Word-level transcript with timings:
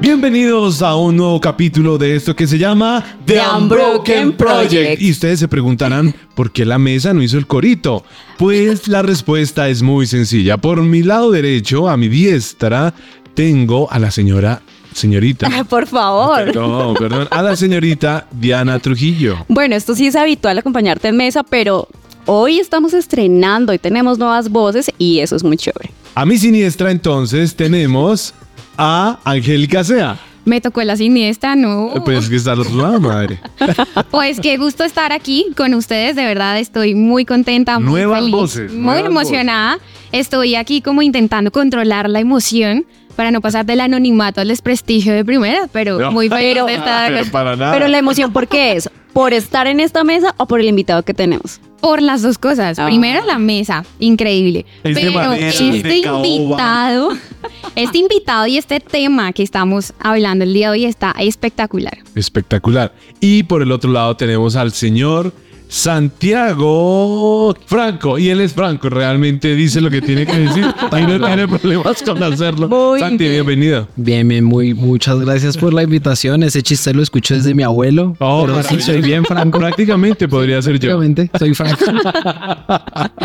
Bienvenidos 0.00 0.82
a 0.82 0.94
un 0.94 1.16
nuevo 1.16 1.40
capítulo 1.40 1.96
de 1.96 2.16
esto 2.16 2.36
que 2.36 2.46
se 2.46 2.58
llama 2.58 3.02
The 3.24 3.40
Unbroken 3.40 4.34
Project. 4.34 5.00
Y 5.00 5.10
ustedes 5.10 5.40
se 5.40 5.48
preguntarán 5.48 6.14
por 6.34 6.52
qué 6.52 6.66
la 6.66 6.78
mesa 6.78 7.14
no 7.14 7.22
hizo 7.22 7.38
el 7.38 7.46
corito. 7.46 8.04
Pues 8.36 8.88
la 8.88 9.00
respuesta 9.00 9.68
es 9.68 9.82
muy 9.82 10.06
sencilla. 10.06 10.58
Por 10.58 10.82
mi 10.82 11.02
lado 11.02 11.30
derecho, 11.30 11.88
a 11.88 11.96
mi 11.96 12.08
diestra, 12.08 12.92
tengo 13.34 13.90
a 13.90 13.98
la 13.98 14.10
señora 14.10 14.60
señorita. 14.92 15.64
Por 15.68 15.86
favor. 15.86 16.44
Perdón, 16.44 16.94
perdón. 16.94 17.28
A 17.30 17.42
la 17.42 17.56
señorita 17.56 18.26
Diana 18.32 18.78
Trujillo. 18.78 19.44
Bueno, 19.48 19.76
esto 19.76 19.94
sí 19.94 20.06
es 20.06 20.16
habitual 20.16 20.58
acompañarte 20.58 21.08
en 21.08 21.16
mesa, 21.16 21.42
pero 21.42 21.88
hoy 22.26 22.58
estamos 22.58 22.92
estrenando 22.92 23.72
y 23.72 23.78
tenemos 23.78 24.18
nuevas 24.18 24.50
voces 24.50 24.90
y 24.98 25.20
eso 25.20 25.36
es 25.36 25.42
muy 25.42 25.56
chévere. 25.56 25.90
A 26.14 26.24
mi 26.24 26.38
siniestra 26.38 26.90
entonces 26.90 27.54
tenemos 27.56 28.34
a 28.76 29.18
Angélica 29.24 29.84
Sea. 29.84 30.18
Me 30.44 30.60
tocó 30.60 30.80
la 30.84 30.96
siniestra, 30.96 31.56
no. 31.56 31.92
Pues 32.04 32.24
es 32.24 32.30
que 32.30 32.36
está 32.36 32.52
al 32.52 32.60
otro 32.60 32.76
lado, 32.76 33.00
madre. 33.00 33.40
Pues 34.12 34.40
qué 34.40 34.56
gusto 34.56 34.84
estar 34.84 35.12
aquí 35.12 35.46
con 35.56 35.74
ustedes, 35.74 36.14
de 36.14 36.24
verdad 36.24 36.58
estoy 36.58 36.94
muy 36.94 37.24
contenta, 37.24 37.78
muy 37.80 37.90
Nuevas 37.90 38.20
feliz, 38.20 38.32
voces, 38.32 38.72
muy 38.72 38.82
nuevas 38.82 39.06
emocionada. 39.06 39.78
Estoy 40.12 40.54
aquí 40.54 40.80
como 40.82 41.02
intentando 41.02 41.50
controlar 41.50 42.08
la 42.08 42.20
emoción 42.20 42.86
para 43.16 43.30
no 43.30 43.40
pasar 43.40 43.66
del 43.66 43.80
anonimato 43.80 44.40
al 44.40 44.48
desprestigio 44.48 45.12
de 45.14 45.24
primera, 45.24 45.68
pero 45.72 45.98
No. 45.98 46.12
muy 46.12 46.28
feliz 46.28 46.44
Pero- 46.54 46.66
de 46.66 46.74
estar 46.76 47.12
Pero 47.12 47.30
para 47.32 47.56
nada. 47.56 47.72
Pero 47.72 47.88
la 47.88 47.98
emoción, 47.98 48.32
¿por 48.32 48.46
qué 48.46 48.72
es? 48.72 48.88
¿Por 49.12 49.32
estar 49.32 49.66
en 49.66 49.80
esta 49.80 50.04
mesa 50.04 50.34
o 50.36 50.46
por 50.46 50.60
el 50.60 50.68
invitado 50.68 51.02
que 51.02 51.14
tenemos? 51.14 51.60
por 51.80 52.00
las 52.02 52.22
dos 52.22 52.38
cosas. 52.38 52.78
Ah. 52.80 52.86
Primero 52.86 53.24
la 53.26 53.38
mesa, 53.38 53.84
increíble. 54.00 54.64
Es 54.82 54.96
Pero 54.98 55.32
este 55.34 55.98
invitado, 55.98 57.10
este 57.76 57.98
invitado 57.98 58.46
y 58.46 58.56
este 58.56 58.80
tema 58.80 59.32
que 59.32 59.42
estamos 59.44 59.92
hablando 60.00 60.44
el 60.44 60.52
día 60.54 60.68
de 60.68 60.72
hoy 60.72 60.84
está 60.86 61.14
espectacular. 61.18 61.98
Espectacular. 62.14 62.92
Y 63.20 63.44
por 63.44 63.62
el 63.62 63.70
otro 63.70 63.92
lado 63.92 64.16
tenemos 64.16 64.56
al 64.56 64.72
señor 64.72 65.32
Santiago 65.68 67.54
Franco. 67.66 68.18
Y 68.18 68.28
él 68.28 68.40
es 68.40 68.52
Franco, 68.52 68.88
realmente 68.88 69.54
dice 69.54 69.80
lo 69.80 69.90
que 69.90 70.00
tiene 70.00 70.26
que 70.26 70.38
decir. 70.38 70.64
Y 70.64 71.02
no 71.02 71.26
tiene 71.26 71.48
problemas 71.48 72.02
con 72.02 72.22
hacerlo. 72.22 72.68
Muy 72.68 73.00
Santi, 73.00 73.28
bienvenido. 73.28 73.88
Bien, 73.96 74.26
bien, 74.26 74.44
muy, 74.44 74.74
muchas 74.74 75.18
gracias 75.20 75.56
por 75.56 75.72
la 75.72 75.82
invitación. 75.82 76.42
Ese 76.42 76.62
chiste 76.62 76.94
lo 76.94 77.02
escucho 77.02 77.34
desde 77.34 77.54
mi 77.54 77.62
abuelo. 77.62 78.16
Oh, 78.18 78.44
pero 78.46 78.62
sí, 78.62 78.80
soy 78.80 79.00
bien 79.00 79.24
franco. 79.24 79.58
Prácticamente 79.58 80.28
podría 80.28 80.62
ser 80.62 80.78
yo. 80.78 80.98
Prácticamente, 80.98 81.30
soy 81.38 81.54
franco. 81.54 81.84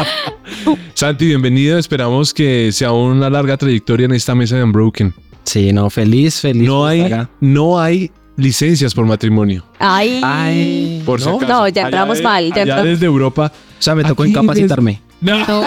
Santi, 0.94 1.26
bienvenido. 1.26 1.78
Esperamos 1.78 2.34
que 2.34 2.72
sea 2.72 2.92
una 2.92 3.30
larga 3.30 3.58
trayectoria 3.58 4.06
en 4.06 4.14
esta 4.14 4.36
mesa 4.36 4.58
de 4.58 4.64
Unbroken. 4.64 5.14
Sí, 5.44 5.74
no, 5.74 5.90
feliz, 5.90 6.40
feliz. 6.40 6.68
No 6.68 6.86
hay, 6.86 7.02
acá. 7.02 7.30
no 7.40 7.80
hay 7.80 8.12
licencias 8.38 8.94
por 8.94 9.06
matrimonio. 9.06 9.64
Ay. 9.80 10.22
Ay, 10.24 11.02
Por 11.06 11.20
si 11.22 11.28
¿no? 11.30 11.36
acaso. 11.38 11.52
No, 11.54 11.68
ya 11.68 11.84
entramos 11.84 12.22
mal, 12.22 12.46
ya 12.50 12.54
allá 12.54 12.62
entramos- 12.64 12.86
desde 12.86 13.06
Europa. 13.06 13.52
O 13.56 13.82
sea, 13.82 13.96
me 13.96 14.04
tocó 14.04 14.26
incapacitarme. 14.26 15.02
No. 15.22 15.38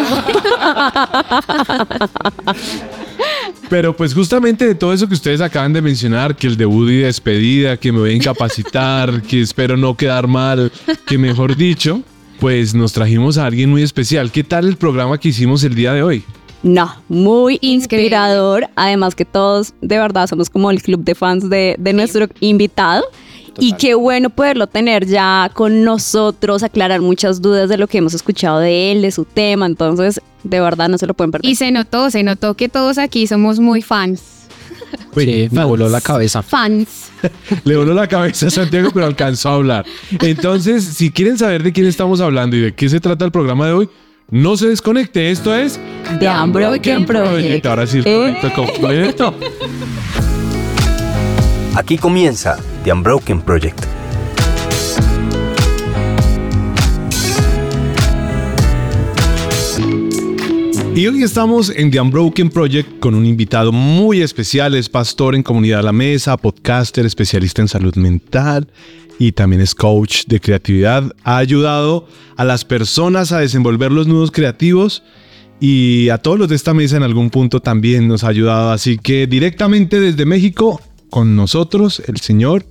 Pero 3.71 3.97
pues 3.97 4.15
justamente 4.15 4.67
de 4.67 4.75
todo 4.75 4.93
eso 4.93 5.09
que 5.09 5.15
ustedes 5.15 5.41
acaban 5.41 5.73
de 5.73 5.81
mencionar, 5.83 6.37
que 6.37 6.47
el 6.47 6.57
debut 6.57 6.91
y 6.91 6.97
despedida, 6.99 7.77
que 7.77 7.93
me 7.93 7.99
voy 8.01 8.11
a 8.11 8.15
incapacitar, 8.15 9.23
que 9.29 9.41
espero 9.41 9.77
no 9.77 9.97
quedar 9.97 10.27
mal, 10.29 10.71
que 11.07 11.19
mejor 11.19 11.57
dicho, 11.57 12.03
pues 12.41 12.75
nos 12.75 12.93
trajimos 12.93 13.39
a 13.39 13.47
alguien 13.47 13.71
muy 13.71 13.83
especial. 13.83 14.31
¿Qué 14.31 14.45
tal 14.45 14.67
el 14.69 14.77
programa 14.77 15.19
que 15.19 15.29
hicimos 15.31 15.65
el 15.65 15.75
día 15.75 15.93
de 15.93 16.03
hoy? 16.03 16.25
No, 16.65 16.97
muy 17.09 17.55
Increíble. 17.61 17.75
inspirador. 17.75 18.69
Además 18.75 19.15
que 19.15 19.25
todos 19.25 19.75
de 19.81 19.99
verdad 19.99 20.27
somos 20.27 20.51
como 20.51 20.71
el 20.71 20.83
club 20.83 21.05
de 21.05 21.15
fans 21.15 21.49
de, 21.49 21.77
de 21.79 21.93
nuestro 21.93 22.27
invitado. 22.41 23.05
Y 23.61 23.75
qué 23.75 23.95
bueno 23.95 24.31
poderlo 24.31 24.67
tener 24.67 25.07
ya 25.07 25.49
con 25.55 25.85
nosotros, 25.85 26.65
aclarar 26.65 27.01
muchas 27.01 27.41
dudas 27.41 27.69
de 27.69 27.77
lo 27.77 27.87
que 27.87 27.99
hemos 27.99 28.13
escuchado 28.13 28.59
de 28.59 28.91
él, 28.91 29.03
de 29.03 29.13
su 29.13 29.25
tema. 29.25 29.67
Entonces, 29.67 30.21
de 30.43 30.59
verdad 30.61 30.89
no 30.89 30.99
se 30.99 31.07
lo 31.07 31.15
pueden 31.15 31.31
perder. 31.31 31.49
Y 31.49 31.55
se 31.55 31.71
notó, 31.71 32.11
se 32.11 32.25
notó 32.25 32.55
que 32.55 32.69
todos 32.69 32.99
aquí 32.99 33.29
somos 33.29 33.61
muy 33.61 33.81
fans. 33.81 34.23
Sí, 35.17 35.49
me 35.53 35.65
voló 35.65 35.89
la 35.89 36.01
cabeza. 36.01 36.43
Fans. 36.43 37.11
Le 37.65 37.77
voló 37.77 37.95
la 37.95 38.09
cabeza 38.09 38.49
a 38.49 38.51
Santiago, 38.51 38.91
pero 38.93 39.07
alcanzó 39.07 39.51
a 39.51 39.55
hablar. 39.55 39.87
Entonces, 40.21 40.85
si 40.85 41.11
quieren 41.11 41.39
saber 41.39 41.63
de 41.63 41.73
quién 41.73 41.87
estamos 41.87 42.21
hablando 42.21 42.57
y 42.57 42.61
de 42.61 42.75
qué 42.75 42.89
se 42.89 43.01
trata 43.01 43.25
el 43.25 43.31
programa 43.31 43.67
de 43.67 43.73
hoy, 43.73 43.89
no 44.31 44.57
se 44.57 44.69
desconecte. 44.69 45.31
Esto 45.31 45.55
es 45.55 45.79
The 46.19 46.29
Unbroken 46.29 47.05
Project. 47.07 47.67
Ahora 47.67 47.87
sí, 47.87 47.99
el 47.99 48.05
Eh. 48.07 49.15
Aquí 51.75 51.99
comienza 51.99 52.57
The 52.85 52.93
Unbroken 52.93 53.43
Project. 53.43 53.85
Y 60.97 61.09
hoy 61.09 61.25
estamos 61.25 61.71
en 61.71 61.91
The 61.91 62.01
Unbroken 62.01 62.51
Project 62.51 63.01
con 63.01 63.17
un 63.17 63.27
invitado 63.27 63.73
muy 63.73 64.23
especial. 64.23 64.77
Es 64.77 64.89
pastor 64.89 65.35
en 65.35 65.43
Comunidad 65.43 65.81
a 65.81 65.83
la 65.83 65.93
Mesa, 65.93 66.37
podcaster, 66.37 67.05
especialista 67.05 67.63
en 67.63 67.67
salud 67.67 67.97
mental 67.97 68.69
y 69.19 69.33
también 69.33 69.63
es 69.63 69.75
coach 69.75 70.25
de 70.27 70.41
creatividad. 70.41 71.15
Ha 71.23 71.39
ayudado 71.39 72.07
a 72.37 72.45
las 72.45 72.65
personas 72.65 73.33
a 73.33 73.39
desenvolver 73.39 73.93
los 73.93 74.07
nudos 74.07 74.31
creativos 74.31 75.03
y 75.61 76.09
a 76.09 76.19
todos 76.19 76.39
los 76.39 76.49
de 76.49 76.57
esta 76.57 76.75
mesa 76.75 76.97
en 76.97 77.03
algún 77.03 77.31
punto 77.31 77.61
también 77.61 78.09
nos 78.09 78.25
ha 78.25 78.29
ayudado. 78.29 78.71
Así 78.73 78.99
que 78.99 79.27
directamente 79.27 80.01
desde 80.01 80.27
México 80.27 80.81
con 81.11 81.37
nosotros 81.37 82.03
el 82.07 82.19
señor 82.21 82.67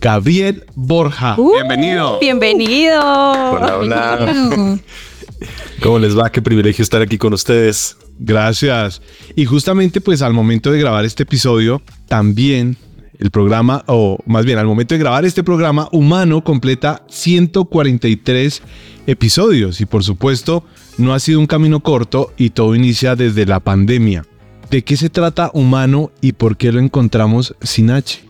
Gabriel 0.00 0.64
Borja. 0.74 1.34
Uh, 1.38 1.54
Bienvenido. 1.54 2.18
Bienvenido. 2.20 3.00
Hola, 3.00 3.78
hola. 3.78 4.78
¿Cómo 5.82 5.98
les 5.98 6.16
va? 6.16 6.30
Qué 6.30 6.40
privilegio 6.40 6.82
estar 6.82 7.02
aquí 7.02 7.18
con 7.18 7.34
ustedes. 7.34 7.96
Gracias. 8.18 9.02
Y 9.36 9.44
justamente 9.44 10.00
pues 10.00 10.22
al 10.22 10.32
momento 10.32 10.70
de 10.70 10.78
grabar 10.78 11.04
este 11.04 11.24
episodio, 11.24 11.82
también 12.08 12.76
el 13.24 13.30
programa, 13.30 13.82
o 13.86 14.18
más 14.26 14.44
bien 14.44 14.58
al 14.58 14.66
momento 14.66 14.94
de 14.94 14.98
grabar 14.98 15.24
este 15.24 15.42
programa, 15.42 15.88
Humano 15.92 16.44
completa 16.44 17.02
143 17.08 18.62
episodios. 19.06 19.80
Y 19.80 19.86
por 19.86 20.04
supuesto, 20.04 20.62
no 20.98 21.14
ha 21.14 21.18
sido 21.18 21.40
un 21.40 21.46
camino 21.46 21.80
corto 21.80 22.34
y 22.36 22.50
todo 22.50 22.74
inicia 22.74 23.16
desde 23.16 23.46
la 23.46 23.60
pandemia. 23.60 24.26
¿De 24.70 24.84
qué 24.84 24.98
se 24.98 25.08
trata 25.08 25.50
Humano 25.54 26.10
y 26.20 26.32
por 26.32 26.58
qué 26.58 26.70
lo 26.70 26.80
encontramos 26.80 27.56
sin 27.62 27.90
H? 27.90 28.20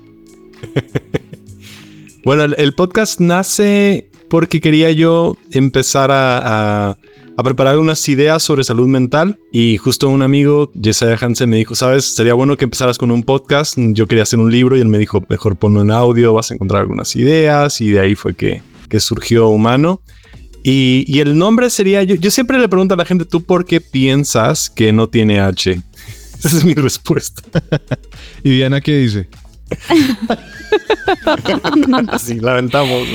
Bueno, 2.24 2.44
el, 2.44 2.72
podcast 2.74 3.20
nace 3.20 4.08
porque 4.30 4.62
quería 4.62 4.90
yo 4.92 5.36
empezar 5.50 6.10
a, 6.10 6.88
a- 6.88 6.96
a 7.36 7.42
preparar 7.42 7.78
unas 7.78 8.08
ideas 8.08 8.42
sobre 8.42 8.64
salud 8.64 8.86
mental 8.86 9.38
y 9.52 9.76
justo 9.76 10.08
un 10.08 10.22
amigo, 10.22 10.70
Jesiah 10.80 11.18
Hansen, 11.20 11.50
me 11.50 11.56
dijo, 11.56 11.74
sabes, 11.74 12.04
sería 12.04 12.34
bueno 12.34 12.56
que 12.56 12.64
empezaras 12.64 12.98
con 12.98 13.10
un 13.10 13.22
podcast. 13.22 13.76
Yo 13.76 14.06
quería 14.06 14.22
hacer 14.22 14.38
un 14.38 14.52
libro 14.52 14.76
y 14.76 14.80
él 14.80 14.88
me 14.88 14.98
dijo, 14.98 15.24
mejor 15.28 15.56
ponlo 15.56 15.82
en 15.82 15.90
audio, 15.90 16.32
vas 16.32 16.50
a 16.50 16.54
encontrar 16.54 16.82
algunas 16.82 17.16
ideas 17.16 17.80
y 17.80 17.90
de 17.90 18.00
ahí 18.00 18.14
fue 18.14 18.34
que, 18.34 18.62
que 18.88 19.00
surgió 19.00 19.48
Humano. 19.48 20.00
Y, 20.62 21.04
y 21.08 21.20
el 21.20 21.36
nombre 21.36 21.68
sería, 21.70 22.02
yo, 22.04 22.14
yo 22.14 22.30
siempre 22.30 22.58
le 22.58 22.68
pregunto 22.68 22.94
a 22.94 22.96
la 22.96 23.04
gente, 23.04 23.24
¿tú 23.24 23.42
por 23.42 23.66
qué 23.66 23.80
piensas 23.80 24.70
que 24.70 24.92
no 24.92 25.08
tiene 25.08 25.40
H? 25.40 25.82
Esa 26.44 26.56
es 26.56 26.64
mi 26.64 26.74
respuesta. 26.74 27.42
¿Y 28.44 28.50
Diana 28.50 28.80
qué 28.80 28.96
dice? 28.96 29.28
Así 32.08 32.40
lamentamos. 32.40 33.06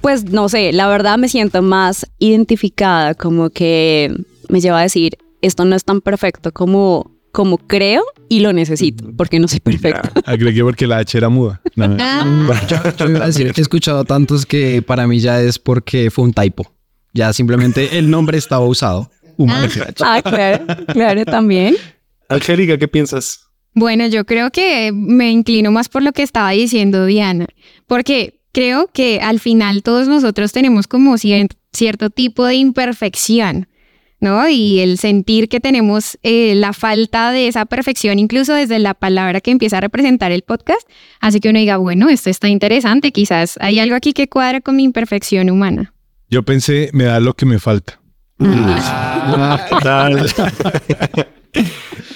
Pues 0.00 0.24
no 0.24 0.48
sé, 0.48 0.72
la 0.72 0.88
verdad 0.88 1.18
me 1.18 1.28
siento 1.28 1.62
más 1.62 2.06
identificada, 2.18 3.14
como 3.14 3.50
que 3.50 4.14
me 4.48 4.60
lleva 4.60 4.78
a 4.78 4.82
decir, 4.82 5.18
esto 5.42 5.64
no 5.64 5.76
es 5.76 5.84
tan 5.84 6.00
perfecto 6.00 6.52
como, 6.52 7.10
como 7.32 7.58
creo 7.58 8.04
y 8.28 8.40
lo 8.40 8.52
necesito, 8.52 9.10
porque 9.16 9.38
no 9.38 9.48
soy 9.48 9.60
perfecta. 9.60 10.12
Agregué 10.24 10.62
porque 10.62 10.86
la 10.86 10.98
H 10.98 11.16
era 11.18 11.28
muda. 11.28 11.60
No, 11.76 11.96
Yo 12.98 13.08
iba 13.08 13.24
a 13.24 13.26
decir 13.26 13.52
que 13.52 13.60
he 13.60 13.62
escuchado 13.62 14.04
tantos 14.04 14.46
que 14.46 14.82
para 14.82 15.06
mí 15.06 15.18
ya 15.18 15.40
es 15.40 15.58
porque 15.58 16.10
fue 16.10 16.24
un 16.24 16.32
typo. 16.32 16.72
Ya 17.14 17.32
simplemente 17.32 17.98
el 17.98 18.10
nombre 18.10 18.38
estaba 18.38 18.64
usado. 18.66 19.10
Humano. 19.36 19.68
Ah, 20.00 20.20
claro, 20.22 20.66
claro, 20.92 21.24
también. 21.24 21.76
Angélica, 22.28 22.76
¿qué 22.76 22.88
piensas? 22.88 23.47
Bueno, 23.78 24.06
yo 24.08 24.24
creo 24.24 24.50
que 24.50 24.90
me 24.92 25.30
inclino 25.30 25.70
más 25.70 25.88
por 25.88 26.02
lo 26.02 26.12
que 26.12 26.22
estaba 26.22 26.50
diciendo 26.50 27.06
Diana, 27.06 27.46
porque 27.86 28.40
creo 28.52 28.88
que 28.92 29.20
al 29.22 29.38
final 29.38 29.82
todos 29.84 30.08
nosotros 30.08 30.50
tenemos 30.52 30.88
como 30.88 31.14
cier- 31.14 31.54
cierto 31.72 32.10
tipo 32.10 32.44
de 32.44 32.56
imperfección, 32.56 33.68
¿no? 34.20 34.48
Y 34.48 34.80
el 34.80 34.98
sentir 34.98 35.48
que 35.48 35.60
tenemos 35.60 36.18
eh, 36.24 36.54
la 36.56 36.72
falta 36.72 37.30
de 37.30 37.46
esa 37.46 37.66
perfección, 37.66 38.18
incluso 38.18 38.52
desde 38.52 38.80
la 38.80 38.94
palabra 38.94 39.40
que 39.40 39.52
empieza 39.52 39.78
a 39.78 39.80
representar 39.80 40.32
el 40.32 40.42
podcast, 40.42 40.82
hace 41.20 41.38
que 41.38 41.48
uno 41.50 41.60
diga, 41.60 41.76
bueno, 41.76 42.08
esto 42.08 42.30
está 42.30 42.48
interesante, 42.48 43.12
quizás 43.12 43.58
hay 43.60 43.78
algo 43.78 43.94
aquí 43.94 44.12
que 44.12 44.28
cuadra 44.28 44.60
con 44.60 44.74
mi 44.74 44.82
imperfección 44.82 45.50
humana. 45.50 45.94
Yo 46.28 46.42
pensé, 46.42 46.90
me 46.92 47.04
da 47.04 47.20
lo 47.20 47.34
que 47.34 47.46
me 47.46 47.60
falta. 47.60 48.00
Tal. 49.82 50.26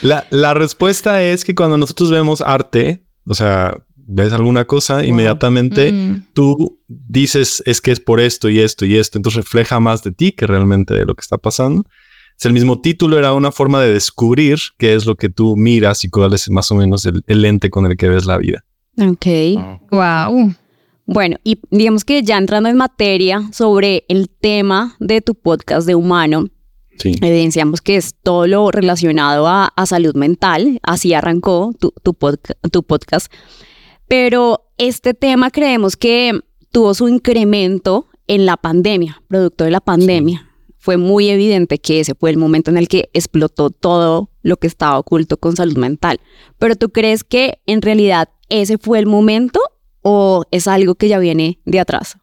La, 0.02 0.26
la 0.31 0.55
respuesta 0.55 1.23
es 1.23 1.44
que 1.44 1.55
cuando 1.55 1.76
nosotros 1.79 2.11
vemos 2.11 2.40
arte, 2.40 3.05
O 3.25 3.34
sea, 3.34 3.76
ves 3.94 4.32
alguna 4.32 4.64
cosa, 4.64 5.05
inmediatamente 5.05 5.93
Mm. 5.93 6.26
tú 6.32 6.81
dices 6.88 7.62
es 7.67 7.81
que 7.81 7.93
es 7.93 8.00
por 8.00 8.19
esto 8.20 8.49
y 8.49 8.58
esto 8.58 8.84
y 8.84 8.96
esto, 8.96 9.17
entonces 9.17 9.44
refleja 9.44 9.79
más 9.79 10.02
de 10.02 10.11
ti 10.11 10.32
que 10.32 10.46
realmente 10.46 10.93
de 10.94 11.05
lo 11.06 11.14
que 11.14 11.20
está 11.20 11.38
pasando. 11.38 11.84
Es 12.37 12.44
el 12.46 12.52
mismo 12.52 12.81
título, 12.81 13.17
era 13.19 13.32
una 13.32 13.52
forma 13.52 13.81
de 13.81 13.93
descubrir 13.93 14.58
qué 14.76 14.94
es 14.94 15.06
lo 15.06 15.14
que 15.14 15.29
tú 15.29 15.55
miras 15.56 16.02
y 16.02 16.11
cuál 16.11 16.32
es 16.35 16.50
más 16.50 16.70
o 16.73 16.75
menos 16.75 17.06
el, 17.06 17.23
el 17.28 17.43
lente 17.43 17.70
con 17.70 17.87
el 17.87 17.96
que 17.96 18.08
ves 18.08 18.26
la 18.26 18.38
vida. 18.38 18.64
Ok. 18.99 19.26
Wow. 19.93 20.55
Bueno, 21.06 21.37
y 21.44 21.61
digamos 21.70 22.05
que 22.05 22.23
ya 22.23 22.38
entrando 22.38 22.69
en 22.69 22.76
materia 22.76 23.49
sobre 23.52 24.05
el 24.08 24.28
tema 24.28 24.96
de 24.99 25.20
tu 25.20 25.35
podcast 25.35 25.87
de 25.87 25.94
humano, 25.94 26.49
Sí. 26.98 27.14
evidenciamos 27.20 27.80
que 27.80 27.96
es 27.96 28.14
todo 28.22 28.46
lo 28.46 28.70
relacionado 28.70 29.46
a, 29.48 29.66
a 29.74 29.86
salud 29.86 30.14
mental, 30.14 30.78
así 30.82 31.14
arrancó 31.14 31.72
tu, 31.78 31.92
tu, 32.02 32.14
podca- 32.14 32.54
tu 32.70 32.82
podcast, 32.82 33.32
pero 34.08 34.64
este 34.78 35.14
tema 35.14 35.50
creemos 35.50 35.96
que 35.96 36.32
tuvo 36.70 36.94
su 36.94 37.08
incremento 37.08 38.08
en 38.26 38.46
la 38.46 38.56
pandemia, 38.56 39.22
producto 39.28 39.64
de 39.64 39.70
la 39.70 39.80
pandemia. 39.80 40.48
Fue 40.78 40.96
muy 40.96 41.28
evidente 41.28 41.78
que 41.78 42.00
ese 42.00 42.14
fue 42.14 42.30
el 42.30 42.36
momento 42.36 42.70
en 42.70 42.76
el 42.76 42.88
que 42.88 43.08
explotó 43.12 43.70
todo 43.70 44.30
lo 44.42 44.56
que 44.56 44.66
estaba 44.66 44.98
oculto 44.98 45.36
con 45.36 45.54
salud 45.54 45.76
mental. 45.76 46.20
Pero 46.58 46.74
tú 46.74 46.90
crees 46.90 47.22
que 47.24 47.60
en 47.66 47.82
realidad 47.82 48.30
ese 48.48 48.78
fue 48.78 48.98
el 48.98 49.06
momento 49.06 49.60
o 50.02 50.44
es 50.50 50.66
algo 50.66 50.96
que 50.96 51.08
ya 51.08 51.18
viene 51.20 51.60
de 51.64 51.78
atrás? 51.80 52.16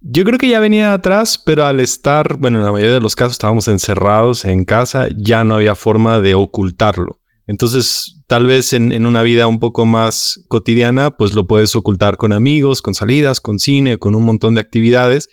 Yo 0.00 0.24
creo 0.24 0.38
que 0.38 0.48
ya 0.48 0.60
venía 0.60 0.92
atrás, 0.92 1.40
pero 1.44 1.64
al 1.64 1.80
estar, 1.80 2.36
bueno, 2.36 2.58
en 2.58 2.64
la 2.64 2.72
mayoría 2.72 2.94
de 2.94 3.00
los 3.00 3.16
casos 3.16 3.32
estábamos 3.32 3.66
encerrados 3.68 4.44
en 4.44 4.64
casa, 4.64 5.08
ya 5.16 5.42
no 5.44 5.56
había 5.56 5.74
forma 5.74 6.20
de 6.20 6.34
ocultarlo. 6.34 7.20
Entonces, 7.46 8.22
tal 8.26 8.46
vez 8.46 8.72
en, 8.72 8.92
en 8.92 9.06
una 9.06 9.22
vida 9.22 9.46
un 9.46 9.60
poco 9.60 9.86
más 9.86 10.44
cotidiana, 10.48 11.12
pues 11.12 11.34
lo 11.34 11.46
puedes 11.46 11.74
ocultar 11.76 12.16
con 12.16 12.32
amigos, 12.32 12.82
con 12.82 12.94
salidas, 12.94 13.40
con 13.40 13.58
cine, 13.58 13.98
con 13.98 14.14
un 14.14 14.24
montón 14.24 14.54
de 14.54 14.60
actividades. 14.60 15.28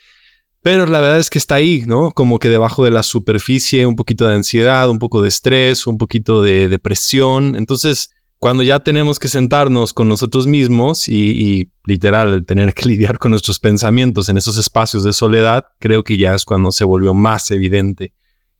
Pero 0.62 0.86
la 0.86 1.02
verdad 1.02 1.20
es 1.20 1.30
que 1.30 1.40
está 1.40 1.56
ahí, 1.56 1.84
¿no? 1.86 2.12
Como 2.12 2.40
que 2.40 2.48
debajo 2.48 2.86
de 2.86 2.92
la 2.92 3.04
superficie, 3.04 3.86
un 3.86 3.98
poquito 3.98 4.28
de 4.28 4.36
ansiedad, 4.36 4.90
un 4.90 4.98
poco 4.98 5.22
de 5.22 5.28
estrés, 5.28 5.86
un 5.88 5.98
poquito 5.98 6.42
de 6.42 6.70
depresión. 6.70 7.58
Entonces, 7.58 8.12
cuando 8.44 8.62
ya 8.62 8.82
tenemos 8.82 9.20
que 9.20 9.30
sentarnos 9.30 9.94
con 9.94 10.10
nosotros 10.10 10.48
mismos 10.48 11.08
y, 11.08 11.72
literal 11.86 12.46
tener 12.46 12.74
que 12.74 12.86
lidiar 12.90 13.18
con 13.18 13.32
nuestros 13.32 13.58
pensamientos 13.58 14.28
en 14.28 14.36
esos 14.36 14.58
espacios 14.58 15.06
de 15.06 15.14
soledad, 15.14 15.64
creo 15.80 16.04
que 16.04 16.18
ya 16.18 16.36
es 16.36 16.44
cuando 16.44 16.74
se 16.74 16.84
volvió 16.84 17.14
más 17.14 17.52
evidente. 17.52 18.14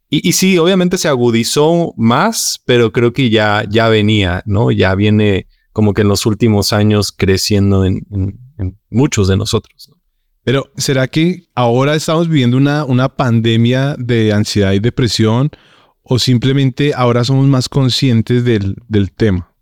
Y, 0.10 0.32
sí, 0.32 0.58
obviamente 0.58 0.98
se 0.98 1.10
agudizó 1.10 1.94
más, 1.98 2.62
pero 2.66 2.94
creo 2.94 3.12
que 3.12 3.30
ya, 3.30 3.66
ya 3.70 3.90
venía, 3.90 4.42
¿no? 4.46 4.72
Ya 4.72 4.96
viene 4.96 5.48
como 5.74 5.94
que 5.94 6.04
en 6.04 6.08
los 6.08 6.26
últimos 6.26 6.72
años 6.72 7.12
creciendo 7.12 7.84
en, 7.84 8.08
muchos 8.90 9.28
de 9.28 9.36
nosotros. 9.36 9.90
¿no? 9.90 9.98
Pero 10.46 10.72
¿será 10.78 11.10
que 11.10 11.48
ahora 11.56 11.94
estamos 11.96 12.30
viviendo 12.30 12.56
una, 12.56 12.86
una 12.86 13.10
pandemia 13.10 13.98
de 14.00 14.32
ansiedad 14.32 14.72
y 14.72 14.80
depresión 14.80 15.52
o 16.04 16.20
simplemente 16.20 16.94
ahora 16.96 17.26
somos 17.26 17.48
más 17.48 17.68
conscientes 17.68 18.46
del, 18.46 18.78
del 18.88 19.12
tema? 19.12 19.53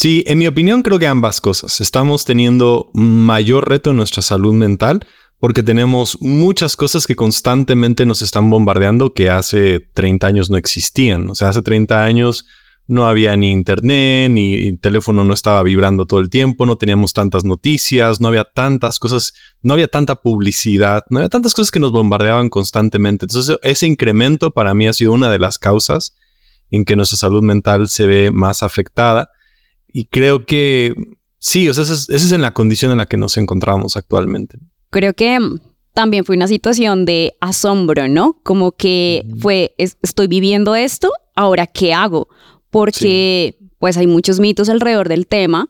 Sí, 0.00 0.24
en 0.26 0.38
mi 0.38 0.46
opinión 0.46 0.80
creo 0.80 0.98
que 0.98 1.06
ambas 1.06 1.42
cosas. 1.42 1.82
Estamos 1.82 2.24
teniendo 2.24 2.90
mayor 2.94 3.68
reto 3.68 3.90
en 3.90 3.98
nuestra 3.98 4.22
salud 4.22 4.54
mental 4.54 5.06
porque 5.38 5.62
tenemos 5.62 6.16
muchas 6.22 6.74
cosas 6.74 7.06
que 7.06 7.16
constantemente 7.16 8.06
nos 8.06 8.22
están 8.22 8.48
bombardeando 8.48 9.12
que 9.12 9.28
hace 9.28 9.80
30 9.92 10.26
años 10.26 10.48
no 10.48 10.56
existían. 10.56 11.28
O 11.28 11.34
sea, 11.34 11.50
hace 11.50 11.60
30 11.60 12.02
años 12.02 12.46
no 12.86 13.06
había 13.06 13.36
ni 13.36 13.50
internet, 13.50 14.30
ni 14.30 14.68
el 14.68 14.80
teléfono 14.80 15.22
no 15.22 15.34
estaba 15.34 15.62
vibrando 15.62 16.06
todo 16.06 16.20
el 16.20 16.30
tiempo, 16.30 16.64
no 16.64 16.78
teníamos 16.78 17.12
tantas 17.12 17.44
noticias, 17.44 18.22
no 18.22 18.28
había 18.28 18.44
tantas 18.44 18.98
cosas, 18.98 19.34
no 19.60 19.74
había 19.74 19.88
tanta 19.88 20.14
publicidad, 20.14 21.04
no 21.10 21.18
había 21.18 21.28
tantas 21.28 21.52
cosas 21.52 21.70
que 21.70 21.78
nos 21.78 21.92
bombardeaban 21.92 22.48
constantemente. 22.48 23.26
Entonces, 23.26 23.58
ese 23.62 23.86
incremento 23.86 24.50
para 24.50 24.72
mí 24.72 24.88
ha 24.88 24.94
sido 24.94 25.12
una 25.12 25.30
de 25.30 25.40
las 25.40 25.58
causas 25.58 26.16
en 26.70 26.86
que 26.86 26.96
nuestra 26.96 27.18
salud 27.18 27.42
mental 27.42 27.90
se 27.90 28.06
ve 28.06 28.30
más 28.30 28.62
afectada. 28.62 29.28
Y 29.92 30.04
creo 30.06 30.44
que 30.46 30.94
sí, 31.38 31.68
o 31.68 31.74
sea, 31.74 31.84
esa 31.84 31.94
es, 31.94 32.08
esa 32.10 32.26
es 32.26 32.32
en 32.32 32.42
la 32.42 32.52
condición 32.54 32.92
en 32.92 32.98
la 32.98 33.06
que 33.06 33.16
nos 33.16 33.36
encontramos 33.36 33.96
actualmente. 33.96 34.58
Creo 34.90 35.14
que 35.14 35.38
mm, 35.38 35.58
también 35.94 36.24
fue 36.24 36.36
una 36.36 36.48
situación 36.48 37.04
de 37.04 37.34
asombro, 37.40 38.08
¿no? 38.08 38.38
Como 38.42 38.72
que 38.72 39.24
fue, 39.38 39.74
es- 39.78 39.96
estoy 40.02 40.26
viviendo 40.28 40.74
esto, 40.74 41.10
ahora 41.34 41.66
qué 41.66 41.92
hago? 41.94 42.28
Porque 42.70 43.56
pues 43.78 43.96
hay 43.96 44.06
muchos 44.06 44.40
mitos 44.40 44.68
alrededor 44.68 45.08
del 45.08 45.26
tema, 45.26 45.68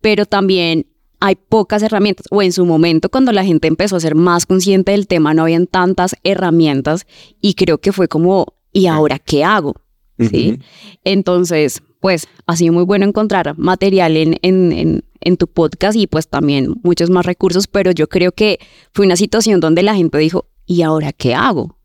pero 0.00 0.26
también 0.26 0.86
hay 1.20 1.34
pocas 1.34 1.82
herramientas, 1.82 2.26
o 2.30 2.40
en 2.42 2.52
su 2.52 2.64
momento 2.64 3.08
cuando 3.10 3.32
la 3.32 3.44
gente 3.44 3.66
empezó 3.66 3.96
a 3.96 4.00
ser 4.00 4.14
más 4.14 4.46
consciente 4.46 4.92
del 4.92 5.08
tema, 5.08 5.34
no 5.34 5.42
habían 5.42 5.66
tantas 5.66 6.14
herramientas 6.22 7.06
y 7.40 7.54
creo 7.54 7.78
que 7.78 7.90
fue 7.92 8.06
como, 8.06 8.54
¿y 8.72 8.86
ahora 8.86 9.18
qué 9.18 9.42
hago? 9.42 9.74
¿Sí? 10.18 10.58
Entonces, 11.04 11.82
pues 12.00 12.26
ha 12.46 12.56
sido 12.56 12.72
muy 12.72 12.84
bueno 12.84 13.04
encontrar 13.06 13.56
material 13.58 14.16
en, 14.16 14.38
en, 14.42 14.72
en, 14.72 15.04
en 15.20 15.36
tu 15.36 15.46
podcast 15.48 15.96
y 15.96 16.06
pues 16.06 16.28
también 16.28 16.74
muchos 16.82 17.10
más 17.10 17.26
recursos, 17.26 17.66
pero 17.66 17.90
yo 17.90 18.08
creo 18.08 18.32
que 18.32 18.58
fue 18.92 19.06
una 19.06 19.16
situación 19.16 19.60
donde 19.60 19.82
la 19.82 19.94
gente 19.94 20.18
dijo, 20.18 20.46
¿y 20.66 20.82
ahora 20.82 21.12
qué 21.12 21.34
hago? 21.34 21.76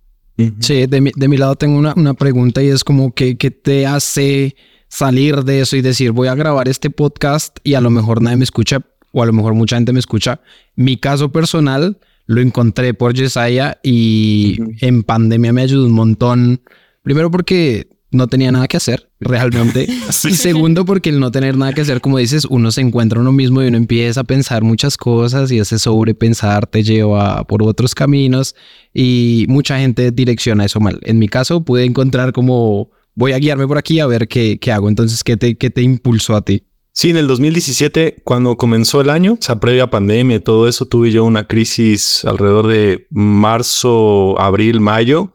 Sí, 0.59 0.87
de 0.87 0.99
mi, 1.01 1.11
de 1.15 1.27
mi 1.27 1.37
lado 1.37 1.55
tengo 1.55 1.77
una, 1.77 1.93
una 1.95 2.13
pregunta 2.15 2.63
y 2.63 2.67
es 2.69 2.83
como 2.83 3.13
que, 3.13 3.37
¿qué 3.37 3.51
te 3.51 3.85
hace 3.85 4.55
salir 4.87 5.43
de 5.43 5.61
eso 5.61 5.75
y 5.75 5.81
decir 5.81 6.11
voy 6.11 6.27
a 6.27 6.35
grabar 6.35 6.67
este 6.67 6.89
podcast 6.89 7.57
y 7.63 7.75
a 7.75 7.81
lo 7.81 7.89
mejor 7.89 8.21
nadie 8.21 8.37
me 8.37 8.43
escucha 8.43 8.81
o 9.11 9.21
a 9.21 9.25
lo 9.27 9.33
mejor 9.33 9.53
mucha 9.53 9.75
gente 9.75 9.93
me 9.93 9.99
escucha? 9.99 10.41
Mi 10.75 10.97
caso 10.97 11.31
personal 11.31 11.99
lo 12.25 12.41
encontré 12.41 12.93
por 12.93 13.13
Yesaya 13.13 13.79
y 13.83 14.57
Ujú. 14.61 14.71
en 14.81 15.03
pandemia 15.03 15.53
me 15.53 15.61
ayudó 15.61 15.85
un 15.85 15.91
montón. 15.93 16.61
Primero 17.03 17.29
porque 17.29 17.87
no 18.13 18.27
tenía 18.27 18.51
nada 18.51 18.67
que 18.67 18.77
hacer 18.77 19.09
realmente. 19.19 19.87
Y 20.23 20.35
segundo 20.35 20.85
porque 20.85 21.09
el 21.09 21.19
no 21.19 21.31
tener 21.31 21.57
nada 21.57 21.73
que 21.73 21.81
hacer, 21.81 21.99
como 21.99 22.17
dices, 22.17 22.45
uno 22.45 22.71
se 22.71 22.81
encuentra 22.81 23.19
uno 23.19 23.31
mismo 23.31 23.61
y 23.61 23.67
uno 23.67 23.77
empieza 23.77 24.21
a 24.21 24.23
pensar 24.23 24.63
muchas 24.63 24.95
cosas 24.95 25.51
y 25.51 25.59
ese 25.59 25.79
sobrepensar 25.79 26.67
te 26.67 26.83
lleva 26.83 27.43
por 27.45 27.63
otros 27.63 27.93
caminos 27.95 28.55
y 28.93 29.45
mucha 29.49 29.79
gente 29.79 30.11
direcciona 30.11 30.65
eso 30.65 30.79
mal. 30.79 30.99
En 31.03 31.19
mi 31.19 31.27
caso 31.27 31.63
pude 31.63 31.83
encontrar 31.83 32.31
como 32.31 32.91
voy 33.15 33.33
a 33.33 33.39
guiarme 33.39 33.67
por 33.67 33.77
aquí 33.77 33.99
a 33.99 34.07
ver 34.07 34.27
qué, 34.27 34.59
qué 34.59 34.71
hago. 34.71 34.89
Entonces, 34.89 35.23
¿qué 35.23 35.37
te, 35.37 35.55
¿qué 35.55 35.69
te 35.69 35.81
impulsó 35.81 36.35
a 36.35 36.43
ti? 36.43 36.63
Sí, 36.95 37.09
en 37.09 37.17
el 37.17 37.27
2017, 37.27 38.21
cuando 38.23 38.55
comenzó 38.55 39.01
el 39.01 39.09
año, 39.09 39.33
o 39.33 39.41
sea, 39.41 39.59
previa 39.59 39.89
pandemia 39.89 40.37
y 40.37 40.39
todo 40.39 40.67
eso, 40.67 40.85
tuve 40.85 41.11
yo 41.11 41.25
una 41.25 41.47
crisis 41.47 42.23
alrededor 42.23 42.67
de 42.67 43.07
marzo, 43.09 44.39
abril, 44.39 44.79
mayo. 44.79 45.33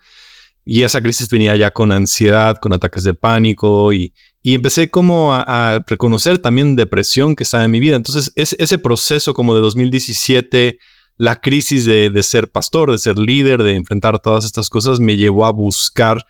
Y 0.71 0.83
esa 0.83 1.01
crisis 1.01 1.31
venía 1.31 1.57
ya 1.57 1.71
con 1.71 1.93
ansiedad, 1.93 2.59
con 2.59 2.75
ataques 2.75 3.03
de 3.03 3.15
pánico 3.15 3.91
y, 3.91 4.13
y 4.43 4.55
empecé 4.55 4.91
como 4.91 5.33
a, 5.33 5.83
reconocer 5.87 6.37
también 6.41 6.77
depresión 6.77 7.35
que 7.35 7.45
estaba 7.45 7.65
en 7.65 7.71
mi 7.71 7.81
vida. 7.81 7.97
Entonces, 7.97 8.33
es, 8.35 8.55
ese 8.59 8.77
proceso 8.77 9.33
como 9.33 9.55
de 9.55 9.63
2017, 9.63 10.79
la 11.17 11.41
crisis 11.41 11.87
de, 11.87 12.11
de 12.11 12.23
ser 12.23 12.51
pastor, 12.51 12.93
de 12.93 12.99
ser 12.99 13.19
líder, 13.19 13.63
de 13.63 13.77
enfrentar 13.77 14.19
todas 14.19 14.45
estas 14.45 14.69
cosas, 14.69 15.01
me 15.01 15.17
llevó 15.17 15.47
a 15.47 15.53
buscar 15.53 16.27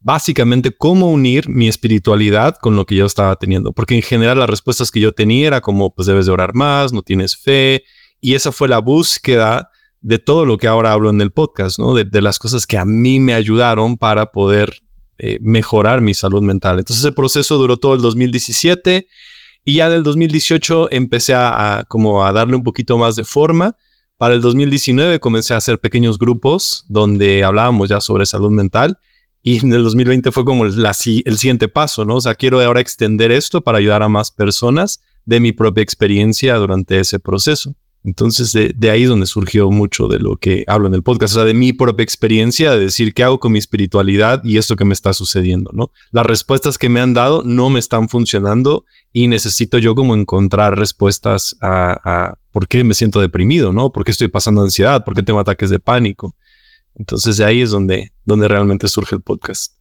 básicamente 0.00 0.70
cómo 0.70 1.10
unir 1.10 1.48
mi 1.48 1.66
espiritualidad 1.66 2.58
con 2.60 2.76
lo 2.76 2.84
que 2.84 2.94
yo 2.94 3.06
estaba 3.06 3.36
teniendo. 3.36 3.72
Porque 3.72 3.94
en 3.94 4.02
general 4.02 4.38
las 4.38 4.50
respuestas 4.50 4.90
que 4.90 5.00
yo 5.00 5.12
tenía 5.12 5.46
era 5.46 5.60
como, 5.62 5.94
pues 5.94 6.04
debes 6.04 6.26
de 6.26 6.32
orar 6.32 6.52
más, 6.52 6.92
no 6.92 7.00
tienes 7.00 7.38
fe. 7.38 7.84
Y 8.20 8.34
esa 8.34 8.52
fue 8.52 8.68
la 8.68 8.80
búsqueda 8.80 9.70
de 10.00 10.18
todo 10.18 10.44
lo 10.44 10.58
que 10.58 10.68
ahora 10.68 10.92
hablo 10.92 11.10
en 11.10 11.20
el 11.20 11.30
podcast, 11.30 11.78
¿no? 11.78 11.94
De, 11.94 12.22
las 12.22 12.38
cosas 12.38 12.66
que 12.66 12.78
a 12.78 12.84
mí 12.84 13.20
me 13.20 13.34
ayudaron 13.34 13.96
para 13.96 14.30
poder 14.32 14.80
eh, 15.18 15.38
mejorar 15.40 16.00
mi 16.00 16.14
salud 16.14 16.42
mental. 16.42 16.78
Entonces 16.78 17.04
ese 17.04 17.12
proceso 17.12 17.58
duró 17.58 17.76
todo 17.76 17.94
el 17.94 18.00
2017 18.00 19.06
y 19.64 19.74
ya 19.74 19.90
del 19.90 20.02
2018 20.02 20.88
empecé 20.92 21.34
a, 21.34 21.84
como 21.88 22.24
a 22.24 22.32
darle 22.32 22.56
un 22.56 22.62
poquito 22.62 22.96
más 22.96 23.16
de 23.16 23.24
forma. 23.24 23.76
Para 24.16 24.34
el 24.34 24.40
2019 24.40 25.20
comencé 25.20 25.54
a 25.54 25.58
hacer 25.58 25.78
pequeños 25.78 26.18
grupos 26.18 26.84
donde 26.88 27.44
hablábamos 27.44 27.88
ya 27.88 28.00
sobre 28.00 28.26
salud 28.26 28.50
mental 28.50 28.98
y 29.42 29.58
en 29.64 29.72
el 29.72 29.82
2020 29.84 30.32
fue 30.32 30.44
como 30.44 30.64
la, 30.64 30.90
el 30.90 31.38
siguiente 31.38 31.68
paso, 31.68 32.04
¿no? 32.04 32.16
O 32.16 32.20
sea, 32.20 32.34
quiero 32.34 32.60
ahora 32.60 32.80
extender 32.80 33.30
esto 33.30 33.60
para 33.62 33.78
ayudar 33.78 34.02
a 34.02 34.08
más 34.08 34.30
personas 34.30 35.00
de 35.24 35.40
mi 35.40 35.52
propia 35.52 35.82
experiencia 35.82 36.56
durante 36.56 36.98
ese 36.98 37.20
proceso. 37.20 37.74
Entonces, 38.08 38.52
de, 38.52 38.90
ahí 38.90 39.02
es 39.02 39.08
donde 39.10 39.26
surgió 39.26 39.70
mucho 39.70 40.08
de 40.08 40.18
lo 40.18 40.38
que 40.38 40.64
hablo 40.66 40.88
en 40.88 40.94
el 40.94 41.02
podcast, 41.02 41.34
o 41.34 41.36
sea, 41.36 41.44
de 41.44 41.52
mi 41.52 41.74
propia 41.74 42.02
experiencia, 42.02 42.70
de 42.70 42.80
decir 42.80 43.12
qué 43.12 43.22
hago 43.22 43.38
con 43.38 43.52
mi 43.52 43.58
espiritualidad 43.58 44.42
y 44.44 44.56
esto 44.56 44.76
que 44.76 44.86
me 44.86 44.94
está 44.94 45.12
sucediendo, 45.12 45.70
¿no? 45.74 45.90
Las 46.10 46.24
respuestas 46.24 46.78
que 46.78 46.88
me 46.88 47.00
han 47.00 47.12
dado 47.12 47.42
no 47.44 47.68
me 47.68 47.78
están 47.78 48.08
funcionando 48.08 48.86
y 49.12 49.28
necesito 49.28 49.76
yo 49.76 49.94
como 49.94 50.14
encontrar 50.14 50.78
respuestas 50.78 51.54
a, 51.60 52.00
a 52.02 52.38
por 52.50 52.66
qué 52.66 52.82
me 52.82 52.94
siento 52.94 53.20
deprimido, 53.20 53.74
¿no? 53.74 53.92
¿Por 53.92 54.04
qué 54.04 54.12
estoy 54.12 54.28
pasando 54.28 54.62
ansiedad? 54.62 55.04
¿Por 55.04 55.14
qué 55.14 55.22
tengo 55.22 55.38
ataques 55.38 55.68
de 55.68 55.78
pánico? 55.78 56.34
Entonces 56.94 57.36
de 57.36 57.44
ahí 57.44 57.60
es 57.60 57.70
donde, 57.70 58.12
donde 58.24 58.48
realmente 58.48 58.88
surge 58.88 59.16
el 59.16 59.20
podcast. 59.20 59.77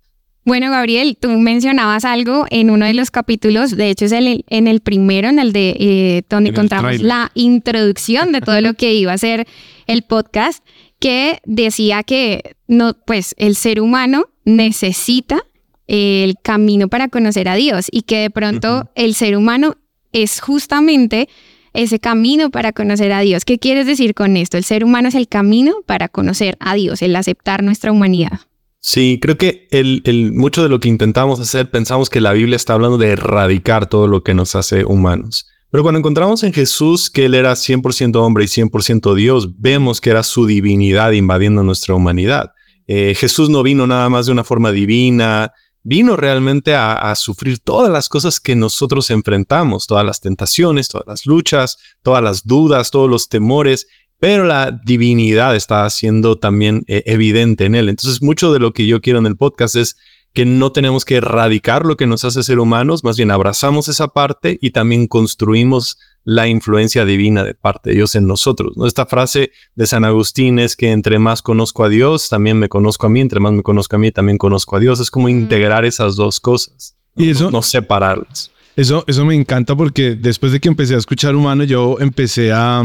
Bueno, 0.48 0.72
Gabriel, 0.72 1.18
tú 1.20 1.28
mencionabas 1.32 2.06
algo 2.06 2.46
en 2.50 2.70
uno 2.70 2.86
de 2.86 2.94
los 2.94 3.12
capítulos, 3.12 3.76
de 3.76 3.90
hecho 3.90 4.06
es 4.06 4.14
el, 4.14 4.46
en 4.48 4.70
el 4.70 4.80
primero, 4.80 5.28
en 5.28 5.40
el 5.40 5.52
de 5.52 5.76
eh, 5.78 6.24
donde 6.30 6.52
encontramos 6.52 7.02
la 7.02 7.32
introducción 7.34 8.32
de 8.32 8.40
todo 8.40 8.62
lo 8.62 8.74
que 8.76 8.94
iba 8.94 9.12
a 9.12 9.18
ser 9.18 9.46
el 9.88 10.04
podcast, 10.04 10.64
que 11.00 11.40
decía 11.44 12.02
que 12.04 12.56
no, 12.66 12.96
pues 13.06 13.36
el 13.38 13.58
ser 13.58 13.82
humano 13.82 14.30
necesita 14.46 15.44
el 15.86 16.36
camino 16.42 16.88
para 16.88 17.10
conocer 17.10 17.50
a 17.50 17.56
Dios 17.56 17.88
y 17.92 18.04
que 18.04 18.20
de 18.20 18.30
pronto 18.30 18.90
el 18.96 19.16
ser 19.16 19.36
humano 19.36 19.76
es 20.14 20.40
justamente 20.40 21.28
ese 21.74 22.00
camino 22.00 22.52
para 22.52 22.72
conocer 22.72 23.12
a 23.12 23.20
Dios. 23.20 23.44
¿Qué 23.44 23.60
quieres 23.60 23.86
decir 23.86 24.14
con 24.14 24.38
esto? 24.38 24.56
El 24.56 24.64
ser 24.64 24.86
humano 24.86 25.10
es 25.10 25.16
el 25.16 25.28
camino 25.28 25.76
para 25.86 26.08
conocer 26.08 26.56
a 26.62 26.74
Dios, 26.76 27.02
el 27.02 27.18
aceptar 27.18 27.64
nuestra 27.64 27.92
humanidad. 27.92 28.40
Sí, 28.80 29.20
creo 29.22 29.38
que 29.38 29.68
el, 29.72 30.32
mucho 30.34 30.64
de 30.64 30.70
lo 30.70 30.80
que 30.80 30.90
intentamos 30.90 31.40
hacer, 31.40 31.70
pensamos 31.70 32.10
que 32.10 32.22
la 32.22 32.34
Biblia 32.34 32.56
está 32.56 32.74
hablando 32.74 32.98
de 32.98 33.10
erradicar 33.10 33.88
todo 33.88 34.08
lo 34.08 34.24
que 34.24 34.34
nos 34.34 34.56
hace 34.56 34.86
humanos. 34.86 35.48
Pero 35.70 35.84
cuando 35.84 36.00
encontramos 36.00 36.44
en 36.44 36.54
Jesús 36.54 37.10
que 37.10 37.26
Él 37.26 37.36
era 37.36 37.54
100% 37.54 38.16
hombre 38.16 38.46
y 38.46 38.48
100% 38.48 39.14
Dios, 39.16 39.60
vemos 39.60 40.00
que 40.00 40.12
era 40.12 40.24
su 40.24 40.46
divinidad 40.46 41.12
invadiendo 41.12 41.64
nuestra 41.64 41.96
humanidad. 41.96 42.52
Eh, 42.88 43.16
Jesús 43.18 43.50
no 43.50 43.64
vino 43.64 43.86
nada 43.86 44.08
más 44.08 44.28
de 44.28 44.32
una 44.32 44.46
forma 44.46 44.72
divina, 44.72 45.52
vino 45.84 46.18
realmente 46.18 46.76
a, 46.76 47.16
sufrir 47.16 47.60
todas 47.60 47.90
las 47.90 48.10
cosas 48.10 48.42
que 48.42 48.58
nosotros 48.58 49.10
enfrentamos, 49.10 49.88
todas 49.88 50.06
las 50.06 50.20
tentaciones, 50.20 50.90
todas 50.90 51.08
las 51.08 51.26
luchas, 51.26 51.78
todas 52.02 52.22
las 52.22 52.46
dudas, 52.46 52.92
todos 52.92 53.10
los 53.10 53.30
temores 53.30 53.88
pero 54.20 54.46
la 54.46 54.72
divinidad 54.72 55.56
está 55.56 55.90
siendo 55.90 56.38
también 56.38 56.84
eh, 56.88 57.04
evidente 57.06 57.66
en 57.66 57.76
él. 57.76 57.90
Entonces, 57.90 58.22
mucho 58.22 58.52
de 58.52 58.60
lo 58.60 58.74
que 58.74 58.88
yo 58.88 59.02
quiero 59.02 59.20
en 59.20 59.26
el 59.26 59.38
podcast 59.38 59.76
es 59.76 59.98
que 60.34 60.46
no 60.46 60.72
tenemos 60.72 61.04
que 61.04 61.16
erradicar 61.16 61.86
lo 61.86 61.98
que 61.98 62.06
nos 62.06 62.24
hace 62.24 62.44
ser 62.44 62.60
humanos, 62.60 63.04
más 63.04 63.18
bien 63.18 63.32
abrazamos 63.32 63.88
esa 63.88 64.10
parte 64.10 64.60
y 64.62 64.70
también 64.70 65.08
construimos 65.08 65.98
la 66.26 66.48
influencia 66.48 67.06
divina 67.06 67.44
de 67.44 67.56
parte 67.56 67.90
de 67.90 67.96
Dios 67.96 68.14
en 68.14 68.28
nosotros. 68.28 68.76
¿no? 68.76 68.86
Esta 68.86 69.06
frase 69.06 69.52
de 69.76 69.88
San 69.88 70.04
Agustín 70.04 70.60
es 70.60 70.76
que 70.76 70.92
entre 70.92 71.20
más 71.20 71.42
conozco 71.42 71.86
a 71.86 71.90
Dios, 71.90 72.30
también 72.30 72.60
me 72.60 72.70
conozco 72.70 73.08
a 73.08 73.10
mí, 73.10 73.22
entre 73.22 73.40
más 73.40 73.54
me 73.54 73.64
conozco 73.64 73.96
a 73.96 74.00
mí, 74.00 74.12
también 74.12 74.38
conozco 74.38 74.76
a 74.76 74.80
Dios. 74.80 75.00
Es 75.00 75.10
como 75.10 75.30
integrar 75.30 75.86
esas 75.86 76.16
dos 76.18 76.40
cosas. 76.40 76.96
Y 77.16 77.32
eso, 77.32 77.50
no, 77.50 77.62
separarlas. 77.62 78.52
Eso, 78.76 79.06
eso 79.08 79.26
me 79.26 79.36
encanta 79.36 79.76
porque 79.76 80.16
después 80.16 80.52
de 80.52 80.60
que 80.60 80.68
empecé 80.68 80.96
a 80.96 81.00
escuchar 81.00 81.34
humano, 81.34 81.64
yo 81.64 81.98
empecé 82.00 82.52
a, 82.52 82.84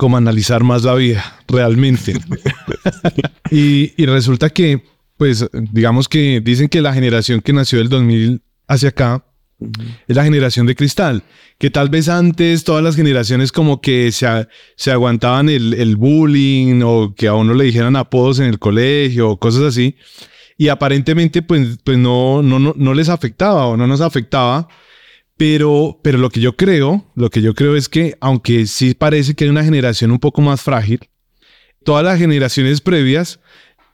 como 0.00 0.16
analizar 0.16 0.64
más 0.64 0.82
la 0.82 0.94
vida 0.94 1.42
realmente. 1.46 2.14
y, 3.50 3.92
y, 4.02 4.06
resulta 4.06 4.48
que, 4.48 4.82
pues, 5.18 5.46
digamos 5.52 6.08
que 6.08 6.40
dicen 6.40 6.70
que 6.70 6.80
la 6.80 6.94
generación 6.94 7.42
que 7.42 7.52
nació 7.52 7.80
del 7.80 7.90
2000 7.90 8.40
hacia 8.66 8.88
acá 8.88 9.26
es 10.08 10.16
la 10.16 10.24
generación 10.24 10.64
de 10.64 10.74
cristal, 10.74 11.22
que 11.58 11.68
tal 11.68 11.90
vez 11.90 12.08
antes 12.08 12.64
todas 12.64 12.82
las 12.82 12.96
generaciones 12.96 13.52
como 13.52 13.82
que 13.82 14.10
se, 14.10 14.26
se 14.74 14.90
aguantaban 14.90 15.50
el, 15.50 15.74
el, 15.74 15.96
bullying 15.96 16.80
o 16.82 17.14
que 17.14 17.28
a 17.28 17.34
uno 17.34 17.52
le 17.52 17.64
dijeran 17.64 17.94
apodos 17.94 18.38
en 18.38 18.46
el 18.46 18.58
colegio 18.58 19.28
o 19.28 19.38
cosas 19.38 19.64
así. 19.64 19.96
Y 20.56 20.68
aparentemente 20.68 21.42
pues, 21.42 21.76
pues 21.84 21.98
no, 21.98 22.40
no, 22.40 22.58
no, 22.58 22.72
no 22.74 22.94
les 22.94 23.10
afectaba 23.10 23.66
o 23.66 23.76
no 23.76 23.86
nos 23.86 24.00
afectaba 24.00 24.66
pero, 25.40 25.98
pero 26.02 26.18
lo 26.18 26.28
que 26.28 26.38
yo 26.38 26.54
creo, 26.54 27.06
lo 27.14 27.30
que 27.30 27.40
yo 27.40 27.54
creo 27.54 27.74
es 27.74 27.88
que, 27.88 28.14
aunque 28.20 28.66
sí 28.66 28.92
parece 28.92 29.32
que 29.32 29.44
hay 29.44 29.50
una 29.50 29.64
generación 29.64 30.10
un 30.10 30.18
poco 30.18 30.42
más 30.42 30.60
frágil, 30.60 31.00
todas 31.82 32.04
las 32.04 32.18
generaciones 32.18 32.82
previas 32.82 33.40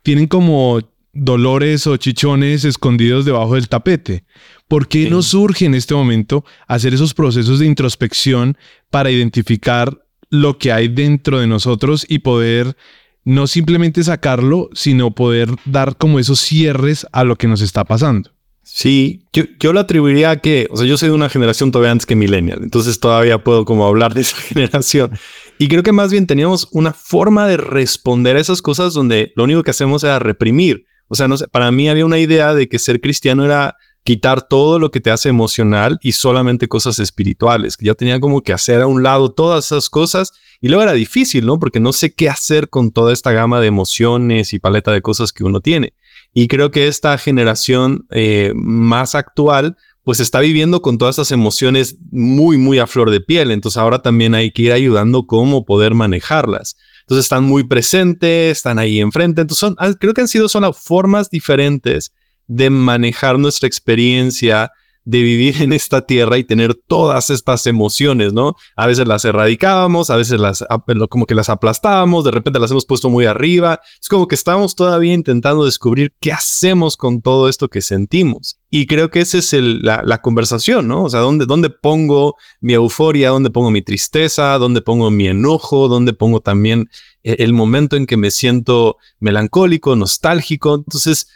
tienen 0.03 0.27
como 0.27 0.81
dolores 1.13 1.87
o 1.87 1.97
chichones 1.99 2.65
escondidos 2.65 3.25
debajo 3.25 3.55
del 3.55 3.69
tapete. 3.69 4.25
¿Por 4.67 4.89
qué 4.89 5.09
no 5.09 5.23
surge 5.23 5.67
en 5.67 5.77
este 5.77 5.95
momento 5.95 6.45
hacer 6.67 6.95
esos 6.95 7.15
procesos 7.15 7.61
de 7.61 7.67
introspección 7.67 8.59
para 8.91 9.13
identificar 9.13 10.03
lo 10.31 10.59
que 10.59 10.73
hay 10.73 10.89
dentro 10.89 11.39
de 11.39 11.47
nosotros 11.47 12.05
y 12.09 12.19
poder 12.19 12.77
no 13.23 13.47
simplemente 13.47 14.03
sacarlo, 14.03 14.69
sino 14.73 15.15
poder 15.15 15.51
dar 15.65 15.97
como 15.97 16.19
esos 16.19 16.41
cierres 16.41 17.07
a 17.13 17.23
lo 17.23 17.37
que 17.37 17.47
nos 17.47 17.61
está 17.61 17.85
pasando? 17.85 18.36
Sí, 18.69 19.23
yo, 19.33 19.45
yo 19.61 19.73
lo 19.73 19.79
atribuiría 19.79 20.31
a 20.31 20.37
que, 20.39 20.67
o 20.73 20.77
sea, 20.77 20.87
yo 20.87 20.99
soy 20.99 21.11
de 21.11 21.15
una 21.15 21.29
generación 21.29 21.71
todavía 21.71 21.93
antes 21.93 22.05
que 22.05 22.17
millennial, 22.17 22.59
entonces 22.65 22.99
todavía 22.99 23.45
puedo 23.45 23.65
como 23.65 23.87
hablar 23.87 24.13
de 24.13 24.23
esa 24.23 24.37
generación. 24.49 25.13
Y 25.57 25.69
creo 25.69 25.85
que 25.85 25.93
más 25.93 26.11
bien 26.11 26.27
teníamos 26.27 26.69
una 26.73 26.93
forma 26.93 27.47
de 27.47 27.59
responder 27.59 28.37
a 28.37 28.41
esas 28.41 28.63
cosas 28.63 28.93
donde 28.93 29.33
lo 29.37 29.45
único 29.45 29.63
que 29.63 29.71
hacemos 29.71 30.03
era 30.03 30.19
reprimir. 30.19 30.85
O 31.07 31.15
sea, 31.15 31.29
no 31.29 31.37
sé, 31.37 31.47
para 31.47 31.71
mí 31.71 31.89
había 31.89 32.05
una 32.05 32.19
idea 32.19 32.55
de 32.55 32.69
que 32.69 32.81
ser 32.81 33.01
cristiano 33.01 33.45
era 33.45 33.77
quitar 34.03 34.43
todo 34.43 34.81
lo 34.81 34.91
que 34.91 35.01
te 35.01 35.13
hace 35.13 35.29
emocional 35.29 36.01
y 36.03 36.13
solamente 36.13 36.67
cosas 36.67 36.99
espirituales, 36.99 37.77
que 37.77 37.87
ya 37.87 37.95
tenía 37.95 38.19
como 38.19 38.43
que 38.43 38.53
hacer 38.53 38.83
a 38.83 38.89
un 38.89 39.05
lado 39.05 39.31
todas 39.31 39.67
esas 39.67 39.89
cosas 39.89 40.33
y 40.61 40.69
luego 40.69 40.83
era 40.83 40.93
difícil, 40.93 41.47
¿no? 41.47 41.61
Porque 41.61 41.79
no 41.79 41.93
sé 41.93 42.15
qué 42.15 42.29
hacer 42.29 42.69
con 42.69 42.91
toda 42.91 43.13
esta 43.13 43.31
gama 43.31 43.61
de 43.61 43.69
emociones 43.69 44.53
y 44.53 44.59
paleta 44.59 44.91
de 44.91 45.03
cosas 45.03 45.33
que 45.33 45.45
uno 45.45 45.61
tiene. 45.61 45.95
Y 46.39 46.49
creo 46.49 46.71
que 46.71 46.87
esta 46.87 47.17
generación 47.17 48.07
eh, 48.11 48.53
más 48.55 49.15
actual, 49.15 49.79
pues 50.03 50.21
está 50.21 50.41
viviendo 50.41 50.83
con 50.83 50.99
todas 50.99 51.15
esas 51.15 51.33
emociones 51.33 51.97
muy, 52.11 52.59
muy 52.59 52.79
a 52.79 52.87
flor 52.87 53.11
de 53.11 53.23
piel. 53.23 53.51
Entonces 53.51 53.79
ahora 53.79 54.03
también 54.03 54.35
hay 54.35 54.51
que 54.51 54.65
ir 54.65 54.73
ayudando 54.73 55.27
cómo 55.27 55.65
poder 55.65 55.95
manejarlas. 55.95 56.77
Entonces 57.01 57.25
están 57.25 57.45
muy 57.45 57.65
presentes, 57.65 58.59
están 58.59 58.79
ahí 58.79 59.01
enfrente. 59.01 59.41
Entonces 59.41 59.73
ah, 59.79 59.95
creo 59.99 60.13
que 60.13 60.21
han 60.21 60.29
sido 60.29 60.51
son 60.51 60.71
formas 60.75 61.31
diferentes 61.31 62.13
de 62.47 62.69
manejar 62.69 63.39
nuestra 63.39 63.67
experiencia 63.67 64.71
de 65.07 65.23
vivir 65.23 65.63
en 65.63 65.73
esta 65.73 66.05
tierra 66.05 66.37
y 66.37 66.45
tener 66.45 66.75
todas 66.75 67.31
estas 67.31 67.67
emociones, 67.69 68.33
¿no? 68.33 68.57
A 68.75 68.89
veces 68.89 69.07
las 69.07 69.25
erradicábamos, 69.25 70.11
a 70.11 70.17
veces 70.17 70.41
las 70.41 70.65
como 71.09 71.27
que 71.27 71.37
las 71.37 71.49
aplastábamos, 71.49 72.25
de 72.25 72.33
repente 72.33 72.59
las 72.59 72.73
hemos 72.73 72.87
puesto 72.87 73.09
muy 73.09 73.25
arriba. 73.25 73.81
Es 74.03 74.09
como 74.09 74.27
que 74.27 74.35
estamos 74.35 74.75
todavía 74.75 75.15
intentando 75.15 75.65
descubrir 75.65 76.13
qué 76.21 76.33
hacemos 76.33 76.97
con 76.97 77.23
todo 77.23 77.49
esto 77.49 77.69
que 77.69 77.83
sentimos. 77.83 78.59
Y 78.69 78.87
creo 78.87 79.09
que 79.09 79.21
esa 79.21 79.39
es 79.39 79.53
la, 79.53 80.03
la, 80.05 80.21
conversación, 80.21 80.89
¿no? 80.89 81.05
O 81.05 81.09
sea, 81.09 81.21
¿dónde, 81.21 81.47
¿dónde 81.47 81.71
pongo 81.71 82.35
mi 82.61 82.75
euforia? 82.75 83.31
¿Dónde 83.31 83.51
pongo 83.51 83.71
mi 83.71 83.83
tristeza? 83.83 84.59
¿Dónde 84.59 84.83
pongo 84.83 85.13
mi 85.13 85.29
enojo? 85.29 85.87
¿Dónde 85.87 86.15
pongo 86.15 86.41
también 86.41 86.91
eh, 87.23 87.37
el 87.39 87.53
momento 87.53 87.95
en 87.95 88.07
que 88.07 88.17
me 88.17 88.33
siento 88.33 88.97
melancólico, 89.21 89.95
nostálgico? 89.95 90.75
Entonces, 90.75 91.29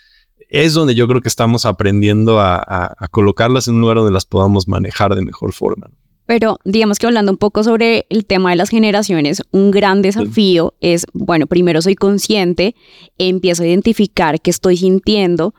es 0.50 0.74
donde 0.74 0.94
yo 0.94 1.08
creo 1.08 1.20
que 1.20 1.28
estamos 1.28 1.64
aprendiendo 1.64 2.40
a, 2.40 2.96
colocarlas 3.10 3.68
en 3.68 3.76
un 3.76 3.80
lugar 3.80 3.96
donde 3.96 4.12
las 4.12 4.26
podamos 4.26 4.68
manejar 4.68 5.14
de 5.14 5.22
mejor 5.22 5.52
forma. 5.52 5.90
Pero 6.26 6.58
digamos 6.64 6.98
que 6.98 7.06
hablando 7.06 7.32
un 7.32 7.38
poco 7.38 7.64
sobre 7.64 8.06
el 8.08 8.24
tema 8.24 8.50
de 8.50 8.56
las 8.56 8.68
generaciones, 8.68 9.42
un 9.50 9.70
gran 9.70 10.02
desafío 10.02 10.74
es, 10.80 11.06
bueno, 11.12 11.46
primero 11.46 11.82
soy 11.82 11.94
consciente, 11.96 12.76
empiezo 13.18 13.62
a 13.62 13.66
identificar 13.66 14.40
qué 14.40 14.50
estoy 14.50 14.76
sintiendo, 14.76 15.54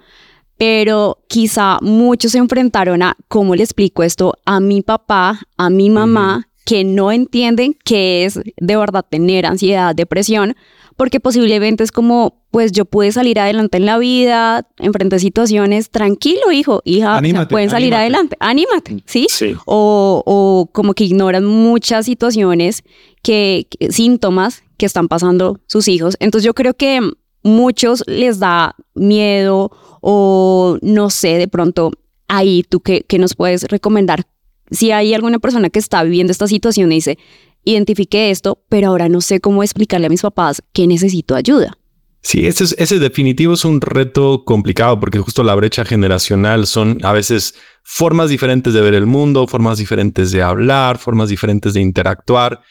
pero 0.58 1.18
quizá 1.28 1.80
muchos 1.82 2.34
se 2.34 2.38
enfrentaron 2.38 3.02
a 3.02 3.18
cómo 3.28 3.56
le 3.56 3.64
explico 3.64 4.04
esto 4.04 4.36
a 4.46 4.60
mi 4.60 4.82
papá, 4.82 5.42
a 5.58 5.70
mi 5.70 5.90
mamá, 5.90 6.48
que 6.72 6.86
no 6.86 7.12
entienden 7.12 7.76
qué 7.84 8.24
es 8.24 8.40
de 8.56 8.78
verdad 8.78 9.06
tener 9.10 9.46
ansiedad, 9.46 9.94
depresión, 9.94 10.56
porque 10.96 11.20
posiblemente 11.20 11.84
es 11.84 11.92
como, 11.92 12.46
pues 12.50 12.72
yo 12.72 12.86
pude 12.86 13.12
salir 13.12 13.42
adelante 13.42 13.76
en 13.76 13.86
la 13.86 13.98
vida, 13.98 14.70
enfrenté 14.78 15.20
situaciones, 15.20 15.90
tranquilo 15.90 16.50
hijo, 16.54 16.82
hija, 16.86 17.22
pueden 17.50 17.70
salir 17.70 17.94
adelante, 17.94 18.38
anímate, 18.40 19.04
¿sí? 19.06 19.28
O, 19.66 20.24
o, 20.26 20.70
como 20.72 20.94
que 20.94 21.04
ignoran 21.04 21.44
muchas 21.44 22.06
situaciones, 22.06 22.84
que, 23.22 23.68
síntomas 23.90 24.64
que 24.78 24.86
están 24.86 25.10
pasando 25.10 25.60
sus 25.68 25.90
hijos. 25.90 26.16
Entonces 26.22 26.46
yo 26.46 26.54
creo 26.54 26.74
que 26.74 27.02
muchos 27.44 28.02
les 28.08 28.40
da 28.40 28.78
miedo 28.96 29.72
o 30.00 30.78
no 30.82 31.10
sé, 31.10 31.38
de 31.38 31.50
pronto 31.50 31.92
ahí 32.30 32.64
tú 32.64 32.80
qué, 32.80 33.04
qué 33.06 33.18
nos 33.18 33.36
puedes 33.36 33.66
recomendar 33.66 34.26
si 34.72 34.92
hay 34.92 35.14
alguna 35.14 35.40
persona 35.40 35.70
que 35.70 35.80
está 35.80 36.04
viviendo 36.04 36.32
esta 36.32 36.48
situación 36.48 36.92
y 36.92 36.96
dice, 36.96 37.18
identifiqué 37.64 38.32
esto, 38.32 38.64
pero 38.70 38.88
ahora 38.88 39.10
no 39.10 39.22
sé 39.22 39.40
cómo 39.40 39.64
explicarle 39.64 40.08
a 40.08 40.10
mis 40.10 40.22
papás 40.22 40.64
que 40.74 40.88
necesito 40.88 41.36
ayuda. 41.36 41.78
Sí, 42.24 42.46
ese, 42.46 42.66
es, 42.66 42.76
ese 42.78 43.00
definitivo 43.00 43.54
es 43.54 43.66
un 43.66 43.82
reto 43.82 44.44
complicado 44.46 45.00
porque 45.00 45.20
justo 45.20 45.44
la 45.44 45.56
brecha 45.56 45.86
generacional 45.86 46.68
son 46.68 47.00
a 47.04 47.14
veces 47.14 47.56
formas 47.84 48.30
diferentes 48.30 48.74
de 48.74 48.82
ver 48.82 48.94
el 48.94 49.08
mundo, 49.08 49.48
formas 49.48 49.80
diferentes 49.80 50.32
de 50.32 50.44
hablar, 50.44 51.00
formas 51.00 51.30
diferentes 51.30 51.74
de 51.74 51.82
interactuar. 51.82 52.62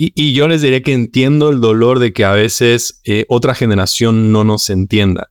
Y, 0.00 0.32
yo 0.32 0.46
les 0.46 0.62
diría 0.62 0.82
que 0.82 0.92
entiendo 0.92 1.50
el 1.50 1.60
dolor 1.60 1.98
de 1.98 2.12
que 2.12 2.24
a 2.24 2.30
veces 2.30 3.00
eh, 3.04 3.24
otra 3.28 3.56
generación 3.56 4.30
no 4.30 4.44
nos 4.44 4.70
entienda. 4.70 5.30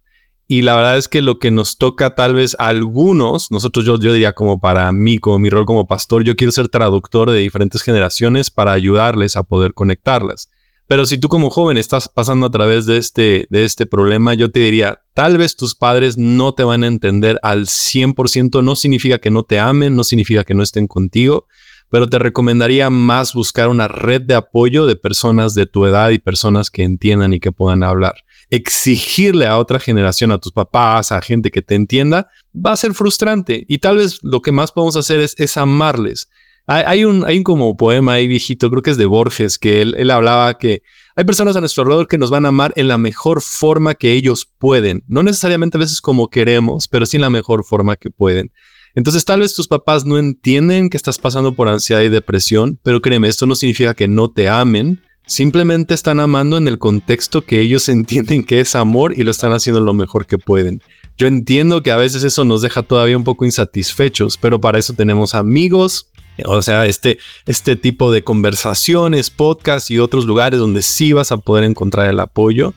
Y 0.50 0.62
la 0.62 0.76
verdad 0.76 0.98
es 0.98 1.10
que 1.10 1.22
lo 1.22 1.40
que 1.40 1.52
nos 1.52 1.78
toca 1.78 2.16
tal 2.16 2.34
vez 2.34 2.56
a 2.58 2.68
algunos, 2.68 3.52
nosotros 3.52 3.86
yo, 3.86 4.00
yo 4.00 4.14
diría 4.14 4.32
como 4.32 4.62
para 4.62 4.90
mí, 4.94 5.18
como 5.20 5.40
mi 5.40 5.50
rol 5.50 5.66
como 5.66 5.88
pastor, 5.88 6.24
yo 6.24 6.38
quiero 6.38 6.54
ser 6.54 6.70
traductor 6.70 7.30
de 7.30 7.40
diferentes 7.40 7.82
generaciones 7.82 8.50
para 8.50 8.72
ayudarles 8.72 9.36
a 9.36 9.44
poder 9.44 9.74
conectarlas. 9.74 10.50
Pero 10.88 11.06
si 11.06 11.18
tú 11.18 11.28
como 11.28 11.50
joven 11.50 11.78
estás 11.78 12.08
pasando 12.08 12.46
a 12.46 12.50
través 12.50 12.86
de 12.86 12.96
este, 12.96 13.46
de 13.50 13.66
este 13.66 13.86
problema, 13.86 14.36
yo 14.36 14.50
te 14.50 14.62
diría, 14.62 15.02
tal 15.14 15.38
vez 15.38 15.58
tus 15.58 15.76
padres 15.76 16.18
no 16.18 16.54
te 16.54 16.64
van 16.64 16.86
a 16.86 16.88
entender 16.88 17.40
al 17.44 17.66
100%, 17.66 18.64
no 18.64 18.76
significa 18.78 19.20
que 19.20 19.30
no 19.30 19.44
te 19.44 19.60
amen, 19.60 19.98
no 19.98 20.06
significa 20.06 20.46
que 20.46 20.54
no 20.54 20.64
estén 20.64 20.88
contigo, 20.88 21.46
pero 21.90 22.08
te 22.08 22.20
recomendaría 22.20 22.90
más 22.90 23.34
buscar 23.34 23.68
una 23.68 23.90
red 23.90 24.22
de 24.22 24.36
apoyo 24.36 24.86
de 24.86 24.96
personas 24.96 25.54
de 25.56 25.66
tu 25.66 25.86
edad 25.86 26.12
y 26.12 26.20
personas 26.20 26.72
que 26.72 26.84
entiendan 26.84 27.34
y 27.34 27.42
que 27.42 27.52
puedan 27.52 27.84
hablar. 27.84 28.24
Exigirle 28.50 29.46
a 29.46 29.58
otra 29.58 29.80
generación, 29.80 30.32
a 30.32 30.38
tus 30.38 30.52
papás, 30.52 31.12
a 31.12 31.22
gente 31.22 31.52
que 31.52 31.62
te 31.62 31.76
entienda, 31.76 32.30
va 32.54 32.72
a 32.72 32.78
ser 32.78 32.94
frustrante 32.94 33.66
y 33.68 33.80
tal 33.80 33.98
vez 33.98 34.20
lo 34.24 34.42
que 34.42 34.52
más 34.52 34.72
podemos 34.72 34.96
hacer 34.96 35.20
es, 35.20 35.36
es 35.38 35.58
amarles 35.58 36.30
hay, 36.68 37.06
un, 37.06 37.24
hay 37.26 37.38
un 37.38 37.44
como 37.44 37.78
poema 37.78 38.14
ahí 38.14 38.28
viejito, 38.28 38.70
creo 38.70 38.82
que 38.82 38.92
es 38.92 38.98
de 38.98 39.06
Borges, 39.06 39.58
que 39.58 39.82
él, 39.82 39.96
él 39.98 40.12
hablaba 40.12 40.58
que 40.58 40.84
hay 41.16 41.24
personas 41.24 41.56
a 41.56 41.62
nuestro 41.62 41.84
alrededor 41.84 42.08
que 42.10 42.18
nos 42.18 42.30
van 42.30 42.46
a 42.46 42.50
amar 42.50 42.74
en 42.76 42.90
la 42.90 42.98
mejor 42.98 43.42
forma 43.42 43.96
que 43.96 44.12
ellos 44.12 44.50
pueden. 44.58 45.04
No 45.08 45.24
necesariamente 45.24 45.78
a 45.78 45.80
veces 45.80 46.02
como 46.02 46.30
queremos, 46.30 46.90
pero 46.90 47.06
sí 47.06 47.16
en 47.16 47.22
la 47.22 47.30
mejor 47.30 47.64
forma 47.64 47.96
que 47.96 48.10
pueden. 48.12 48.52
Entonces 48.96 49.24
tal 49.24 49.40
vez 49.40 49.56
tus 49.56 49.70
papás 49.70 50.06
no 50.06 50.18
entienden 50.18 50.90
que 50.90 50.98
estás 50.98 51.18
pasando 51.20 51.56
por 51.56 51.70
ansiedad 51.70 52.02
y 52.02 52.10
depresión, 52.10 52.78
pero 52.84 53.02
créeme, 53.02 53.30
esto 53.30 53.46
no 53.46 53.56
significa 53.56 53.94
que 53.94 54.10
no 54.10 54.30
te 54.30 54.50
amen. 54.50 55.02
Simplemente 55.28 55.94
están 55.94 56.22
amando 56.22 56.58
en 56.58 56.70
el 56.70 56.80
contexto 56.80 57.44
que 57.44 57.60
ellos 57.60 57.90
entienden 57.90 58.44
que 58.44 58.62
es 58.62 58.76
amor 58.76 59.14
y 59.16 59.24
lo 59.24 59.32
están 59.32 59.52
haciendo 59.52 59.82
lo 59.82 59.94
mejor 59.94 60.26
que 60.26 60.40
pueden. 60.40 60.82
Yo 61.18 61.28
entiendo 61.28 61.84
que 61.84 61.92
a 61.92 61.98
veces 61.98 62.24
eso 62.24 62.46
nos 62.46 62.62
deja 62.62 62.84
todavía 62.84 63.18
un 63.18 63.24
poco 63.24 63.44
insatisfechos, 63.44 64.38
pero 64.38 64.62
para 64.62 64.80
eso 64.80 64.94
tenemos 64.94 65.34
amigos, 65.34 66.08
o 66.46 66.62
sea, 66.62 66.86
este, 66.86 67.18
este 67.48 67.76
tipo 67.76 68.12
de 68.12 68.24
conversaciones, 68.24 69.32
podcasts 69.32 69.90
y 69.90 69.98
otros 69.98 70.26
lugares 70.26 70.60
donde 70.60 70.84
sí 70.84 71.14
vas 71.14 71.32
a 71.32 71.38
poder 71.38 71.64
encontrar 71.64 72.10
el 72.10 72.20
apoyo. 72.20 72.74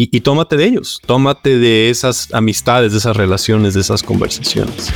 Y, 0.00 0.20
tómate 0.20 0.56
de 0.56 0.64
ellos, 0.64 1.02
tómate 1.06 1.58
de 1.58 1.90
esas 1.90 2.32
amistades, 2.32 2.92
de 2.92 2.98
esas 2.98 3.16
relaciones, 3.16 3.74
de 3.74 3.80
esas 3.80 4.04
conversaciones. 4.04 4.92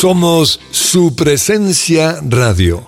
Somos 0.00 0.60
su 0.70 1.16
presencia 1.16 2.20
radio. 2.22 2.86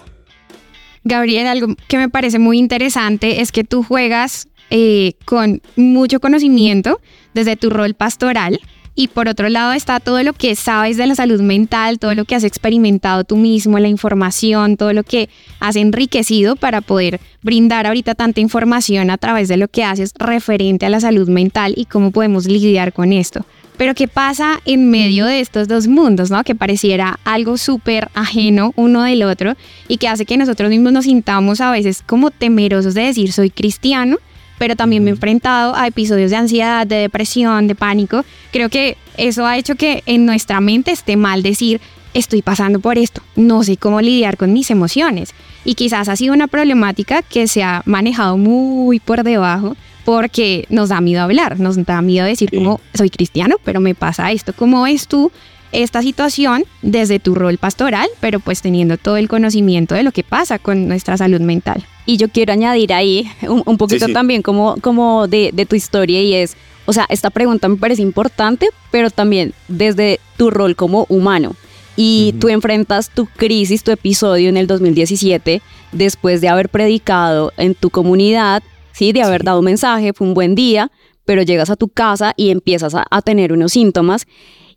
Gabriel, 1.02 1.48
algo 1.48 1.74
que 1.88 1.98
me 1.98 2.08
parece 2.08 2.38
muy 2.38 2.56
interesante 2.56 3.40
es 3.40 3.50
que 3.50 3.64
tú 3.64 3.82
juegas 3.82 4.46
eh, 4.70 5.14
con 5.24 5.60
mucho 5.74 6.20
conocimiento 6.20 7.00
desde 7.34 7.56
tu 7.56 7.68
rol 7.68 7.94
pastoral 7.94 8.60
y 8.94 9.08
por 9.08 9.26
otro 9.26 9.48
lado 9.48 9.72
está 9.72 9.98
todo 9.98 10.22
lo 10.22 10.34
que 10.34 10.54
sabes 10.54 10.98
de 10.98 11.08
la 11.08 11.16
salud 11.16 11.40
mental, 11.40 11.98
todo 11.98 12.14
lo 12.14 12.24
que 12.26 12.36
has 12.36 12.44
experimentado 12.44 13.24
tú 13.24 13.36
mismo, 13.36 13.80
la 13.80 13.88
información, 13.88 14.76
todo 14.76 14.92
lo 14.92 15.02
que 15.02 15.28
has 15.58 15.74
enriquecido 15.74 16.54
para 16.54 16.80
poder 16.80 17.20
brindar 17.42 17.88
ahorita 17.88 18.14
tanta 18.14 18.40
información 18.40 19.10
a 19.10 19.18
través 19.18 19.48
de 19.48 19.56
lo 19.56 19.66
que 19.66 19.82
haces 19.82 20.12
referente 20.16 20.86
a 20.86 20.90
la 20.90 21.00
salud 21.00 21.28
mental 21.28 21.74
y 21.76 21.86
cómo 21.86 22.12
podemos 22.12 22.46
lidiar 22.46 22.92
con 22.92 23.12
esto. 23.12 23.44
Pero 23.80 23.94
¿qué 23.94 24.08
pasa 24.08 24.60
en 24.66 24.90
medio 24.90 25.24
de 25.24 25.40
estos 25.40 25.66
dos 25.66 25.88
mundos, 25.88 26.30
¿no? 26.30 26.44
Que 26.44 26.54
pareciera 26.54 27.18
algo 27.24 27.56
súper 27.56 28.10
ajeno 28.12 28.74
uno 28.76 29.04
del 29.04 29.22
otro 29.22 29.54
y 29.88 29.96
que 29.96 30.06
hace 30.06 30.26
que 30.26 30.36
nosotros 30.36 30.68
mismos 30.68 30.92
nos 30.92 31.06
sintamos 31.06 31.62
a 31.62 31.70
veces 31.70 32.02
como 32.04 32.30
temerosos 32.30 32.92
de 32.92 33.04
decir 33.04 33.32
soy 33.32 33.48
cristiano, 33.48 34.18
pero 34.58 34.76
también 34.76 35.02
me 35.02 35.08
he 35.08 35.14
enfrentado 35.14 35.74
a 35.74 35.86
episodios 35.86 36.30
de 36.30 36.36
ansiedad, 36.36 36.86
de 36.86 36.96
depresión, 36.96 37.68
de 37.68 37.74
pánico. 37.74 38.22
Creo 38.52 38.68
que 38.68 38.98
eso 39.16 39.46
ha 39.46 39.56
hecho 39.56 39.76
que 39.76 40.02
en 40.04 40.26
nuestra 40.26 40.60
mente 40.60 40.90
esté 40.90 41.16
mal 41.16 41.42
decir 41.42 41.80
estoy 42.12 42.42
pasando 42.42 42.80
por 42.80 42.98
esto, 42.98 43.22
no 43.34 43.64
sé 43.64 43.78
cómo 43.78 44.02
lidiar 44.02 44.36
con 44.36 44.52
mis 44.52 44.70
emociones. 44.70 45.32
Y 45.64 45.74
quizás 45.74 46.10
ha 46.10 46.16
sido 46.16 46.34
una 46.34 46.48
problemática 46.48 47.22
que 47.22 47.48
se 47.48 47.62
ha 47.62 47.80
manejado 47.86 48.36
muy 48.36 49.00
por 49.00 49.24
debajo 49.24 49.74
porque 50.04 50.66
nos 50.70 50.88
da 50.88 51.00
miedo 51.00 51.22
hablar, 51.22 51.60
nos 51.60 51.82
da 51.84 52.02
miedo 52.02 52.26
decir 52.26 52.50
como 52.50 52.80
soy 52.94 53.10
cristiano, 53.10 53.56
pero 53.64 53.80
me 53.80 53.94
pasa 53.94 54.32
esto. 54.32 54.52
¿Cómo 54.52 54.82
ves 54.82 55.06
tú 55.06 55.30
esta 55.72 56.02
situación 56.02 56.64
desde 56.82 57.20
tu 57.20 57.34
rol 57.34 57.58
pastoral, 57.58 58.08
pero 58.20 58.40
pues 58.40 58.62
teniendo 58.62 58.96
todo 58.96 59.16
el 59.16 59.28
conocimiento 59.28 59.94
de 59.94 60.02
lo 60.02 60.12
que 60.12 60.24
pasa 60.24 60.58
con 60.58 60.88
nuestra 60.88 61.16
salud 61.16 61.40
mental? 61.40 61.84
Y 62.06 62.16
yo 62.16 62.28
quiero 62.28 62.52
añadir 62.52 62.92
ahí 62.92 63.30
un, 63.46 63.76
poquito 63.76 64.08
también 64.08 64.42
como, 64.42 64.76
como 64.80 65.28
de, 65.28 65.50
de 65.52 65.66
tu 65.66 65.76
historia 65.76 66.20
y 66.22 66.34
es, 66.34 66.56
o 66.86 66.92
sea, 66.92 67.06
esta 67.08 67.30
pregunta 67.30 67.68
me 67.68 67.76
parece 67.76 68.02
importante, 68.02 68.68
pero 68.90 69.10
también 69.10 69.54
desde 69.68 70.18
tu 70.36 70.50
rol 70.50 70.74
como 70.74 71.06
humano. 71.08 71.54
Y 71.96 72.34
tú 72.40 72.48
enfrentas 72.48 73.10
tu 73.10 73.26
crisis, 73.26 73.84
tu 73.84 73.90
episodio 73.90 74.48
en 74.48 74.56
el 74.56 74.66
2017, 74.66 75.60
después 75.92 76.40
de 76.40 76.48
haber 76.48 76.68
predicado 76.68 77.52
en 77.58 77.74
tu 77.74 77.90
comunidad 77.90 78.62
¿sí? 78.92 79.12
De 79.12 79.22
haber 79.22 79.44
dado 79.44 79.58
un 79.58 79.64
mensaje, 79.64 80.12
fue 80.12 80.26
un 80.26 80.34
buen 80.34 80.54
día, 80.54 80.90
pero 81.24 81.42
llegas 81.42 81.70
a 81.70 81.76
tu 81.76 81.88
casa 81.88 82.34
y 82.36 82.50
empiezas 82.50 82.94
a, 82.94 83.22
tener 83.22 83.52
unos 83.52 83.72
síntomas. 83.72 84.26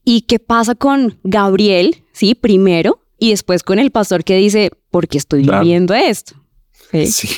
¿Y 0.06 0.22
qué 0.22 0.40
pasa 0.40 0.76
con 0.76 1.18
Gabriel, 1.24 2.04
sí? 2.12 2.36
Primero, 2.36 3.00
y 3.18 3.30
después 3.30 3.64
con 3.64 3.80
el 3.80 3.92
pastor 3.92 4.24
que 4.24 4.36
dice, 4.36 4.72
¿por 4.92 5.08
qué 5.08 5.18
estoy 5.18 5.44
viviendo 5.44 5.94
esto? 5.94 6.36
Sí. 6.92 7.30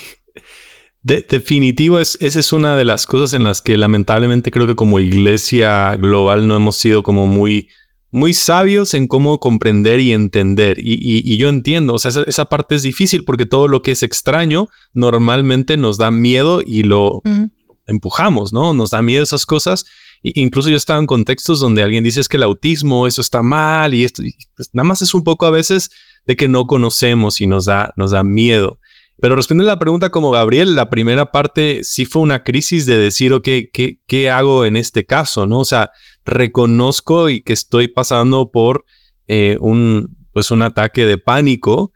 definitivo, 1.03 1.99
es, 1.99 2.17
esa 2.19 2.39
es 2.39 2.51
una 2.51 2.75
de 2.75 2.83
las 2.83 3.05
cosas 3.05 3.33
en 3.33 3.43
las 3.43 3.61
que 3.61 3.77
lamentablemente 3.77 4.51
creo 4.51 4.65
que 4.67 4.75
como 4.75 4.99
iglesia 4.99 5.95
global 5.95 6.47
no 6.47 6.55
hemos 6.55 6.75
sido 6.75 7.03
como 7.03 7.27
muy, 7.27 7.69
muy 8.11 8.33
sabios 8.33 8.93
en 8.93 9.07
cómo 9.07 9.39
comprender 9.39 9.99
y 9.99 10.13
entender. 10.13 10.77
Y, 10.79 11.37
yo 11.37 11.49
entiendo, 11.49 11.93
o 11.93 11.99
sea, 11.99 12.11
esa, 12.25 12.45
parte 12.45 12.75
es 12.75 12.83
difícil 12.83 13.25
porque 13.25 13.45
todo 13.45 13.67
lo 13.67 13.81
que 13.81 13.91
es 13.91 14.03
extraño 14.03 14.69
normalmente 14.93 15.77
nos 15.77 15.97
da 15.97 16.11
miedo 16.11 16.61
y 16.65 16.83
lo 16.83 17.21
empujamos, 17.87 18.53
¿no? 18.53 18.73
Nos 18.73 18.91
da 18.91 19.01
miedo 19.01 19.23
esas 19.23 19.45
cosas. 19.45 19.85
incluso 20.23 20.69
yo 20.69 20.77
estaba 20.77 20.99
en 20.99 21.07
contextos 21.07 21.59
donde 21.59 21.83
alguien 21.83 22.03
dice 22.03 22.21
es 22.21 22.29
que 22.29 22.37
el 22.37 22.43
autismo, 22.43 23.05
eso 23.05 23.21
está 23.21 23.43
mal 23.43 23.93
y 23.93 24.05
esto, 24.05 24.23
pues 24.55 24.69
nada 24.73 24.87
más 24.87 25.01
es 25.01 25.13
un 25.13 25.23
poco 25.23 25.45
a 25.45 25.51
veces 25.51 25.91
de 26.25 26.35
que 26.35 26.47
no 26.47 26.65
conocemos 26.67 27.41
y 27.41 27.47
nos 27.47 27.65
da, 27.65 27.93
nos 27.97 28.11
da 28.11 28.23
miedo. 28.23 28.79
Pero 29.19 29.36
respondiendo 29.36 29.71
a 29.71 29.75
la 29.75 29.80
pregunta 29.80 30.10
como 30.10 30.32
Gabriel, 30.32 30.75
la 30.75 30.89
primera 30.89 31.32
parte 31.32 31.84
sí 31.84 32.06
fue 32.06 32.21
una 32.21 32.43
crisis 32.43 32.86
de 32.86 32.97
decir, 32.97 33.32
ok, 33.34 33.47
¿qué, 33.71 33.99
qué 34.06 34.30
hago 34.30 34.65
en 34.65 34.75
este 34.75 35.06
caso? 35.06 35.47
¿No? 35.47 35.60
O 35.60 35.65
sea, 35.65 35.91
reconozco 36.25 37.30
y 37.30 37.41
que 37.41 37.54
estoy 37.54 37.88
pasando 37.88 38.51
por 38.51 38.86
eh, 39.28 39.58
un, 39.62 40.17
pues 40.34 40.51
un 40.51 40.62
ataque 40.62 41.06
de 41.06 41.17
pánico. 41.17 41.93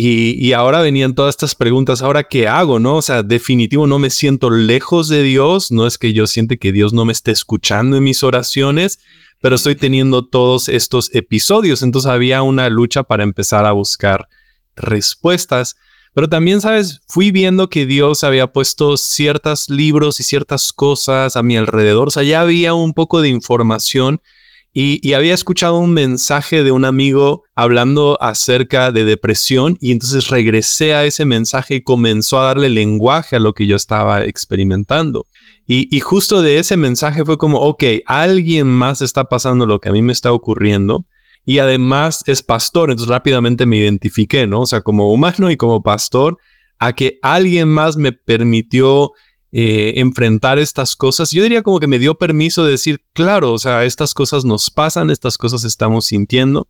Y, 0.00 0.52
ahora 0.52 0.80
venían 0.80 1.16
todas 1.16 1.34
estas 1.34 1.56
preguntas, 1.56 2.02
¿ahora 2.02 2.22
qué 2.22 2.46
hago? 2.46 2.78
¿No? 2.78 2.98
O 2.98 3.02
sea, 3.02 3.24
definitivo 3.24 3.88
no 3.88 3.98
me 3.98 4.10
siento 4.10 4.48
lejos 4.48 5.08
de 5.08 5.24
Dios, 5.24 5.72
no 5.72 5.88
es 5.88 5.98
que 5.98 6.12
yo 6.12 6.28
siente 6.28 6.56
que 6.56 6.70
Dios 6.70 6.92
no 6.92 7.04
me 7.04 7.10
esté 7.10 7.32
escuchando 7.32 7.96
en 7.96 8.04
mis 8.04 8.22
oraciones, 8.22 9.00
pero 9.40 9.56
estoy 9.56 9.74
teniendo 9.74 10.24
todos 10.24 10.68
estos 10.68 11.12
episodios, 11.16 11.82
entonces 11.82 12.08
había 12.08 12.42
una 12.42 12.68
lucha 12.68 13.02
para 13.02 13.24
empezar 13.24 13.66
a 13.66 13.72
buscar 13.72 14.28
respuestas. 14.76 15.74
Pero 16.14 16.28
también, 16.28 16.60
sabes, 16.60 17.00
fui 17.06 17.30
viendo 17.30 17.68
que 17.68 17.86
Dios 17.86 18.24
había 18.24 18.48
puesto 18.48 18.96
ciertos 18.96 19.68
libros 19.68 20.20
y 20.20 20.24
ciertas 20.24 20.72
cosas 20.72 21.36
a 21.36 21.42
mi 21.42 21.56
alrededor. 21.56 22.08
O 22.08 22.10
sea, 22.10 22.22
ya 22.22 22.40
había 22.40 22.74
un 22.74 22.92
poco 22.92 23.20
de 23.20 23.28
información 23.28 24.20
y, 24.72 25.12
había 25.14 25.34
escuchado 25.34 25.78
un 25.78 25.92
mensaje 25.92 26.62
de 26.62 26.70
un 26.70 26.84
amigo 26.84 27.42
hablando 27.56 28.16
acerca 28.20 28.92
de 28.92 29.04
depresión 29.04 29.76
y 29.80 29.90
entonces 29.90 30.28
regresé 30.28 30.94
a 30.94 31.04
ese 31.04 31.24
mensaje 31.24 31.76
y 31.76 31.82
comenzó 31.82 32.38
a 32.38 32.44
darle 32.44 32.68
lenguaje 32.68 33.36
a 33.36 33.40
lo 33.40 33.54
que 33.54 33.66
yo 33.66 33.74
estaba 33.74 34.24
experimentando. 34.24 35.26
Y, 35.66 35.94
y, 35.94 36.00
justo 36.00 36.42
de 36.42 36.58
ese 36.58 36.76
mensaje 36.76 37.24
fue 37.24 37.38
como, 37.38 37.58
ok, 37.58 37.82
alguien 38.06 38.68
más 38.68 39.02
está 39.02 39.24
pasando 39.24 39.66
lo 39.66 39.80
que 39.80 39.88
a 39.88 39.92
mí 39.92 40.00
me 40.00 40.12
está 40.12 40.32
ocurriendo 40.32 41.04
y 41.48 41.60
además 41.60 42.24
es 42.26 42.42
pastor, 42.42 42.90
entonces 42.90 43.08
rápidamente 43.08 43.64
me 43.64 43.78
identifiqué, 43.78 44.46
¿no? 44.46 44.60
O 44.60 44.66
sea, 44.66 44.82
como 44.82 45.10
humano 45.10 45.50
y 45.50 45.56
como 45.56 45.82
pastor, 45.82 46.36
a 46.78 46.92
que 46.92 47.18
alguien 47.22 47.70
más 47.70 47.96
me 47.96 48.12
permitió 48.12 49.12
eh, 49.50 49.94
enfrentar 49.96 50.58
estas 50.58 50.94
cosas. 50.94 51.30
Yo 51.30 51.42
diría 51.42 51.62
como 51.62 51.80
que 51.80 51.86
me 51.86 51.98
dio 51.98 52.16
permiso 52.16 52.66
de 52.66 52.72
decir, 52.72 53.00
claro, 53.14 53.54
o 53.54 53.58
sea, 53.58 53.86
estas 53.86 54.12
cosas 54.12 54.44
nos 54.44 54.70
pasan, 54.70 55.08
estas 55.08 55.38
cosas 55.38 55.64
estamos 55.64 56.04
sintiendo. 56.04 56.68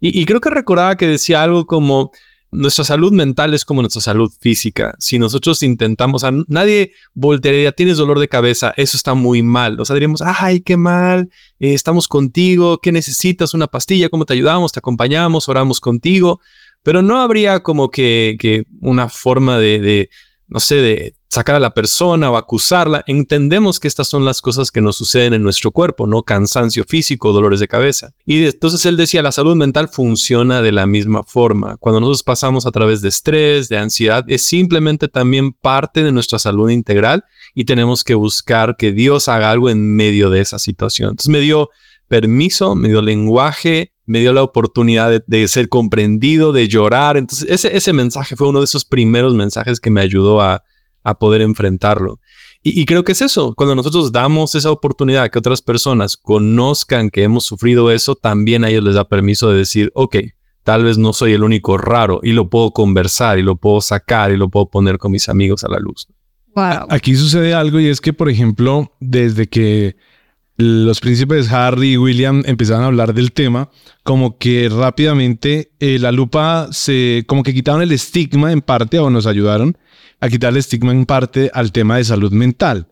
Y, 0.00 0.18
y 0.18 0.24
creo 0.24 0.40
que 0.40 0.48
recordaba 0.48 0.96
que 0.96 1.06
decía 1.06 1.42
algo 1.42 1.66
como, 1.66 2.10
nuestra 2.54 2.84
salud 2.84 3.12
mental 3.12 3.52
es 3.52 3.64
como 3.64 3.82
nuestra 3.82 4.00
salud 4.00 4.32
física. 4.40 4.94
Si 4.98 5.18
nosotros 5.18 5.62
intentamos, 5.62 6.22
sea, 6.22 6.32
nadie 6.46 6.92
voltearía, 7.12 7.72
tienes 7.72 7.98
dolor 7.98 8.18
de 8.18 8.28
cabeza, 8.28 8.72
eso 8.76 8.96
está 8.96 9.14
muy 9.14 9.42
mal. 9.42 9.80
O 9.80 9.84
sea, 9.84 9.94
diríamos, 9.94 10.22
ay, 10.22 10.60
qué 10.60 10.76
mal, 10.76 11.30
eh, 11.58 11.74
estamos 11.74 12.08
contigo, 12.08 12.78
¿qué 12.78 12.92
necesitas? 12.92 13.54
Una 13.54 13.66
pastilla, 13.66 14.08
¿cómo 14.08 14.24
te 14.24 14.34
ayudamos? 14.34 14.72
Te 14.72 14.78
acompañamos, 14.78 15.48
oramos 15.48 15.80
contigo. 15.80 16.40
Pero 16.82 17.02
no 17.02 17.20
habría 17.20 17.60
como 17.60 17.90
que, 17.90 18.36
que 18.38 18.64
una 18.80 19.08
forma 19.08 19.58
de, 19.58 20.10
no 20.48 20.60
sé, 20.60 20.76
de 20.76 21.14
sacar 21.28 21.56
a 21.56 21.60
la 21.60 21.74
persona 21.74 22.30
o 22.30 22.36
acusarla. 22.36 23.02
Entendemos 23.06 23.80
que 23.80 23.88
estas 23.88 24.08
son 24.08 24.24
las 24.24 24.40
cosas 24.40 24.70
que 24.70 24.80
nos 24.80 24.96
suceden 24.96 25.34
en 25.34 25.42
nuestro 25.42 25.72
cuerpo, 25.72 26.06
¿no? 26.06 26.22
Cansancio 26.22 26.84
físico, 26.84 27.32
dolores 27.32 27.58
de 27.60 27.66
cabeza. 27.66 28.12
Y 28.24 28.44
entonces 28.44 28.86
él 28.86 28.96
decía, 28.96 29.22
la 29.22 29.32
salud 29.32 29.56
mental 29.56 29.88
funciona 29.88 30.62
de 30.62 30.70
la 30.70 30.86
misma 30.86 31.24
forma. 31.24 31.76
Cuando 31.78 32.00
nosotros 32.00 32.22
pasamos 32.22 32.66
a 32.66 32.70
través 32.70 33.02
de 33.02 33.08
estrés, 33.08 33.68
de 33.68 33.78
ansiedad, 33.78 34.24
es 34.28 34.42
simplemente 34.42 35.08
también 35.08 35.52
parte 35.52 36.04
de 36.04 36.12
nuestra 36.12 36.38
salud 36.38 36.70
integral 36.70 37.24
y 37.54 37.64
tenemos 37.64 38.04
que 38.04 38.14
buscar 38.14 38.76
que 38.76 38.92
Dios 38.92 39.28
haga 39.28 39.50
algo 39.50 39.70
en 39.70 39.96
medio 39.96 40.30
de 40.30 40.40
esa 40.40 40.58
situación. 40.58 41.10
Entonces 41.10 41.30
me 41.30 41.40
dio 41.40 41.70
permiso, 42.06 42.74
me 42.74 42.88
dio 42.88 43.02
lenguaje, 43.02 43.93
me 44.06 44.20
dio 44.20 44.32
la 44.32 44.42
oportunidad 44.42 45.22
de, 45.26 45.48
ser 45.48 45.68
comprendido, 45.68 46.52
de 46.52 46.68
llorar. 46.68 47.16
Entonces 47.16 47.48
ese, 47.50 47.76
ese 47.76 47.92
mensaje 47.92 48.36
fue 48.36 48.48
uno 48.48 48.60
de 48.60 48.66
esos 48.66 48.84
primeros 48.84 49.34
mensajes 49.34 49.80
que 49.80 49.90
me 49.90 50.00
ayudó 50.00 50.40
a, 50.40 50.62
a 51.04 51.18
poder 51.18 51.42
enfrentarlo. 51.42 52.18
Y, 52.66 52.86
creo 52.86 53.04
que 53.04 53.12
es 53.12 53.20
eso, 53.20 53.52
cuando 53.54 53.74
nosotros 53.74 54.10
damos 54.10 54.54
esa 54.54 54.70
oportunidad 54.70 55.30
que 55.30 55.38
otras 55.38 55.60
personas 55.60 56.16
conozcan 56.16 57.10
que 57.10 57.22
hemos 57.22 57.44
sufrido 57.44 57.90
eso, 57.90 58.14
también 58.14 58.64
a 58.64 58.70
ellos 58.70 58.82
les 58.82 58.94
da 58.94 59.06
permiso 59.06 59.50
de 59.50 59.58
decir, 59.58 59.92
ok, 59.94 60.16
tal 60.62 60.82
vez 60.82 60.96
no 60.96 61.12
soy 61.12 61.34
el 61.34 61.44
único 61.44 61.76
raro 61.76 62.20
y 62.22 62.32
lo 62.32 62.48
puedo 62.48 62.70
conversar 62.70 63.38
y 63.38 63.42
lo 63.42 63.56
puedo 63.56 63.82
sacar 63.82 64.32
y 64.32 64.38
lo 64.38 64.48
puedo 64.48 64.70
poner 64.70 64.96
con 64.96 65.12
mis 65.12 65.28
amigos 65.28 65.62
a 65.62 65.68
la 65.68 65.78
luz. 65.78 66.08
Aquí 66.88 67.14
sucede 67.16 67.52
algo 67.52 67.80
y 67.80 67.88
es 67.88 68.00
que, 68.00 68.14
por 68.14 68.30
ejemplo, 68.30 68.90
desde 68.98 69.46
que 69.46 69.96
los 70.56 71.00
príncipes 71.00 71.50
Harry 71.50 71.92
y 71.92 71.96
William 71.96 72.42
empezaron 72.46 72.84
a 72.84 72.86
hablar 72.86 73.12
del 73.12 73.32
tema, 73.32 73.70
como 74.02 74.38
que 74.38 74.68
rápidamente 74.68 75.72
eh, 75.80 75.98
la 75.98 76.12
lupa 76.12 76.68
se, 76.70 77.24
como 77.26 77.42
que 77.42 77.54
quitaron 77.54 77.82
el 77.82 77.92
estigma 77.92 78.52
en 78.52 78.60
parte 78.60 78.98
o 78.98 79.10
nos 79.10 79.26
ayudaron 79.26 79.76
a 80.20 80.28
quitar 80.28 80.52
el 80.52 80.58
estigma 80.58 80.92
en 80.92 81.06
parte 81.06 81.50
al 81.52 81.72
tema 81.72 81.96
de 81.96 82.04
salud 82.04 82.32
mental. 82.32 82.88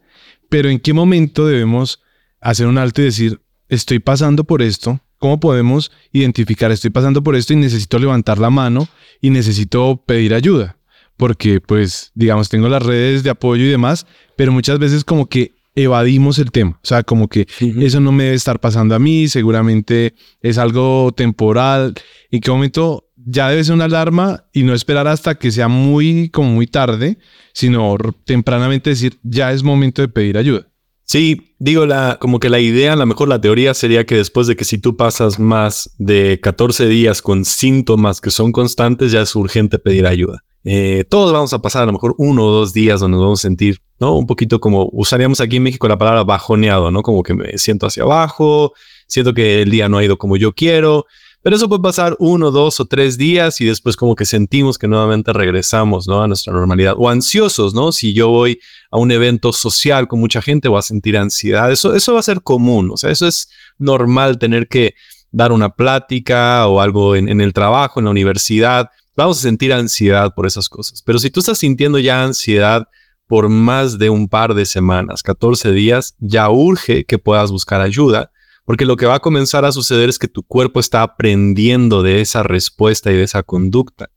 Pero 0.48 0.68
¿en 0.68 0.80
qué 0.80 0.92
momento 0.92 1.46
debemos 1.46 2.02
hacer 2.40 2.66
un 2.66 2.78
alto 2.78 3.00
y 3.00 3.04
decir, 3.04 3.40
estoy 3.68 4.00
pasando 4.00 4.44
por 4.44 4.60
esto? 4.60 5.00
¿Cómo 5.18 5.38
podemos 5.38 5.92
identificar, 6.10 6.72
estoy 6.72 6.90
pasando 6.90 7.22
por 7.22 7.36
esto 7.36 7.52
y 7.52 7.56
necesito 7.56 7.98
levantar 7.98 8.38
la 8.38 8.50
mano 8.50 8.88
y 9.20 9.30
necesito 9.30 10.02
pedir 10.04 10.34
ayuda? 10.34 10.78
Porque 11.16 11.60
pues, 11.60 12.10
digamos, 12.14 12.48
tengo 12.48 12.68
las 12.68 12.82
redes 12.82 13.22
de 13.22 13.30
apoyo 13.30 13.64
y 13.64 13.68
demás, 13.68 14.04
pero 14.36 14.50
muchas 14.50 14.80
veces 14.80 15.04
como 15.04 15.28
que 15.28 15.54
evadimos 15.74 16.38
el 16.38 16.50
tema. 16.50 16.78
O 16.82 16.86
sea, 16.86 17.02
como 17.02 17.28
que 17.28 17.46
eso 17.60 18.00
no 18.00 18.12
me 18.12 18.24
debe 18.24 18.36
estar 18.36 18.60
pasando 18.60 18.94
a 18.94 18.98
mí, 18.98 19.28
seguramente 19.28 20.14
es 20.40 20.58
algo 20.58 21.12
temporal. 21.12 21.94
¿En 22.30 22.40
qué 22.40 22.50
momento 22.50 23.12
ya 23.24 23.48
debe 23.48 23.64
ser 23.64 23.74
una 23.74 23.84
alarma 23.84 24.44
y 24.52 24.62
no 24.62 24.74
esperar 24.74 25.06
hasta 25.06 25.36
que 25.36 25.50
sea 25.50 25.68
muy, 25.68 26.28
como 26.30 26.50
muy 26.50 26.66
tarde, 26.66 27.18
sino 27.52 27.96
tempranamente 28.24 28.90
decir, 28.90 29.18
ya 29.22 29.52
es 29.52 29.62
momento 29.62 30.02
de 30.02 30.08
pedir 30.08 30.38
ayuda. 30.38 30.68
Sí, 31.04 31.54
digo, 31.58 31.84
la, 31.84 32.18
como 32.20 32.40
que 32.40 32.48
la 32.48 32.60
idea, 32.60 32.94
a 32.94 32.96
lo 32.96 33.06
mejor 33.06 33.28
la 33.28 33.40
teoría 33.40 33.74
sería 33.74 34.06
que 34.06 34.16
después 34.16 34.46
de 34.46 34.56
que 34.56 34.64
si 34.64 34.78
tú 34.78 34.96
pasas 34.96 35.38
más 35.38 35.90
de 35.98 36.40
14 36.40 36.86
días 36.86 37.20
con 37.22 37.44
síntomas 37.44 38.20
que 38.20 38.30
son 38.30 38.52
constantes, 38.52 39.12
ya 39.12 39.22
es 39.22 39.34
urgente 39.34 39.78
pedir 39.78 40.06
ayuda. 40.06 40.44
Eh, 40.64 41.04
todos 41.08 41.32
vamos 41.32 41.52
a 41.52 41.60
pasar 41.60 41.82
a 41.82 41.86
lo 41.86 41.92
mejor 41.92 42.14
uno 42.18 42.46
o 42.46 42.50
dos 42.50 42.72
días 42.72 43.00
donde 43.00 43.16
nos 43.16 43.24
vamos 43.24 43.40
a 43.40 43.42
sentir, 43.42 43.80
¿no? 43.98 44.16
Un 44.16 44.26
poquito 44.26 44.60
como 44.60 44.88
usaríamos 44.92 45.40
aquí 45.40 45.56
en 45.56 45.64
México 45.64 45.88
la 45.88 45.98
palabra 45.98 46.22
bajoneado, 46.24 46.90
¿no? 46.90 47.02
Como 47.02 47.22
que 47.22 47.34
me 47.34 47.58
siento 47.58 47.86
hacia 47.86 48.04
abajo, 48.04 48.72
siento 49.06 49.34
que 49.34 49.62
el 49.62 49.70
día 49.70 49.88
no 49.88 49.98
ha 49.98 50.04
ido 50.04 50.18
como 50.18 50.36
yo 50.36 50.52
quiero. 50.52 51.06
Pero 51.42 51.56
eso 51.56 51.68
puede 51.68 51.82
pasar 51.82 52.14
uno, 52.20 52.52
dos 52.52 52.78
o 52.78 52.84
tres 52.84 53.18
días 53.18 53.60
y 53.60 53.64
después 53.64 53.96
como 53.96 54.14
que 54.14 54.24
sentimos 54.24 54.78
que 54.78 54.86
nuevamente 54.86 55.32
regresamos 55.32 56.06
¿no? 56.06 56.22
a 56.22 56.28
nuestra 56.28 56.52
normalidad. 56.52 56.94
O 56.96 57.08
ansiosos, 57.08 57.74
¿no? 57.74 57.90
Si 57.90 58.14
yo 58.14 58.28
voy 58.28 58.60
a 58.92 58.98
un 58.98 59.10
evento 59.10 59.52
social 59.52 60.06
con 60.06 60.20
mucha 60.20 60.40
gente 60.40 60.68
voy 60.68 60.78
a 60.78 60.82
sentir 60.82 61.16
ansiedad. 61.16 61.72
Eso, 61.72 61.96
eso 61.96 62.14
va 62.14 62.20
a 62.20 62.22
ser 62.22 62.42
común. 62.42 62.92
O 62.92 62.96
sea, 62.96 63.10
eso 63.10 63.26
es 63.26 63.50
normal 63.76 64.38
tener 64.38 64.68
que 64.68 64.94
dar 65.32 65.50
una 65.50 65.70
plática 65.70 66.68
o 66.68 66.80
algo 66.80 67.16
en, 67.16 67.28
en 67.28 67.40
el 67.40 67.52
trabajo, 67.52 67.98
en 67.98 68.04
la 68.04 68.12
universidad. 68.12 68.90
Vamos 69.16 69.38
a 69.38 69.42
sentir 69.42 69.72
ansiedad 69.72 70.34
por 70.34 70.46
esas 70.46 70.68
cosas. 70.68 71.02
Pero 71.02 71.18
si 71.18 71.30
tú 71.30 71.40
estás 71.40 71.58
sintiendo 71.58 71.98
ya 71.98 72.24
ansiedad 72.24 72.88
por 73.26 73.48
más 73.48 73.98
de 73.98 74.10
un 74.10 74.28
par 74.28 74.54
de 74.54 74.66
semanas, 74.66 75.22
14 75.22 75.72
días, 75.72 76.14
ya 76.18 76.50
urge 76.50 77.04
que 77.04 77.18
puedas 77.18 77.50
buscar 77.50 77.80
ayuda 77.80 78.30
porque 78.64 78.84
lo 78.84 78.96
que 78.96 79.06
va 79.06 79.16
a 79.16 79.20
comenzar 79.20 79.64
a 79.64 79.72
suceder 79.72 80.08
es 80.08 80.18
que 80.18 80.28
tu 80.28 80.42
cuerpo 80.42 80.78
está 80.78 81.02
aprendiendo 81.02 82.02
de 82.02 82.20
esa 82.20 82.42
respuesta 82.42 83.10
y 83.10 83.16
de 83.16 83.24
esa 83.24 83.42
conducta. 83.42 84.10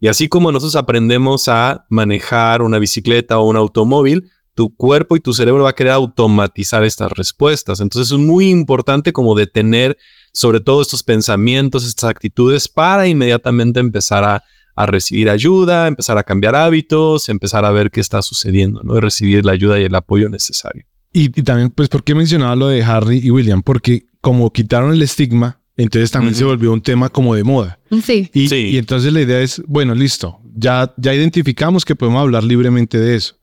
Y 0.00 0.08
así 0.08 0.28
como 0.28 0.50
nosotros 0.50 0.74
aprendemos 0.74 1.48
a 1.48 1.86
manejar 1.88 2.62
una 2.62 2.80
bicicleta 2.80 3.38
o 3.38 3.48
un 3.48 3.56
automóvil, 3.56 4.30
tu 4.54 4.74
cuerpo 4.74 5.16
y 5.16 5.20
tu 5.20 5.32
cerebro 5.32 5.62
va 5.62 5.70
a 5.70 5.74
querer 5.74 5.92
automatizar 5.92 6.82
estas 6.82 7.12
respuestas. 7.12 7.80
Entonces 7.80 8.12
es 8.12 8.18
muy 8.18 8.50
importante 8.50 9.12
como 9.12 9.36
detener 9.36 9.96
sobre 10.32 10.60
todo 10.60 10.82
estos 10.82 11.02
pensamientos, 11.02 11.86
estas 11.86 12.10
actitudes 12.10 12.68
para 12.68 13.06
inmediatamente 13.06 13.80
empezar 13.80 14.24
a, 14.24 14.42
recibir 14.86 15.28
ayuda, 15.28 15.86
empezar 15.86 16.16
a 16.16 16.22
cambiar 16.22 16.56
hábitos, 16.56 17.28
empezar 17.28 17.64
a 17.64 17.70
ver 17.70 17.90
qué 17.90 18.00
está 18.00 18.22
sucediendo, 18.22 18.82
¿no? 18.82 18.96
Y 18.96 19.00
recibir 19.00 19.44
la 19.44 19.52
ayuda 19.52 19.78
y 19.78 19.84
el 19.84 19.94
apoyo 19.94 20.30
necesario. 20.30 20.84
Y, 21.12 21.28
también, 21.28 21.70
pues, 21.70 21.90
¿por 21.90 22.02
qué 22.02 22.14
mencionaba 22.14 22.56
lo 22.56 22.68
de 22.68 22.82
Harry 22.82 23.20
y 23.22 23.30
William? 23.30 23.62
Porque 23.62 24.06
como 24.22 24.50
quitaron 24.50 24.94
el 24.94 25.02
estigma, 25.02 25.60
entonces 25.76 26.10
también 26.10 26.34
se 26.34 26.44
volvió 26.44 26.72
un 26.72 26.80
tema 26.80 27.10
como 27.10 27.34
de 27.34 27.44
moda. 27.44 27.78
Sí. 28.02 28.30
Y, 28.32 28.52
y, 28.54 28.78
entonces 28.78 29.12
la 29.12 29.20
idea 29.20 29.40
es, 29.40 29.62
bueno, 29.66 29.94
listo, 29.94 30.40
ya, 30.54 30.94
ya 30.96 31.12
identificamos 31.14 31.84
que 31.84 31.94
podemos 31.94 32.22
hablar 32.22 32.42
libremente 32.42 32.98
de 32.98 33.16
eso, 33.16 33.36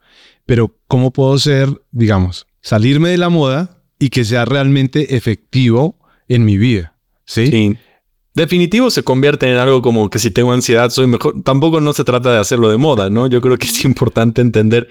pero 0.47 0.75
¿cómo 0.87 1.11
puedo 1.11 1.37
ser, 1.37 1.69
digamos, 1.91 2.47
salirme 2.61 3.09
de 3.09 3.17
la 3.17 3.29
moda 3.29 3.83
y 3.99 4.09
que 4.09 4.25
sea 4.25 4.45
realmente 4.45 5.15
efectivo 5.15 5.98
en 6.29 6.45
mi 6.45 6.57
vida? 6.57 6.95
Sí. 7.25 7.47
sí. 7.47 7.77
Definitivo 8.33 8.89
se 8.89 9.03
convierte 9.03 9.51
en 9.51 9.57
algo 9.57 9.81
como 9.81 10.09
que 10.09 10.17
si 10.17 10.31
tengo 10.31 10.53
ansiedad 10.53 10.89
soy 10.91 11.07
mejor. 11.07 11.43
Tampoco 11.43 11.81
no 11.81 11.91
se 11.91 12.05
trata 12.05 12.31
de 12.31 12.37
hacerlo 12.37 12.69
de 12.69 12.77
moda, 12.77 13.09
¿no? 13.09 13.27
Yo 13.27 13.41
creo 13.41 13.57
que 13.57 13.67
es 13.67 13.83
importante 13.83 14.39
entender 14.39 14.87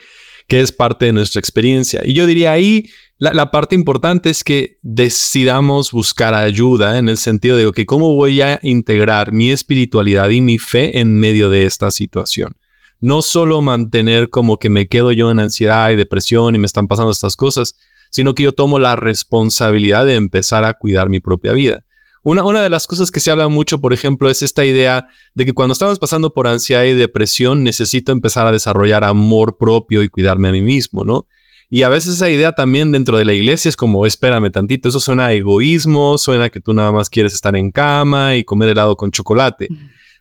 que 0.48 0.60
es 0.60 0.72
parte 0.72 1.06
de 1.06 1.12
nuestra 1.12 1.40
experiencia. 1.40 2.02
Y 2.04 2.14
yo 2.14 2.26
diría 2.26 2.52
ahí, 2.52 2.90
la, 3.18 3.50
parte 3.50 3.74
importante 3.74 4.30
es 4.30 4.42
que 4.42 4.78
decidamos 4.82 5.92
buscar 5.92 6.34
ayuda 6.34 6.98
en 6.98 7.08
el 7.08 7.18
sentido 7.18 7.56
de, 7.56 7.70
que 7.72 7.84
¿cómo 7.84 8.14
voy 8.14 8.40
a 8.40 8.58
integrar 8.62 9.30
mi 9.32 9.50
espiritualidad 9.50 10.30
y 10.30 10.40
mi 10.40 10.58
fe 10.58 11.00
en 11.00 11.20
medio 11.20 11.50
de 11.50 11.66
esta 11.66 11.90
situación? 11.90 12.56
No 13.00 13.22
solo 13.22 13.60
mantener 13.60 14.30
como 14.30 14.58
que 14.58 14.70
me 14.70 14.88
quedo 14.88 15.12
yo 15.12 15.30
en 15.30 15.38
ansiedad 15.38 15.90
y 15.90 15.96
depresión 15.96 16.54
y 16.54 16.58
me 16.58 16.66
están 16.66 16.88
pasando 16.88 17.12
estas 17.12 17.36
cosas, 17.36 17.76
sino 18.10 18.34
que 18.34 18.42
yo 18.42 18.52
tomo 18.52 18.78
la 18.78 18.96
responsabilidad 18.96 20.06
de 20.06 20.16
empezar 20.16 20.64
a 20.64 20.74
cuidar 20.74 21.08
mi 21.08 21.20
propia 21.20 21.52
vida. 21.52 21.84
Una, 22.22 22.62
de 22.62 22.68
las 22.68 22.86
cosas 22.86 23.10
que 23.10 23.20
se 23.20 23.30
habla 23.30 23.48
mucho, 23.48 23.80
por 23.80 23.92
ejemplo, 23.92 24.28
es 24.28 24.42
esta 24.42 24.64
idea 24.64 25.08
de 25.34 25.46
que 25.46 25.54
cuando 25.54 25.72
estamos 25.72 25.98
pasando 25.98 26.34
por 26.34 26.46
ansiedad 26.46 26.84
y 26.84 26.92
depresión, 26.92 27.64
necesito 27.64 28.12
empezar 28.12 28.46
a 28.46 28.52
desarrollar 28.52 29.04
amor 29.04 29.56
propio 29.56 30.02
y 30.02 30.08
cuidarme 30.08 30.48
a 30.48 30.52
mí 30.52 30.60
mismo, 30.60 31.04
¿no? 31.04 31.26
Y 31.70 31.82
a 31.82 31.88
veces 31.88 32.14
esa 32.14 32.30
idea 32.30 32.52
también 32.52 32.92
dentro 32.92 33.18
de 33.18 33.24
la 33.24 33.34
iglesia 33.34 33.68
es 33.68 33.76
como, 33.76 34.04
espérame 34.04 34.50
tantito, 34.50 34.88
eso 34.88 35.00
suena 35.00 35.26
a 35.26 35.32
egoísmo, 35.32 36.18
suena 36.18 36.50
que 36.50 36.60
tú 36.60 36.72
nada 36.74 36.92
más 36.92 37.08
quieres 37.08 37.34
estar 37.34 37.54
en 37.56 37.70
cama 37.70 38.36
y 38.36 38.44
comer 38.44 38.70
helado 38.70 38.96
con 38.96 39.10
chocolate. 39.10 39.68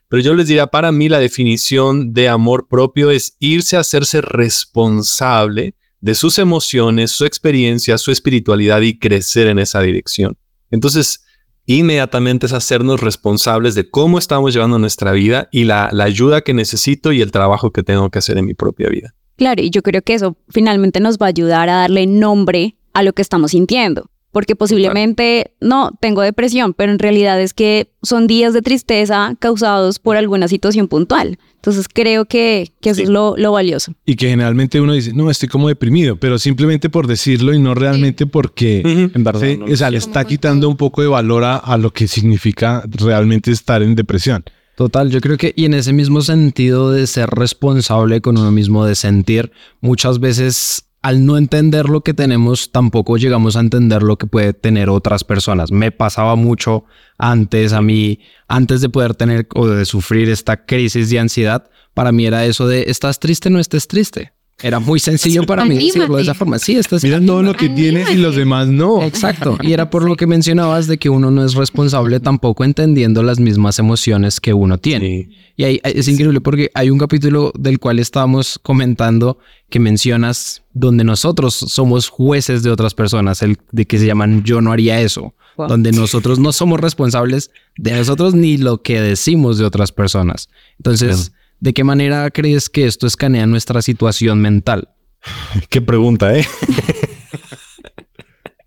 Pero 0.08 0.22
yo 0.22 0.34
les 0.34 0.46
diría, 0.46 0.68
para 0.68 0.92
mí 0.92 1.08
la 1.08 1.18
definición 1.18 2.12
de 2.12 2.28
amor 2.28 2.68
propio 2.68 3.10
es 3.10 3.36
irse 3.38 3.76
a 3.76 3.80
hacerse 3.80 4.20
responsable 4.20 5.74
de 6.00 6.14
sus 6.14 6.38
emociones, 6.38 7.10
su 7.10 7.24
experiencia, 7.24 7.98
su 7.98 8.10
espiritualidad 8.10 8.80
y 8.80 8.98
crecer 8.98 9.48
en 9.48 9.58
esa 9.58 9.80
dirección. 9.80 10.36
Entonces, 10.70 11.24
inmediatamente 11.66 12.46
es 12.46 12.52
hacernos 12.52 13.00
responsables 13.00 13.74
de 13.74 13.90
cómo 13.90 14.18
estamos 14.18 14.54
llevando 14.54 14.78
nuestra 14.78 15.12
vida 15.12 15.48
y 15.50 15.64
la, 15.64 15.90
ayuda 16.00 16.42
que 16.42 16.54
necesito 16.54 17.12
y 17.12 17.20
el 17.20 17.32
trabajo 17.32 17.72
que 17.72 17.82
tengo 17.82 18.10
que 18.10 18.18
hacer 18.18 18.38
en 18.38 18.46
mi 18.46 18.54
propia 18.54 18.88
vida. 18.88 19.14
Claro, 19.36 19.62
y 19.62 19.70
yo 19.70 19.82
creo 19.82 20.02
que 20.02 20.14
eso 20.14 20.36
finalmente 20.48 21.00
nos 21.00 21.18
va 21.18 21.26
a 21.26 21.28
ayudar 21.28 21.68
a 21.68 21.76
darle 21.76 22.06
nombre 22.06 22.76
a 22.92 23.02
lo 23.02 23.12
que 23.12 23.22
estamos 23.22 23.52
sintiendo 23.52 24.10
porque 24.32 24.56
posiblemente 24.56 25.52
no 25.60 25.92
tengo 26.00 26.22
depresión, 26.22 26.74
pero 26.74 26.92
en 26.92 26.98
realidad 26.98 27.40
es 27.40 27.54
que 27.54 27.90
son 28.02 28.26
días 28.26 28.52
de 28.52 28.62
tristeza 28.62 29.34
causados 29.38 29.98
por 29.98 30.16
alguna 30.16 30.48
situación 30.48 30.88
puntual. 30.88 31.38
Entonces 31.56 31.86
creo 31.92 32.24
que, 32.24 32.70
que 32.80 32.90
eso 32.90 33.02
es 33.02 33.08
lo, 33.08 33.34
lo, 33.36 33.52
valioso. 33.52 33.92
Y 34.06 34.14
que 34.14 34.28
generalmente 34.28 34.80
uno 34.80 34.92
dice, 34.92 35.12
no, 35.12 35.28
estoy 35.28 35.48
como 35.48 35.68
deprimido, 35.68 36.16
pero 36.16 36.38
simplemente 36.38 36.88
por 36.88 37.06
decirlo 37.08 37.52
y 37.52 37.58
no 37.58 37.74
realmente 37.74 38.26
porque 38.26 38.82
en 38.84 39.24
verdad 39.24 39.42
o 39.68 39.76
sea, 39.76 39.90
le 39.90 39.98
está 39.98 40.24
quitando 40.24 40.68
un 40.68 40.76
poco 40.76 41.02
de 41.02 41.08
valor 41.08 41.42
a, 41.44 41.56
a, 41.56 41.76
lo 41.76 41.92
que 41.92 42.06
significa 42.06 42.84
realmente 42.86 43.50
estar 43.50 43.82
en 43.82 43.96
depresión. 43.96 44.44
Total, 44.76 45.10
yo 45.10 45.20
creo 45.20 45.36
que, 45.36 45.52
y 45.56 45.64
en 45.64 45.74
ese 45.74 45.92
mismo 45.92 46.20
sentido 46.20 46.92
de 46.92 47.08
ser 47.08 47.28
responsable 47.30 48.20
con 48.20 48.38
uno 48.38 48.52
mismo, 48.52 48.84
de 48.84 48.94
sentir, 48.94 49.50
muchas 49.80 50.20
veces 50.20 50.87
al 51.02 51.24
no 51.24 51.36
entender 51.36 51.88
lo 51.88 52.02
que 52.02 52.14
tenemos, 52.14 52.72
tampoco 52.72 53.16
llegamos 53.16 53.56
a 53.56 53.60
entender 53.60 54.02
lo 54.02 54.18
que 54.18 54.26
puede 54.26 54.52
tener 54.52 54.90
otras 54.90 55.24
personas. 55.24 55.70
Me 55.70 55.92
pasaba 55.92 56.34
mucho 56.34 56.84
antes 57.18 57.72
a 57.72 57.82
mí, 57.82 58.20
antes 58.48 58.80
de 58.80 58.88
poder 58.88 59.14
tener 59.14 59.46
o 59.54 59.66
de 59.68 59.84
sufrir 59.84 60.28
esta 60.28 60.64
crisis 60.64 61.10
de 61.10 61.20
ansiedad, 61.20 61.70
para 61.94 62.12
mí 62.12 62.26
era 62.26 62.44
eso 62.44 62.66
de, 62.66 62.84
estás 62.88 63.20
triste, 63.20 63.50
no 63.50 63.58
estés 63.58 63.88
triste. 63.88 64.32
Era 64.60 64.80
muy 64.80 64.98
sencillo 64.98 65.44
para 65.44 65.64
mí 65.64 65.76
decirlo 65.76 66.16
de 66.16 66.22
esa 66.22 66.34
forma. 66.34 66.58
Sí, 66.58 66.74
estás 66.74 67.04
Mira 67.04 67.24
todo 67.24 67.44
lo 67.44 67.54
que 67.54 67.68
tienes 67.68 68.10
y 68.10 68.16
los 68.16 68.34
demás 68.34 68.66
no. 68.66 69.04
Exacto. 69.04 69.56
Y 69.62 69.72
era 69.72 69.88
por 69.88 70.02
lo 70.02 70.16
que 70.16 70.26
mencionabas 70.26 70.88
de 70.88 70.98
que 70.98 71.08
uno 71.08 71.30
no 71.30 71.44
es 71.44 71.54
responsable 71.54 72.18
tampoco 72.18 72.64
entendiendo 72.64 73.22
las 73.22 73.38
mismas 73.38 73.78
emociones 73.78 74.40
que 74.40 74.52
uno 74.52 74.78
tiene. 74.78 75.30
Y 75.56 75.62
ahí 75.62 75.80
es 75.84 76.08
increíble 76.08 76.40
porque 76.40 76.72
hay 76.74 76.90
un 76.90 76.98
capítulo 76.98 77.52
del 77.56 77.78
cual 77.78 78.00
estábamos 78.00 78.58
comentando 78.60 79.38
que 79.70 79.78
mencionas 79.78 80.62
donde 80.72 81.04
nosotros 81.04 81.54
somos 81.54 82.08
jueces 82.08 82.64
de 82.64 82.70
otras 82.70 82.94
personas, 82.94 83.42
el 83.42 83.58
de 83.70 83.86
que 83.86 83.98
se 83.98 84.06
llaman 84.06 84.42
yo 84.42 84.60
no 84.60 84.72
haría 84.72 85.00
eso, 85.00 85.34
donde 85.56 85.92
nosotros 85.92 86.40
no 86.40 86.52
somos 86.52 86.80
responsables 86.80 87.52
de 87.76 87.92
nosotros 87.92 88.34
ni 88.34 88.56
lo 88.56 88.82
que 88.82 89.00
decimos 89.00 89.56
de 89.56 89.64
otras 89.64 89.92
personas. 89.92 90.48
Entonces, 90.78 91.32
¿De 91.60 91.72
qué 91.72 91.84
manera 91.84 92.30
crees 92.30 92.68
que 92.68 92.86
esto 92.86 93.06
escanea 93.06 93.46
nuestra 93.46 93.82
situación 93.82 94.40
mental? 94.40 94.88
Qué 95.70 95.80
pregunta, 95.80 96.36
¿eh? 96.36 96.46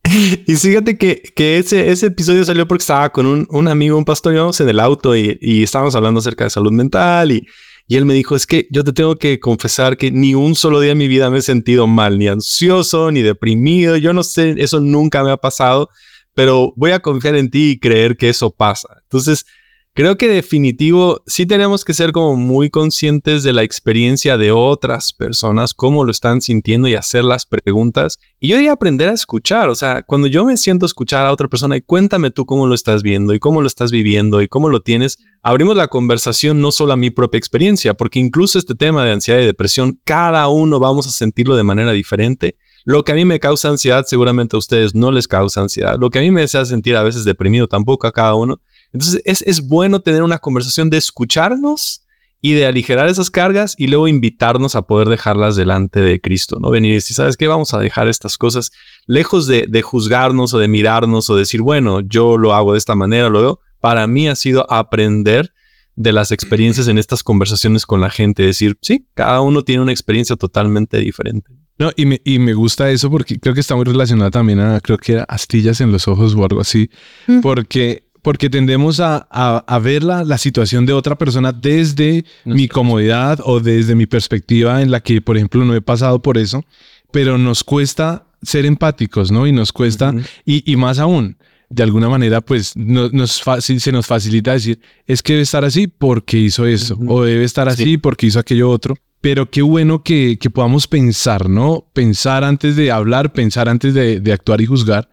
y 0.47 0.55
fíjate 0.55 0.97
que, 0.97 1.23
ese, 1.37 2.05
episodio 2.05 2.43
salió 2.43 2.67
porque 2.67 2.81
estaba 2.81 3.09
con 3.11 3.47
un, 3.49 3.67
amigo, 3.67 3.97
un 3.97 4.05
pastor, 4.05 4.35
en 4.35 4.69
el 4.69 4.79
auto 4.79 5.15
y, 5.15 5.37
y, 5.41 5.63
estábamos 5.63 5.95
hablando 5.95 6.19
acerca 6.19 6.43
de 6.43 6.49
salud 6.49 6.71
mental 6.71 7.31
y, 7.31 7.47
y 7.87 7.97
él 7.97 8.05
me 8.05 8.13
dijo, 8.13 8.35
es 8.35 8.47
que 8.47 8.67
yo 8.71 8.83
te 8.83 8.93
tengo 8.93 9.17
que 9.17 9.39
confesar 9.39 9.97
que 9.97 10.11
ni 10.11 10.35
un 10.35 10.55
solo 10.55 10.79
día 10.79 10.93
en 10.93 10.97
mi 10.97 11.07
vida 11.07 11.29
me 11.29 11.39
he 11.39 11.41
sentido 11.41 11.87
mal, 11.87 12.17
ni 12.17 12.27
ansioso, 12.27 13.11
ni 13.11 13.21
deprimido, 13.21 13.97
yo 13.97 14.13
no 14.13 14.23
sé, 14.23 14.55
eso 14.57 14.79
nunca 14.79 15.23
me 15.23 15.31
ha 15.31 15.37
pasado, 15.37 15.89
pero 16.33 16.73
voy 16.77 16.91
a 16.91 16.99
confiar 16.99 17.35
en 17.35 17.49
ti 17.49 17.71
y 17.71 17.79
creer 17.79 18.15
que 18.15 18.29
eso 18.29 18.49
pasa. 18.51 18.87
Entonces, 19.03 19.45
Creo 19.93 20.15
que 20.15 20.29
definitivo 20.29 21.21
sí 21.27 21.45
tenemos 21.45 21.83
que 21.83 21.93
ser 21.93 22.13
como 22.13 22.37
muy 22.37 22.69
conscientes 22.69 23.43
de 23.43 23.51
la 23.51 23.63
experiencia 23.63 24.37
de 24.37 24.53
otras 24.53 25.11
personas, 25.11 25.73
cómo 25.73 26.05
lo 26.05 26.11
están 26.11 26.39
sintiendo 26.39 26.87
y 26.87 26.95
hacer 26.95 27.25
las 27.25 27.45
preguntas. 27.45 28.17
Y 28.39 28.47
yo 28.47 28.55
diría 28.55 28.71
aprender 28.71 29.09
a 29.09 29.13
escuchar, 29.13 29.67
o 29.67 29.75
sea, 29.75 30.03
cuando 30.03 30.27
yo 30.27 30.45
me 30.45 30.55
siento 30.55 30.85
escuchar 30.85 31.25
a 31.25 31.31
otra 31.33 31.49
persona 31.49 31.75
y 31.75 31.81
cuéntame 31.81 32.31
tú 32.31 32.45
cómo 32.45 32.67
lo 32.67 32.73
estás 32.73 33.03
viendo 33.03 33.33
y 33.33 33.39
cómo 33.39 33.59
lo 33.59 33.67
estás 33.67 33.91
viviendo 33.91 34.41
y 34.41 34.47
cómo 34.47 34.69
lo 34.69 34.81
tienes, 34.81 35.17
abrimos 35.41 35.75
la 35.75 35.89
conversación 35.89 36.61
no 36.61 36.71
solo 36.71 36.93
a 36.93 36.97
mi 36.97 37.09
propia 37.09 37.39
experiencia, 37.39 37.93
porque 37.93 38.19
incluso 38.19 38.59
este 38.59 38.75
tema 38.75 39.03
de 39.03 39.11
ansiedad 39.11 39.41
y 39.41 39.45
depresión, 39.45 39.99
cada 40.05 40.47
uno 40.47 40.79
vamos 40.79 41.05
a 41.05 41.11
sentirlo 41.11 41.57
de 41.57 41.63
manera 41.63 41.91
diferente. 41.91 42.55
Lo 42.85 43.03
que 43.03 43.11
a 43.11 43.15
mí 43.15 43.25
me 43.25 43.41
causa 43.41 43.67
ansiedad, 43.67 44.05
seguramente 44.07 44.55
a 44.55 44.59
ustedes 44.59 44.95
no 44.95 45.11
les 45.11 45.27
causa 45.27 45.61
ansiedad. 45.61 45.97
Lo 45.99 46.09
que 46.09 46.19
a 46.19 46.21
mí 46.21 46.31
me 46.31 46.43
hace 46.43 46.65
sentir 46.65 46.95
a 46.95 47.03
veces 47.03 47.25
deprimido, 47.25 47.67
tampoco 47.67 48.07
a 48.07 48.11
cada 48.11 48.33
uno. 48.35 48.61
Entonces 48.93 49.21
es, 49.25 49.67
bueno 49.67 50.01
tener 50.01 50.23
una 50.23 50.39
conversación 50.39 50.89
de 50.89 50.97
escucharnos 50.97 52.03
y 52.41 52.53
de 52.53 52.65
aligerar 52.65 53.07
esas 53.07 53.29
cargas 53.29 53.75
y 53.77 53.87
luego 53.87 54.07
invitarnos 54.07 54.75
a 54.75 54.81
poder 54.81 55.07
dejarlas 55.07 55.55
delante 55.55 56.01
de 56.01 56.19
Cristo, 56.19 56.57
¿no? 56.59 56.71
Venir 56.71 56.91
y 56.91 56.95
decir, 56.95 57.15
¿sabes 57.15 57.37
qué? 57.37 57.47
Vamos 57.47 57.73
a 57.73 57.79
dejar 57.79 58.07
estas 58.07 58.37
cosas 58.37 58.71
lejos 59.05 59.45
de, 59.47 59.81
juzgarnos 59.83 60.53
o 60.53 60.59
de 60.59 60.67
mirarnos 60.67 61.29
o 61.29 61.35
decir, 61.35 61.61
bueno, 61.61 62.01
yo 62.01 62.37
lo 62.37 62.53
hago 62.55 62.73
de 62.73 62.79
esta 62.79 62.95
manera, 62.95 63.29
luego, 63.29 63.61
para 63.79 64.07
mí 64.07 64.27
ha 64.27 64.35
sido 64.35 64.71
aprender 64.71 65.53
de 65.95 66.13
las 66.13 66.31
experiencias 66.31 66.87
en 66.87 66.97
estas 66.97 67.21
conversaciones 67.21 67.85
con 67.85 68.01
la 68.01 68.09
gente, 68.09 68.43
decir, 68.43 68.77
sí, 68.81 69.05
cada 69.13 69.41
uno 69.41 69.63
tiene 69.63 69.83
una 69.83 69.91
experiencia 69.91 70.35
totalmente 70.35 70.97
diferente. 70.97 71.51
No, 71.77 71.91
y 71.95 72.05
me, 72.05 72.21
y 72.23 72.39
me 72.39 72.53
gusta 72.53 72.89
eso 72.91 73.09
porque 73.09 73.39
creo 73.39 73.53
que 73.53 73.59
está 73.59 73.75
muy 73.75 73.85
relacionada 73.85 74.31
también 74.31 74.59
a, 74.59 74.79
creo 74.81 74.97
que 74.97 75.13
era 75.13 75.23
astillas 75.23 75.81
en 75.81 75.91
los 75.91 76.07
ojos 76.07 76.35
o 76.35 76.43
algo 76.43 76.61
así, 76.61 76.89
mm. 77.27 77.41
porque 77.41 78.10
porque 78.21 78.49
tendemos 78.49 78.99
a, 78.99 79.17
a, 79.27 79.79
ver 79.79 80.03
la, 80.03 80.37
situación 80.37 80.85
de 80.85 80.93
otra 80.93 81.17
persona 81.17 81.51
desde 81.51 82.23
mi 82.45 82.67
comodidad 82.67 83.39
o 83.43 83.59
desde 83.59 83.95
mi 83.95 84.05
perspectiva 84.05 84.81
en 84.81 84.91
la 84.91 84.99
que, 85.01 85.21
por 85.21 85.37
ejemplo, 85.37 85.65
no 85.65 85.73
he 85.75 85.81
pasado 85.81 86.21
por 86.21 86.37
eso, 86.37 86.63
pero 87.11 87.37
nos 87.37 87.63
cuesta 87.63 88.25
ser 88.41 88.65
empáticos, 88.65 89.31
¿no? 89.31 89.47
Y 89.47 89.51
nos 89.51 89.71
cuesta, 89.71 90.13
y, 90.45 90.75
más 90.75 90.99
aún, 90.99 91.37
de 91.69 91.83
alguna 91.83 92.09
manera, 92.09 92.41
pues 92.41 92.75
nos 92.75 93.41
se 93.59 93.91
nos 93.91 94.05
facilita 94.05 94.53
decir, 94.53 94.79
es 95.07 95.23
que 95.23 95.33
debe 95.33 95.43
estar 95.43 95.65
así 95.65 95.87
porque 95.87 96.37
hizo 96.37 96.65
eso, 96.65 96.99
o 97.07 97.23
debe 97.23 97.43
estar 97.43 97.67
así 97.69 97.97
porque 97.97 98.27
hizo 98.27 98.39
aquello 98.39 98.69
otro. 98.69 98.95
Pero 99.19 99.51
qué 99.51 99.61
bueno 99.61 100.01
que, 100.01 100.39
que, 100.39 100.49
podamos 100.49 100.87
pensar, 100.87 101.47
¿no? 101.47 101.85
Pensar 101.93 102.43
antes 102.43 102.75
de 102.75 102.89
hablar, 102.89 103.33
pensar 103.33 103.69
antes 103.69 103.93
de, 103.93 104.19
de 104.19 104.33
actuar 104.33 104.61
y 104.61 104.65
juzgar 104.65 105.09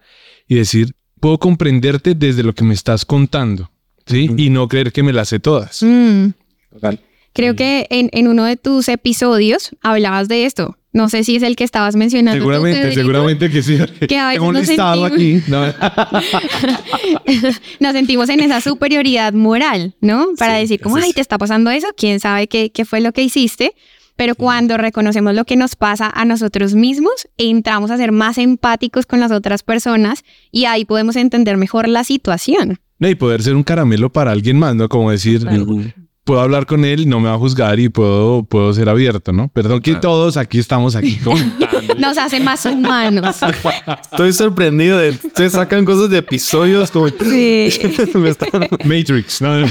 y 0.47 0.55
decir, 0.55 0.95
puedo 1.19 1.37
comprenderte 1.37 2.15
desde 2.15 2.43
lo 2.43 2.53
que 2.53 2.63
me 2.63 2.73
estás 2.73 3.05
contando, 3.05 3.69
¿sí? 4.05 4.29
Y 4.37 4.49
no 4.49 4.67
creer 4.67 4.91
que 4.91 5.03
me 5.03 5.13
las 5.13 5.29
sé 5.29 5.39
todas. 5.39 5.83
Mm. 5.83 6.29
Creo 7.33 7.55
que 7.55 7.87
en, 7.89 8.27
uno 8.27 8.45
de 8.45 8.57
tus 8.57 8.89
episodios 8.89 9.71
hablabas 9.81 10.27
de 10.27 10.45
esto. 10.45 10.75
No 10.91 11.07
sé 11.07 11.23
si 11.23 11.35
es 11.35 11.43
el 11.43 11.55
que 11.55 11.63
estabas 11.63 11.95
mencionando. 11.95 12.39
Seguramente, 12.39 12.91
seguramente 12.93 13.51
que 13.51 13.61
sí. 13.61 13.77
Que 14.07 14.17
a 14.17 14.29
veces 14.29 14.41
nos 14.41 14.65
sentimos... 14.65 15.11
aquí. 15.11 15.43
nos 17.79 17.93
sentimos 17.93 18.27
en 18.29 18.39
esa 18.39 18.59
superioridad 18.59 19.33
moral, 19.33 19.93
¿no? 20.01 20.29
Para 20.37 20.55
decir, 20.55 20.81
como, 20.81 20.97
ay, 20.97 21.13
te 21.13 21.21
está 21.21 21.37
pasando 21.37 21.69
eso, 21.69 21.89
quién 21.95 22.19
sabe 22.19 22.47
qué, 22.47 22.71
qué 22.71 22.85
fue 22.85 23.01
lo 23.01 23.11
que 23.11 23.21
hiciste. 23.21 23.75
Pero 24.19 24.35
cuando 24.35 24.75
reconocemos 24.75 25.33
lo 25.33 25.45
que 25.45 25.55
nos 25.55 25.77
pasa 25.77 26.11
a 26.13 26.25
nosotros 26.25 26.75
mismos, 26.75 27.29
entramos 27.37 27.89
a 27.89 27.95
ser 27.95 28.11
más 28.11 28.37
empáticos 28.37 29.05
con 29.05 29.21
las 29.21 29.31
otras 29.31 29.63
personas 29.63 30.25
y 30.51 30.65
ahí 30.65 30.83
podemos 30.83 31.15
entender 31.15 31.55
mejor 31.55 31.87
la 31.87 32.03
situación. 32.03 32.81
y 32.99 33.15
poder 33.15 33.41
ser 33.41 33.55
un 33.55 33.63
caramelo 33.63 34.11
para 34.11 34.31
alguien 34.31 34.59
más, 34.59 34.75
¿no? 34.75 34.89
Como 34.89 35.09
decir, 35.09 35.47
puedo 36.25 36.41
hablar 36.41 36.65
con 36.65 36.83
él, 36.83 37.07
no 37.07 37.21
me 37.21 37.29
va 37.29 37.35
a 37.35 37.37
juzgar 37.37 37.79
y 37.79 37.87
puedo, 37.87 38.43
puedo 38.43 38.73
ser 38.73 38.89
abierto, 38.89 39.31
¿no? 39.31 39.47
Perdón 39.47 39.81
que 39.81 39.95
todos 39.95 40.35
aquí 40.35 40.59
estamos 40.59 40.97
aquí 40.97 41.17
Nos 41.97 42.17
hace 42.17 42.41
más 42.41 42.65
humanos. 42.65 43.37
Estoy 44.11 44.33
sorprendido 44.33 44.97
de 44.97 45.11
ustedes 45.11 45.53
sacan 45.53 45.85
cosas 45.85 46.09
de 46.09 46.17
episodios 46.17 46.91
como 46.91 47.07
sí. 47.07 47.69
Matrix, 48.83 49.41
¿no? 49.41 49.65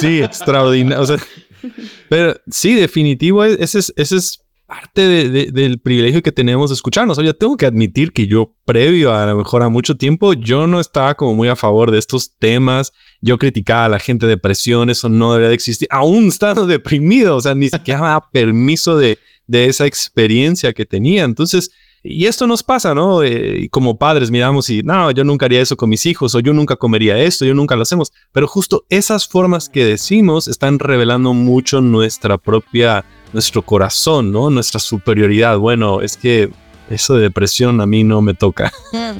Sí, 0.00 0.22
extraordinario. 0.22 1.00
O 1.00 1.06
sea, 1.06 1.16
pero 2.08 2.34
sí, 2.50 2.74
definitivo, 2.74 3.44
ese 3.44 3.78
es, 3.78 3.92
ese 3.96 4.16
es 4.16 4.42
parte 4.72 5.28
del 5.52 5.80
privilegio 5.80 6.22
que 6.22 6.32
tenemos 6.32 6.70
de 6.70 6.74
escucharnos. 6.74 7.18
O 7.18 7.22
sea, 7.22 7.32
tengo 7.34 7.58
que 7.58 7.66
admitir 7.66 8.12
que 8.12 8.26
yo, 8.26 8.54
previo 8.64 9.12
a 9.12 9.26
lo 9.26 9.36
mejor 9.36 9.62
a 9.62 9.68
mucho 9.68 9.98
tiempo, 9.98 10.32
yo 10.32 10.66
no 10.66 10.80
estaba 10.80 11.14
como 11.14 11.34
muy 11.34 11.48
a 11.48 11.56
favor 11.56 11.90
de 11.90 11.98
estos 11.98 12.38
temas. 12.38 12.92
Yo 13.20 13.36
criticaba 13.36 13.84
a 13.84 13.88
la 13.90 13.98
gente 13.98 14.24
de 14.24 14.30
depresión, 14.30 14.88
eso 14.88 15.10
no 15.10 15.32
debería 15.32 15.50
de 15.50 15.56
existir, 15.56 15.88
aún 15.90 16.28
estando 16.28 16.66
deprimido. 16.78 17.36
O 17.36 17.40
sea, 17.42 17.54
ni 17.54 17.68
siquiera 17.68 18.00
me 18.00 18.06
daba 18.06 18.30
permiso 18.30 18.96
de, 18.96 19.18
de 19.46 19.66
esa 19.66 19.86
experiencia 19.86 20.72
que 20.72 20.86
tenía. 20.86 21.24
Entonces, 21.24 21.70
y 22.04 22.26
esto 22.26 22.46
nos 22.46 22.62
pasa, 22.62 22.94
¿no? 22.94 23.22
Eh, 23.22 23.68
como 23.70 23.96
padres 23.96 24.30
miramos 24.30 24.68
y, 24.70 24.82
no, 24.82 25.10
yo 25.12 25.22
nunca 25.22 25.46
haría 25.46 25.60
eso 25.60 25.76
con 25.76 25.88
mis 25.88 26.04
hijos, 26.06 26.34
o 26.34 26.40
yo 26.40 26.52
nunca 26.52 26.76
comería 26.76 27.16
esto, 27.18 27.44
yo 27.44 27.54
nunca 27.54 27.76
lo 27.76 27.82
hacemos. 27.82 28.12
Pero 28.32 28.48
justo 28.48 28.84
esas 28.88 29.28
formas 29.28 29.68
que 29.68 29.84
decimos 29.84 30.48
están 30.48 30.78
revelando 30.78 31.32
mucho 31.32 31.80
nuestra 31.80 32.38
propia, 32.38 33.04
nuestro 33.32 33.62
corazón, 33.62 34.32
¿no? 34.32 34.50
Nuestra 34.50 34.80
superioridad. 34.80 35.58
Bueno, 35.58 36.00
es 36.00 36.16
que 36.16 36.50
eso 36.90 37.14
de 37.14 37.22
depresión 37.22 37.80
a 37.80 37.86
mí 37.86 38.02
no 38.02 38.20
me 38.20 38.34
toca. 38.34 38.72
Mm. 38.92 39.18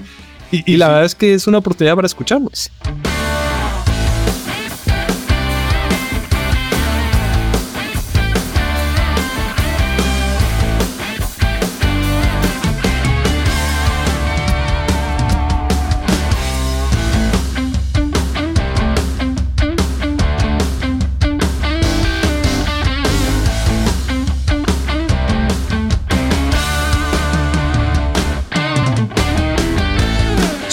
y, 0.51 0.73
y 0.73 0.77
la 0.77 0.89
verdad 0.89 1.05
es 1.05 1.15
que 1.15 1.35
es 1.35 1.47
una 1.47 1.59
oportunidad 1.59 1.95
para 1.95 2.07
escucharnos. 2.07 2.71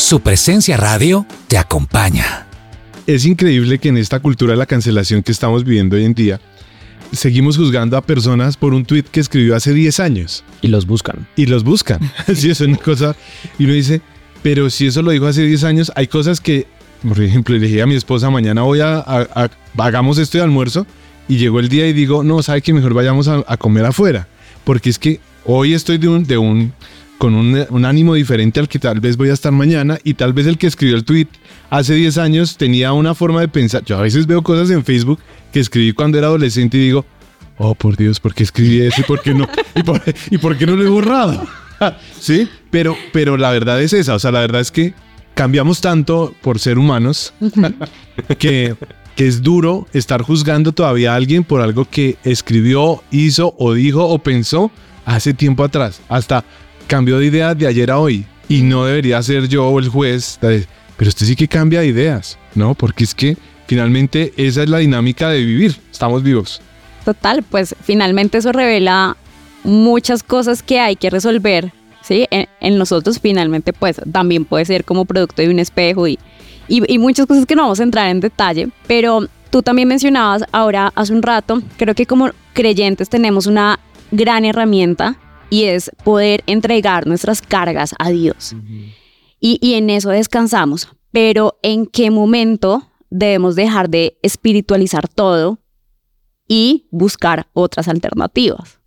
Su 0.10 0.22
presencia 0.22 0.76
radio 0.76 1.24
te 1.48 1.60
acompaña. 1.60 2.48
Es 3.06 3.28
increíble 3.28 3.78
que 3.78 3.90
en 3.90 3.98
esta 3.98 4.20
cultura 4.20 4.54
de 4.54 4.58
la 4.58 4.66
cancelación 4.66 5.22
que 5.22 5.32
estamos 5.32 5.64
viviendo 5.64 5.98
hoy 5.98 6.04
en 6.04 6.16
día, 6.16 6.42
seguimos 7.12 7.58
juzgando 7.58 7.96
a 7.96 8.02
personas 8.02 8.58
por 8.58 8.74
un 8.74 8.86
tweet 8.86 9.04
que 9.04 9.20
escribió 9.20 9.56
hace 9.56 9.72
10 9.72 10.00
años. 10.00 10.44
Y 10.64 10.70
los 10.70 10.88
buscan. 10.88 11.28
Y 11.36 11.46
los 11.46 11.64
buscan. 11.64 12.00
sí, 12.34 12.50
es 12.50 12.60
una 12.60 12.78
cosa. 12.78 13.16
Y 13.60 13.66
uno 13.66 13.74
dice, 13.74 14.02
pero 14.42 14.72
si 14.72 14.88
eso 14.88 15.04
lo 15.04 15.12
dijo 15.12 15.28
hace 15.28 15.44
10 15.44 15.64
años, 15.66 15.92
hay 15.96 16.08
cosas 16.08 16.42
que, 16.42 16.66
por 17.08 17.22
ejemplo, 17.22 17.54
le 17.54 17.68
dije 17.68 17.84
a 17.84 17.86
mi 17.86 17.94
esposa, 17.94 18.32
mañana 18.32 18.64
voy 18.64 18.80
a, 18.82 19.06
hagamos 19.78 20.18
esto 20.18 20.40
de 20.40 20.44
almuerzo. 20.44 20.88
Y 21.28 21.38
llegó 21.38 21.60
el 21.60 21.70
día 21.70 21.86
y 21.86 21.94
digo, 21.94 22.24
no, 22.24 22.42
¿sabe 22.42 22.64
que 22.64 22.74
mejor 22.74 22.96
vayamos 22.96 23.28
a, 23.28 23.44
a 23.46 23.58
comer 23.58 23.86
afuera? 23.86 24.28
Porque 24.64 24.90
es 24.90 24.98
que 24.98 25.20
hoy 25.46 25.76
estoy 25.76 26.00
de 26.00 26.08
un, 26.08 26.24
de 26.24 26.40
un, 26.40 26.74
con 27.20 27.36
un, 27.36 27.66
un 27.70 27.86
ánimo 27.86 28.16
diferente 28.16 28.62
al 28.62 28.70
que 28.70 28.80
tal 28.80 29.02
vez 29.02 29.18
voy 29.18 29.30
a 29.30 29.34
estar 29.34 29.52
mañana 29.52 30.00
y 30.06 30.14
tal 30.16 30.32
vez 30.32 30.48
el 30.48 30.58
que 30.58 30.68
escribió 30.68 30.96
el 30.96 31.04
tweet 31.04 31.28
hace 31.70 31.94
10 31.94 32.18
años 32.18 32.58
tenía 32.58 32.94
una 32.94 33.14
forma 33.14 33.42
de 33.42 33.50
pensar. 33.50 33.84
Yo 33.84 33.98
a 33.98 34.02
veces 34.02 34.26
veo 34.26 34.42
cosas 34.42 34.72
en 34.72 34.86
Facebook 34.86 35.20
que 35.52 35.60
escribí 35.60 35.92
cuando 35.92 36.18
era 36.18 36.28
adolescente 36.28 36.78
y 36.78 36.86
digo, 36.86 37.06
oh 37.58 37.76
por 37.76 37.98
Dios, 37.98 38.22
¿por 38.22 38.34
qué 38.34 38.44
escribí 38.44 38.82
eso 38.82 39.02
y 39.02 39.04
por 39.04 39.22
qué 39.22 39.34
no, 39.34 39.48
y 39.76 39.84
por, 39.84 40.02
y 40.32 40.38
por 40.38 40.58
qué 40.58 40.66
no 40.66 40.78
lo 40.78 40.84
he 40.84 40.90
borrado? 40.90 41.46
sí, 42.20 42.48
pero, 42.72 42.96
pero 43.12 43.36
la 43.36 43.52
verdad 43.52 43.82
es 43.82 43.92
esa, 43.92 44.16
o 44.16 44.20
sea, 44.20 44.32
la 44.32 44.40
verdad 44.40 44.62
es 44.62 44.72
que 44.72 44.94
cambiamos 45.34 45.82
tanto 45.82 46.34
por 46.42 46.58
ser 46.58 46.78
humanos 46.78 47.34
que, 48.40 48.76
que 49.18 49.28
es 49.28 49.42
duro 49.42 49.88
estar 49.92 50.22
juzgando 50.22 50.72
todavía 50.72 51.12
a 51.12 51.16
alguien 51.16 51.44
por 51.44 51.60
algo 51.60 51.84
que 51.84 52.16
escribió, 52.24 53.04
hizo 53.12 53.56
o 53.60 53.74
dijo 53.74 54.08
o 54.08 54.20
pensó 54.20 54.72
hace 55.06 55.34
tiempo 55.34 55.64
atrás. 55.64 56.02
Hasta 56.08 56.46
cambió 56.90 57.20
de 57.20 57.28
idea 57.28 57.56
de 57.56 57.68
ayer 57.68 57.92
a 57.92 58.00
hoy. 58.00 58.26
Y 58.50 58.64
no 58.64 58.84
debería 58.84 59.22
ser 59.24 59.48
yo 59.48 59.68
o 59.68 59.80
el 59.80 59.88
juez. 59.88 60.38
Pero 60.42 61.08
usted 61.08 61.26
sí 61.26 61.36
que 61.36 61.48
cambia 61.48 61.80
de 61.82 61.88
ideas, 61.88 62.38
¿no? 62.56 62.74
Porque 62.74 63.06
es 63.06 63.16
que 63.16 63.38
finalmente 63.68 64.34
esa 64.36 64.64
es 64.64 64.70
la 64.70 64.80
dinámica 64.80 65.30
de 65.30 65.40
vivir. 65.40 65.78
Estamos 65.92 66.24
vivos. 66.24 66.62
Total, 67.06 67.44
pues 67.44 67.76
finalmente 67.82 68.40
eso 68.40 68.52
revela 68.52 69.16
muchas 69.64 70.24
cosas 70.24 70.64
que 70.64 70.80
hay 70.80 70.96
que 70.96 71.10
resolver, 71.10 71.72
¿sí? 72.02 72.26
En, 72.32 72.48
en 72.60 72.78
nosotros 72.78 73.20
finalmente 73.20 73.72
pues 73.72 74.02
también 74.12 74.46
puede 74.46 74.66
ser 74.66 74.84
como 74.84 75.06
producto 75.06 75.42
de 75.42 75.50
un 75.50 75.60
espejo 75.60 76.08
y, 76.08 76.18
y, 76.68 76.82
y 76.92 76.98
muchas 76.98 77.26
cosas 77.26 77.46
que 77.46 77.56
no 77.56 77.64
vamos 77.64 77.80
a 77.80 77.84
entrar 77.84 78.10
en 78.10 78.20
detalle, 78.20 78.70
pero 78.88 79.28
tú 79.50 79.62
también 79.62 79.88
mencionabas 79.88 80.44
ahora 80.52 80.92
hace 80.96 81.14
un 81.14 81.22
rato, 81.22 81.62
creo 81.78 81.96
que 81.96 82.06
como 82.06 82.30
creyentes 82.54 83.10
tenemos 83.10 83.48
una 83.48 83.80
gran 84.12 84.46
herramienta 84.46 85.18
y 85.50 85.64
es 85.66 85.92
poder 86.04 86.44
entregar 86.48 87.08
nuestras 87.08 87.42
cargas 87.42 87.94
a 88.00 88.10
Dios. 88.10 88.56
Y, 89.40 89.58
y 89.62 89.74
en 89.76 89.90
eso 89.90 90.10
descansamos, 90.10 90.90
pero 91.12 91.58
¿en 91.64 91.86
qué 91.86 92.12
momento 92.12 92.84
debemos 93.10 93.56
dejar 93.56 93.90
de 93.90 94.18
espiritualizar 94.22 95.08
todo 95.08 95.60
y 96.48 96.88
buscar 96.92 97.48
otras 97.54 97.88
alternativas. 97.88 98.80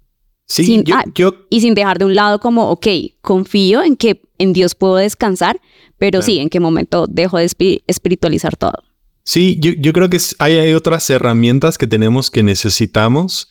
Sí, 0.46 0.64
Sin- 0.64 0.84
yo, 0.84 0.94
ah, 0.96 1.04
yo- 1.14 1.46
Y 1.50 1.60
sin 1.60 1.74
dejar 1.74 1.98
de 1.98 2.04
un 2.04 2.14
lado 2.14 2.40
como, 2.40 2.68
ok, 2.70 2.86
confío 3.20 3.82
en 3.82 3.96
que 3.96 4.20
en 4.38 4.52
Dios 4.52 4.74
puedo 4.74 4.96
descansar, 4.96 5.60
pero 5.98 6.18
Claro. 6.18 6.26
sí, 6.26 6.38
en 6.40 6.48
qué 6.50 6.60
momento 6.60 7.06
dejo 7.08 7.38
de 7.38 7.46
espi- 7.46 7.82
espiritualizar 7.86 8.56
todo. 8.56 8.82
Sí, 9.24 9.56
yo, 9.60 9.70
yo 9.78 9.92
creo 9.92 10.10
que 10.10 10.18
hay 10.40 10.74
otras 10.74 11.08
herramientas 11.08 11.78
que 11.78 11.86
tenemos 11.86 12.30
que 12.30 12.42
necesitamos. 12.42 13.48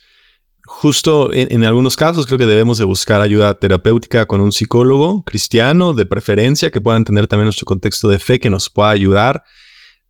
Justo 0.80 1.32
en, 1.32 1.62
algunos 1.64 1.96
casos 1.96 2.26
creo 2.26 2.38
que 2.38 2.46
debemos 2.46 2.76
de 2.76 2.84
buscar 2.84 3.20
ayuda 3.20 3.54
terapéutica 3.54 4.26
con 4.26 4.40
un 4.40 4.50
psicólogo 4.50 5.22
cristiano 5.22 5.92
de 5.92 6.06
preferencia 6.06 6.70
que 6.70 6.80
pueda 6.80 6.96
entender 6.96 7.28
también 7.28 7.46
nuestro 7.46 7.66
contexto 7.66 8.08
de 8.08 8.18
fe 8.18 8.40
que 8.40 8.50
nos 8.50 8.68
pueda 8.68 8.90
ayudar. 8.90 9.44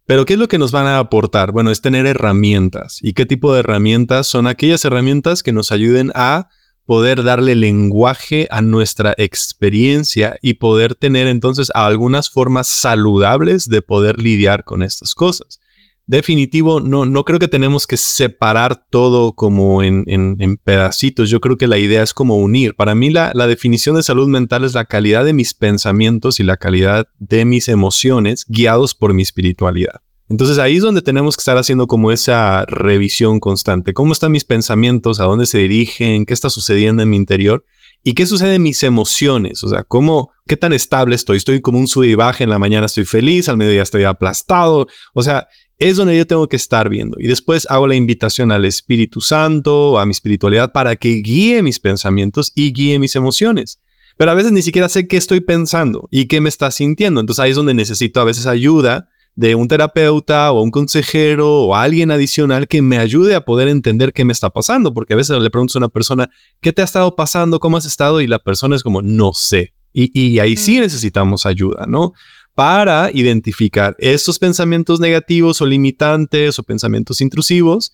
Pero 0.06 0.24
¿qué 0.24 0.32
es 0.32 0.38
lo 0.38 0.48
que 0.48 0.58
nos 0.58 0.72
van 0.72 0.86
a 0.86 0.98
aportar? 0.98 1.52
Bueno, 1.52 1.70
es 1.70 1.82
tener 1.82 2.06
herramientas. 2.06 3.00
¿Y 3.02 3.12
qué 3.12 3.26
tipo 3.26 3.52
de 3.52 3.60
herramientas? 3.60 4.28
Son 4.28 4.46
aquellas 4.46 4.84
herramientas 4.84 5.42
que 5.42 5.52
nos 5.52 5.72
ayuden 5.72 6.10
a 6.14 6.48
poder 6.86 7.22
darle 7.22 7.54
lenguaje 7.54 8.48
a 8.50 8.62
nuestra 8.62 9.14
experiencia 9.18 10.38
y 10.42 10.54
poder 10.54 10.94
tener 10.94 11.26
entonces 11.26 11.70
algunas 11.74 12.30
formas 12.30 12.68
saludables 12.68 13.68
de 13.68 13.82
poder 13.82 14.20
lidiar 14.20 14.64
con 14.64 14.82
estas 14.82 15.14
cosas. 15.14 15.60
Definitivo, 16.06 16.80
no, 16.80 17.06
no 17.06 17.24
creo 17.24 17.38
que 17.38 17.48
tenemos 17.48 17.86
que 17.86 17.96
separar 17.96 18.84
todo 18.90 19.32
como 19.34 19.82
en, 19.82 20.04
en- 20.08 20.36
en 20.40 20.56
pedacitos. 20.56 21.30
Yo 21.30 21.40
creo 21.40 21.56
que 21.56 21.68
la 21.68 21.78
idea 21.78 22.02
es 22.02 22.12
como 22.12 22.36
unir. 22.36 22.74
Para 22.74 22.94
mí 22.94 23.10
la, 23.10 23.30
la 23.34 23.46
definición 23.46 23.96
de 23.96 24.02
salud 24.02 24.26
mental 24.28 24.64
es 24.64 24.74
la 24.74 24.84
calidad 24.84 25.24
de 25.24 25.32
mis 25.32 25.54
pensamientos 25.54 26.40
y 26.40 26.42
la 26.42 26.56
calidad 26.56 27.06
de 27.18 27.44
mis 27.44 27.68
emociones 27.68 28.44
guiados 28.48 28.94
por 28.94 29.14
mi 29.14 29.22
espiritualidad. 29.22 30.00
Entonces 30.28 30.58
ahí 30.58 30.76
es 30.76 30.82
donde 30.82 31.02
tenemos 31.02 31.36
que 31.36 31.40
estar 31.42 31.56
haciendo 31.58 31.86
como 31.86 32.10
esa 32.10 32.64
revisión 32.66 33.38
constante. 33.38 33.92
¿Cómo 33.94 34.12
están 34.12 34.32
mis 34.32 34.44
pensamientos? 34.44 35.20
¿A 35.20 35.24
dónde 35.24 35.46
se 35.46 35.58
dirigen? 35.58 36.26
¿Qué 36.26 36.34
está 36.34 36.50
sucediendo 36.50 37.02
en 37.02 37.10
mi 37.10 37.16
interior? 37.16 37.64
¿Y 38.04 38.14
qué 38.14 38.26
sucede 38.26 38.56
en 38.56 38.62
mis 38.62 38.82
emociones? 38.82 39.62
O 39.62 39.68
sea, 39.68 39.84
¿cómo, 39.84 40.30
qué 40.48 40.56
tan 40.56 40.72
estable 40.72 41.14
estoy? 41.14 41.36
Estoy 41.36 41.60
como 41.60 41.78
un 41.78 41.86
sub 41.86 42.02
y 42.02 42.14
baja, 42.16 42.42
en 42.42 42.50
la 42.50 42.58
mañana 42.58 42.86
estoy 42.86 43.04
feliz, 43.04 43.48
al 43.48 43.56
mediodía 43.58 43.82
estoy 43.82 44.02
aplastado. 44.04 44.88
O 45.14 45.22
sea, 45.22 45.46
es 45.88 45.96
donde 45.96 46.16
yo 46.16 46.26
tengo 46.28 46.48
que 46.48 46.54
estar 46.54 46.88
viendo. 46.88 47.16
Y 47.18 47.26
después 47.26 47.66
hago 47.68 47.88
la 47.88 47.96
invitación 47.96 48.52
al 48.52 48.64
Espíritu 48.64 49.20
Santo, 49.20 49.98
a 49.98 50.06
mi 50.06 50.12
espiritualidad, 50.12 50.70
para 50.70 50.94
que 50.94 51.08
guíe 51.08 51.60
mis 51.60 51.80
pensamientos 51.80 52.52
y 52.54 52.72
guíe 52.72 53.00
mis 53.00 53.16
emociones. 53.16 53.80
Pero 54.16 54.30
a 54.30 54.34
veces 54.34 54.52
ni 54.52 54.62
siquiera 54.62 54.88
sé 54.88 55.08
qué 55.08 55.16
estoy 55.16 55.40
pensando 55.40 56.08
y 56.12 56.26
qué 56.26 56.40
me 56.40 56.48
está 56.48 56.70
sintiendo. 56.70 57.20
Entonces 57.20 57.42
ahí 57.42 57.50
es 57.50 57.56
donde 57.56 57.74
necesito 57.74 58.20
a 58.20 58.24
veces 58.24 58.46
ayuda 58.46 59.08
de 59.34 59.56
un 59.56 59.66
terapeuta 59.66 60.52
o 60.52 60.62
un 60.62 60.70
consejero 60.70 61.62
o 61.62 61.74
alguien 61.74 62.12
adicional 62.12 62.68
que 62.68 62.80
me 62.80 62.98
ayude 62.98 63.34
a 63.34 63.44
poder 63.44 63.66
entender 63.66 64.12
qué 64.12 64.24
me 64.24 64.32
está 64.32 64.50
pasando. 64.50 64.94
Porque 64.94 65.14
a 65.14 65.16
veces 65.16 65.36
le 65.36 65.50
pregunto 65.50 65.78
a 65.78 65.80
una 65.80 65.88
persona, 65.88 66.30
¿qué 66.60 66.72
te 66.72 66.82
ha 66.82 66.84
estado 66.84 67.16
pasando? 67.16 67.58
¿Cómo 67.58 67.76
has 67.76 67.86
estado? 67.86 68.20
Y 68.20 68.28
la 68.28 68.38
persona 68.38 68.76
es 68.76 68.84
como, 68.84 69.02
no 69.02 69.32
sé. 69.32 69.74
Y, 69.92 70.16
y 70.18 70.38
ahí 70.38 70.56
sí 70.56 70.78
necesitamos 70.78 71.44
ayuda, 71.44 71.86
¿no? 71.88 72.12
Para 72.54 73.10
identificar 73.12 73.96
estos 73.98 74.38
pensamientos 74.38 75.00
negativos 75.00 75.60
o 75.62 75.66
limitantes 75.66 76.58
o 76.58 76.62
pensamientos 76.62 77.20
intrusivos 77.20 77.92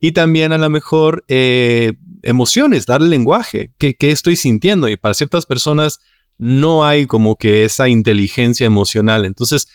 y 0.00 0.12
también 0.12 0.52
a 0.52 0.58
lo 0.58 0.70
mejor 0.70 1.24
eh, 1.28 1.92
emociones, 2.22 2.86
darle 2.86 3.08
lenguaje, 3.08 3.72
¿qué, 3.78 3.94
qué 3.94 4.10
estoy 4.10 4.36
sintiendo? 4.36 4.88
Y 4.88 4.96
para 4.96 5.14
ciertas 5.14 5.44
personas 5.44 5.98
no 6.38 6.84
hay 6.84 7.06
como 7.06 7.36
que 7.36 7.64
esa 7.64 7.88
inteligencia 7.88 8.64
emocional. 8.64 9.24
Entonces, 9.24 9.68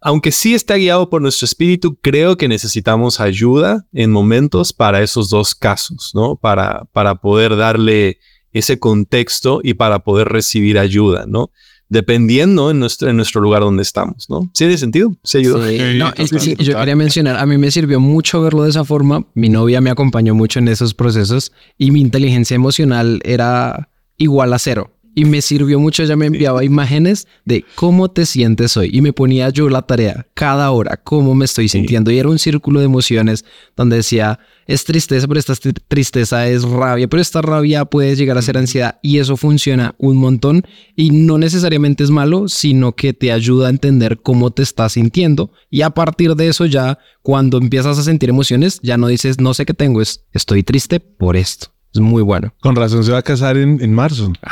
aunque 0.00 0.32
sí 0.32 0.52
está 0.54 0.74
guiado 0.74 1.08
por 1.08 1.22
nuestro 1.22 1.44
espíritu, 1.44 1.96
creo 2.00 2.36
que 2.36 2.48
necesitamos 2.48 3.20
ayuda 3.20 3.86
en 3.92 4.10
momentos 4.10 4.72
para 4.72 5.00
esos 5.00 5.30
dos 5.30 5.54
casos, 5.54 6.10
¿no? 6.12 6.34
Para, 6.34 6.86
para 6.92 7.14
poder 7.14 7.56
darle 7.56 8.18
ese 8.52 8.80
contexto 8.80 9.60
y 9.62 9.74
para 9.74 10.00
poder 10.00 10.28
recibir 10.28 10.76
ayuda, 10.76 11.24
¿no? 11.28 11.52
Dependiendo 11.92 12.70
en 12.70 12.78
nuestro, 12.78 13.10
en 13.10 13.16
nuestro 13.16 13.42
lugar 13.42 13.60
donde 13.60 13.82
estamos, 13.82 14.30
¿no? 14.30 14.44
¿Sí 14.54 14.64
tiene 14.64 14.78
sentido? 14.78 15.14
¿Se 15.22 15.38
ayudó? 15.38 15.68
Sí, 15.68 15.76
Sí, 15.76 15.98
no, 15.98 16.08
total, 16.08 16.24
es 16.24 16.30
que 16.30 16.40
sí, 16.40 16.56
yo 16.58 16.78
quería 16.78 16.96
mencionar, 16.96 17.36
a 17.36 17.44
mí 17.44 17.58
me 17.58 17.70
sirvió 17.70 18.00
mucho 18.00 18.40
verlo 18.40 18.62
de 18.62 18.70
esa 18.70 18.82
forma. 18.82 19.26
Mi 19.34 19.50
novia 19.50 19.82
me 19.82 19.90
acompañó 19.90 20.34
mucho 20.34 20.58
en 20.58 20.68
esos 20.68 20.94
procesos 20.94 21.52
y 21.76 21.90
mi 21.90 22.00
inteligencia 22.00 22.54
emocional 22.54 23.20
era 23.24 23.90
igual 24.16 24.54
a 24.54 24.58
cero. 24.58 24.90
Y 25.14 25.26
me 25.26 25.42
sirvió 25.42 25.78
mucho, 25.78 26.02
ella 26.02 26.16
me 26.16 26.26
enviaba 26.26 26.64
imágenes 26.64 27.26
de 27.44 27.64
cómo 27.74 28.10
te 28.10 28.24
sientes 28.24 28.76
hoy 28.76 28.90
y 28.92 29.02
me 29.02 29.12
ponía 29.12 29.50
yo 29.50 29.68
la 29.68 29.82
tarea 29.82 30.26
cada 30.32 30.70
hora, 30.70 30.96
cómo 30.96 31.34
me 31.34 31.44
estoy 31.44 31.68
sintiendo. 31.68 32.10
Y 32.10 32.18
era 32.18 32.30
un 32.30 32.38
círculo 32.38 32.80
de 32.80 32.86
emociones 32.86 33.44
donde 33.76 33.96
decía, 33.96 34.38
es 34.66 34.84
tristeza, 34.84 35.28
pero 35.28 35.38
esta 35.38 35.52
tri- 35.54 35.76
tristeza 35.86 36.48
es 36.48 36.62
rabia, 36.62 37.08
pero 37.08 37.20
esta 37.20 37.42
rabia 37.42 37.84
puede 37.84 38.16
llegar 38.16 38.38
a 38.38 38.42
ser 38.42 38.56
ansiedad 38.56 38.98
y 39.02 39.18
eso 39.18 39.36
funciona 39.36 39.94
un 39.98 40.16
montón. 40.16 40.64
Y 40.96 41.10
no 41.10 41.36
necesariamente 41.36 42.04
es 42.04 42.10
malo, 42.10 42.48
sino 42.48 42.92
que 42.92 43.12
te 43.12 43.32
ayuda 43.32 43.66
a 43.66 43.70
entender 43.70 44.20
cómo 44.22 44.50
te 44.50 44.62
estás 44.62 44.92
sintiendo. 44.92 45.52
Y 45.68 45.82
a 45.82 45.90
partir 45.90 46.34
de 46.36 46.48
eso 46.48 46.64
ya 46.64 46.98
cuando 47.22 47.58
empiezas 47.58 47.98
a 47.98 48.02
sentir 48.02 48.30
emociones 48.30 48.80
ya 48.82 48.96
no 48.96 49.08
dices 49.08 49.40
no 49.40 49.52
sé 49.52 49.66
qué 49.66 49.74
tengo, 49.74 50.00
es 50.00 50.24
estoy 50.32 50.62
triste 50.62 51.00
por 51.00 51.36
esto. 51.36 51.71
Es 51.94 52.00
muy 52.00 52.22
bueno. 52.22 52.54
Con 52.60 52.74
razón 52.74 53.04
se 53.04 53.12
va 53.12 53.18
a 53.18 53.22
casar 53.22 53.56
en, 53.56 53.82
en 53.82 53.94
marzo. 53.94 54.32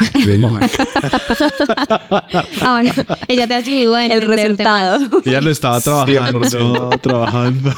Ah, 2.62 2.83
no. 2.83 2.92
Ella 3.29 3.46
te 3.46 3.55
ayudó 3.55 3.94
a 3.94 4.07
El 4.07 4.22
resultado. 4.22 4.98
Ella 5.24 5.40
lo 5.40 5.50
estaba 5.50 5.81
trabajando, 5.81 6.90
trabajando. 7.00 7.72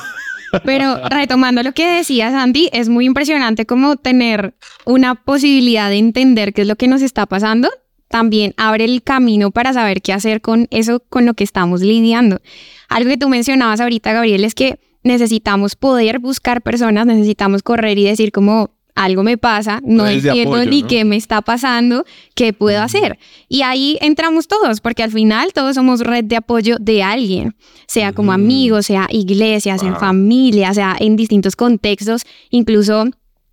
Pero 0.64 0.96
retomando 1.08 1.62
lo 1.62 1.72
que 1.72 1.86
decías, 1.96 2.34
Andy, 2.34 2.68
es 2.72 2.88
muy 2.88 3.06
impresionante 3.06 3.64
como 3.64 3.96
tener 3.96 4.54
una 4.84 5.14
posibilidad 5.14 5.88
de 5.88 5.98
entender 5.98 6.52
qué 6.52 6.62
es 6.62 6.68
lo 6.68 6.76
que 6.76 6.88
nos 6.88 7.02
está 7.02 7.26
pasando. 7.26 7.70
También 8.08 8.52
abre 8.58 8.84
el 8.84 9.02
camino 9.02 9.50
para 9.50 9.72
saber 9.72 10.02
qué 10.02 10.12
hacer 10.12 10.42
con 10.42 10.68
eso, 10.70 11.02
con 11.08 11.24
lo 11.24 11.34
que 11.34 11.44
estamos 11.44 11.80
lidiando. 11.80 12.40
Algo 12.88 13.08
que 13.08 13.16
tú 13.16 13.28
mencionabas 13.28 13.80
ahorita, 13.80 14.12
Gabriel, 14.12 14.44
es 14.44 14.54
que 14.54 14.78
necesitamos 15.02 15.76
poder 15.76 16.18
buscar 16.18 16.60
personas, 16.60 17.06
necesitamos 17.06 17.62
correr 17.62 17.98
y 17.98 18.04
decir 18.04 18.30
como 18.30 18.70
algo 18.94 19.22
me 19.22 19.38
pasa, 19.38 19.80
no 19.84 20.04
Redes 20.04 20.24
entiendo 20.24 20.56
apoyo, 20.56 20.70
ni 20.70 20.82
¿no? 20.82 20.88
qué 20.88 21.04
me 21.04 21.16
está 21.16 21.42
pasando, 21.42 22.04
qué 22.34 22.52
puedo 22.52 22.80
hacer. 22.82 23.18
Y 23.48 23.62
ahí 23.62 23.98
entramos 24.00 24.48
todos, 24.48 24.80
porque 24.80 25.02
al 25.02 25.10
final 25.10 25.52
todos 25.52 25.74
somos 25.74 26.00
red 26.00 26.24
de 26.24 26.36
apoyo 26.36 26.76
de 26.80 27.02
alguien, 27.02 27.56
sea 27.86 28.12
como 28.12 28.32
amigos, 28.32 28.86
sea 28.86 29.06
iglesia, 29.10 29.78
sea 29.78 29.88
en 29.88 29.96
familia, 29.96 30.74
sea 30.74 30.96
en 30.98 31.16
distintos 31.16 31.56
contextos, 31.56 32.22
incluso 32.50 33.04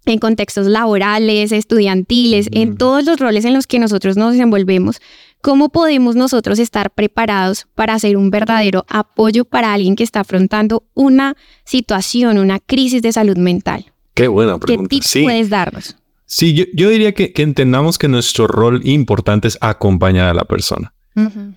en 0.06 0.20
contextos 0.20 0.68
laborales, 0.68 1.52
estudiantiles, 1.52 2.48
en 2.52 2.78
todos 2.78 3.06
los 3.06 3.20
roles 3.20 3.46
en 3.46 3.54
los 3.54 3.68
que 3.68 3.80
nosotros 3.80 4.18
nos 4.18 4.34
desenvolvemos 4.34 5.00
¿Cómo 5.42 5.70
podemos 5.70 6.18
nosotros 6.18 6.60
estar 6.60 6.92
preparados 6.92 7.66
para 7.74 7.98
ser 7.98 8.18
un 8.18 8.30
verdadero 8.30 8.86
apoyo 8.90 9.46
para 9.46 9.74
alguien 9.74 9.96
que 9.96 10.04
está 10.04 10.20
afrontando 10.20 10.84
una 10.96 11.38
situación, 11.64 12.38
una 12.38 12.60
crisis 12.60 13.02
de 13.02 13.14
salud 13.14 13.38
mental? 13.38 13.94
Qué 14.20 14.28
buena 14.28 14.54
¿Qué 14.54 14.60
pregunta. 14.60 14.90
tips 14.90 15.08
sí. 15.08 15.24
puedes 15.24 15.50
darnos? 15.50 15.96
Sí, 16.26 16.54
yo, 16.54 16.66
yo 16.74 16.90
diría 16.90 17.14
que, 17.14 17.32
que 17.32 17.42
entendamos 17.42 17.98
que 17.98 18.08
nuestro 18.08 18.48
rol 18.48 18.82
importante 18.86 19.48
es 19.48 19.58
acompañar 19.62 20.28
a 20.28 20.34
la 20.34 20.44
persona. 20.46 20.94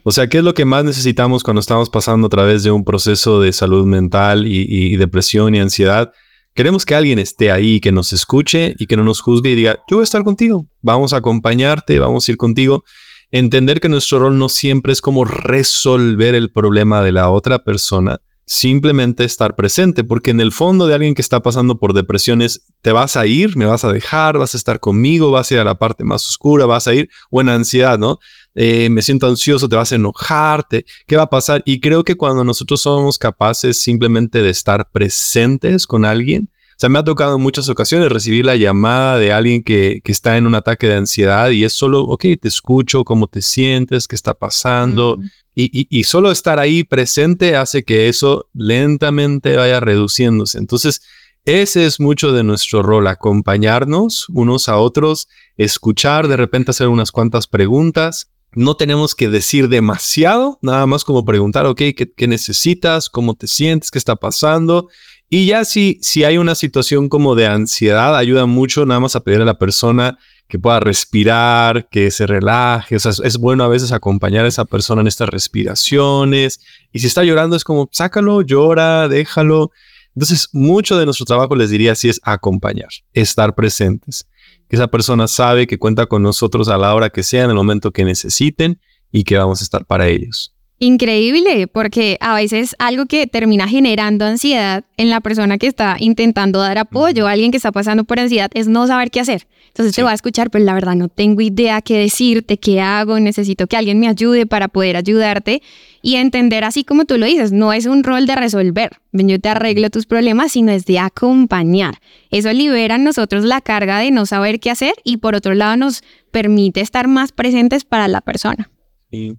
O 0.02 0.10
sea, 0.10 0.28
¿qué 0.28 0.38
es 0.38 0.44
lo 0.44 0.54
que 0.54 0.64
más 0.64 0.84
necesitamos 0.84 1.44
cuando 1.44 1.60
estamos 1.60 1.88
pasando 1.88 2.26
a 2.26 2.30
través 2.30 2.64
de 2.64 2.72
un 2.72 2.84
proceso 2.84 3.40
de 3.40 3.52
salud 3.52 3.86
mental 3.86 4.46
y, 4.46 4.66
y 4.68 4.96
depresión 4.96 5.54
y 5.54 5.60
ansiedad? 5.60 6.12
Queremos 6.54 6.84
que 6.84 6.94
alguien 6.94 7.18
esté 7.18 7.50
ahí, 7.52 7.78
que 7.78 7.92
nos 7.92 8.12
escuche 8.12 8.74
y 8.78 8.86
que 8.86 8.96
no 8.96 9.04
nos 9.04 9.20
juzgue 9.20 9.50
y 9.50 9.54
diga, 9.54 9.78
yo 9.88 9.98
voy 9.98 10.02
a 10.02 10.04
estar 10.04 10.24
contigo, 10.24 10.66
vamos 10.80 11.12
a 11.12 11.18
acompañarte, 11.18 11.98
vamos 11.98 12.26
a 12.26 12.32
ir 12.32 12.36
contigo. 12.38 12.82
Entender 13.30 13.80
que 13.80 13.88
nuestro 13.88 14.18
rol 14.18 14.38
no 14.38 14.48
siempre 14.48 14.92
es 14.92 15.00
como 15.00 15.24
resolver 15.24 16.34
el 16.34 16.50
problema 16.50 17.02
de 17.02 17.12
la 17.12 17.30
otra 17.30 17.60
persona, 17.62 18.20
simplemente 18.46 19.24
estar 19.24 19.54
presente, 19.54 20.04
porque 20.04 20.30
en 20.30 20.40
el 20.40 20.52
fondo 20.52 20.86
de 20.86 20.94
alguien 20.94 21.14
que 21.14 21.22
está 21.22 21.40
pasando 21.40 21.78
por 21.78 21.94
depresiones, 21.94 22.64
te 22.82 22.92
vas 22.92 23.16
a 23.16 23.26
ir, 23.26 23.56
me 23.56 23.64
vas 23.64 23.84
a 23.84 23.92
dejar, 23.92 24.38
vas 24.38 24.54
a 24.54 24.56
estar 24.56 24.80
conmigo, 24.80 25.30
vas 25.30 25.50
a 25.50 25.54
ir 25.54 25.60
a 25.60 25.64
la 25.64 25.78
parte 25.78 26.04
más 26.04 26.28
oscura, 26.28 26.66
vas 26.66 26.88
a 26.88 26.94
ir, 26.94 27.08
en 27.30 27.48
ansiedad, 27.48 27.98
¿no? 27.98 28.18
Eh, 28.54 28.90
me 28.90 29.00
siento 29.00 29.26
ansioso, 29.26 29.68
te 29.68 29.76
vas 29.76 29.92
a 29.92 29.94
enojarte, 29.94 30.84
¿qué 31.06 31.16
va 31.16 31.22
a 31.22 31.30
pasar? 31.30 31.62
Y 31.64 31.80
creo 31.80 32.04
que 32.04 32.16
cuando 32.16 32.44
nosotros 32.44 32.82
somos 32.82 33.16
capaces 33.16 33.80
simplemente 33.80 34.42
de 34.42 34.50
estar 34.50 34.90
presentes 34.90 35.86
con 35.86 36.04
alguien, 36.04 36.50
o 36.72 36.74
sea, 36.82 36.88
me 36.88 36.98
ha 36.98 37.04
tocado 37.04 37.36
en 37.36 37.42
muchas 37.42 37.68
ocasiones 37.68 38.10
recibir 38.10 38.44
la 38.44 38.56
llamada 38.56 39.16
de 39.16 39.32
alguien 39.32 39.62
que, 39.62 40.00
que 40.02 40.10
está 40.10 40.36
en 40.36 40.46
un 40.46 40.54
ataque 40.54 40.88
de 40.88 40.96
ansiedad 40.96 41.50
y 41.50 41.64
es 41.64 41.72
solo, 41.72 42.02
ok, 42.02 42.24
te 42.40 42.48
escucho, 42.48 43.04
cómo 43.04 43.28
te 43.28 43.40
sientes, 43.40 44.08
qué 44.08 44.16
está 44.16 44.34
pasando. 44.34 45.18
Y, 45.54 46.04
solo 46.04 46.30
estar 46.30 46.58
ahí 46.58 46.82
presente 46.82 47.56
hace 47.56 47.84
que 47.84 48.08
eso 48.08 48.48
lentamente 48.54 49.56
vaya 49.56 49.80
reduciéndose. 49.80 50.58
Entonces, 50.58 51.02
ese 51.44 51.84
es 51.86 52.00
mucho 52.00 52.32
de 52.32 52.42
nuestro 52.42 52.82
rol, 52.82 53.06
acompañarnos 53.06 54.28
unos 54.30 54.68
a 54.68 54.78
otros, 54.78 55.28
escuchar, 55.56 56.28
de 56.28 56.36
repente 56.36 56.70
hacer 56.70 56.88
unas 56.88 57.12
cuantas 57.12 57.46
preguntas. 57.46 58.30
No 58.54 58.76
tenemos 58.76 59.14
que 59.14 59.28
decir 59.28 59.68
demasiado, 59.68 60.58
nada 60.62 60.86
más 60.86 61.04
como 61.04 61.24
preguntar, 61.24 61.66
ok, 61.66 61.78
¿qué, 61.96 62.12
qué 62.16 62.28
necesitas? 62.28 63.10
¿Cómo 63.10 63.34
te 63.34 63.46
sientes? 63.46 63.90
¿Qué 63.90 63.98
está 63.98 64.16
pasando? 64.16 64.88
Y 65.28 65.46
ya 65.46 65.64
si, 65.64 65.98
si 66.02 66.24
hay 66.24 66.36
una 66.36 66.54
situación 66.54 67.08
como 67.08 67.34
de 67.34 67.46
ansiedad, 67.46 68.16
ayuda 68.16 68.46
mucho 68.46 68.84
nada 68.84 69.00
más 69.00 69.16
a 69.16 69.20
pedir 69.20 69.40
a 69.40 69.46
la 69.46 69.58
persona 69.58 70.18
que 70.52 70.58
pueda 70.58 70.80
respirar, 70.80 71.88
que 71.88 72.10
se 72.10 72.26
relaje. 72.26 72.96
O 72.96 72.98
sea, 72.98 73.12
es, 73.24 73.38
bueno 73.38 73.64
a 73.64 73.68
veces 73.68 73.90
acompañar 73.90 74.44
a 74.44 74.48
esa 74.48 74.66
persona 74.66 75.00
en 75.00 75.06
estas 75.06 75.30
respiraciones. 75.30 76.60
Y 76.92 76.98
si 76.98 77.06
está 77.06 77.24
llorando, 77.24 77.56
es 77.56 77.64
como, 77.64 77.88
sácalo, 77.90 78.42
llora, 78.42 79.08
déjalo. 79.08 79.70
Entonces, 80.14 80.50
mucho 80.52 80.98
de 80.98 81.06
nuestro 81.06 81.24
trabajo, 81.24 81.56
les 81.56 81.70
diría 81.70 81.92
así, 81.92 82.10
es 82.10 82.20
acompañar, 82.22 82.90
estar 83.14 83.54
presentes. 83.54 84.28
Que 84.68 84.76
esa 84.76 84.88
persona 84.88 85.26
sabe 85.26 85.66
que 85.66 85.78
cuenta 85.78 86.04
con 86.04 86.22
nosotros 86.22 86.68
a 86.68 86.76
la 86.76 86.94
hora 86.94 87.08
que 87.08 87.22
sea, 87.22 87.44
en 87.44 87.48
el 87.48 87.56
momento 87.56 87.90
que 87.90 88.04
necesiten 88.04 88.78
y 89.10 89.24
que 89.24 89.38
vamos 89.38 89.62
a 89.62 89.64
estar 89.64 89.86
para 89.86 90.08
ellos. 90.08 90.54
Increíble, 90.84 91.68
porque 91.68 92.16
a 92.18 92.34
veces 92.34 92.74
algo 92.80 93.06
que 93.06 93.28
termina 93.28 93.68
generando 93.68 94.24
ansiedad 94.24 94.84
en 94.96 95.10
la 95.10 95.20
persona 95.20 95.56
que 95.56 95.68
está 95.68 95.94
intentando 96.00 96.58
dar 96.58 96.76
apoyo, 96.76 97.28
alguien 97.28 97.52
que 97.52 97.58
está 97.58 97.70
pasando 97.70 98.02
por 98.02 98.18
ansiedad, 98.18 98.50
es 98.52 98.66
no 98.66 98.88
saber 98.88 99.12
qué 99.12 99.20
hacer. 99.20 99.46
Entonces 99.68 99.94
te 99.94 100.02
voy 100.02 100.10
a 100.10 100.14
escuchar, 100.14 100.50
pero 100.50 100.64
la 100.64 100.74
verdad 100.74 100.96
no 100.96 101.06
tengo 101.06 101.40
idea 101.40 101.82
qué 101.82 101.98
decirte, 101.98 102.56
qué 102.56 102.80
hago, 102.80 103.20
necesito 103.20 103.68
que 103.68 103.76
alguien 103.76 104.00
me 104.00 104.08
ayude 104.08 104.44
para 104.44 104.66
poder 104.66 104.96
ayudarte 104.96 105.62
y 106.02 106.16
entender 106.16 106.64
así 106.64 106.82
como 106.82 107.04
tú 107.04 107.16
lo 107.16 107.26
dices, 107.26 107.52
no 107.52 107.72
es 107.72 107.86
un 107.86 108.02
rol 108.02 108.26
de 108.26 108.34
resolver, 108.34 108.98
ven 109.12 109.28
yo 109.28 109.38
te 109.38 109.50
arreglo 109.50 109.88
tus 109.88 110.06
problemas, 110.06 110.50
sino 110.50 110.72
es 110.72 110.84
de 110.84 110.98
acompañar. 110.98 112.00
Eso 112.32 112.52
libera 112.52 112.96
en 112.96 113.04
nosotros 113.04 113.44
la 113.44 113.60
carga 113.60 114.00
de 114.00 114.10
no 114.10 114.26
saber 114.26 114.58
qué 114.58 114.72
hacer 114.72 114.94
y 115.04 115.18
por 115.18 115.36
otro 115.36 115.54
lado 115.54 115.76
nos 115.76 116.02
permite 116.32 116.80
estar 116.80 117.06
más 117.06 117.30
presentes 117.30 117.84
para 117.84 118.08
la 118.08 118.20
persona. 118.20 118.68
Y, 119.12 119.36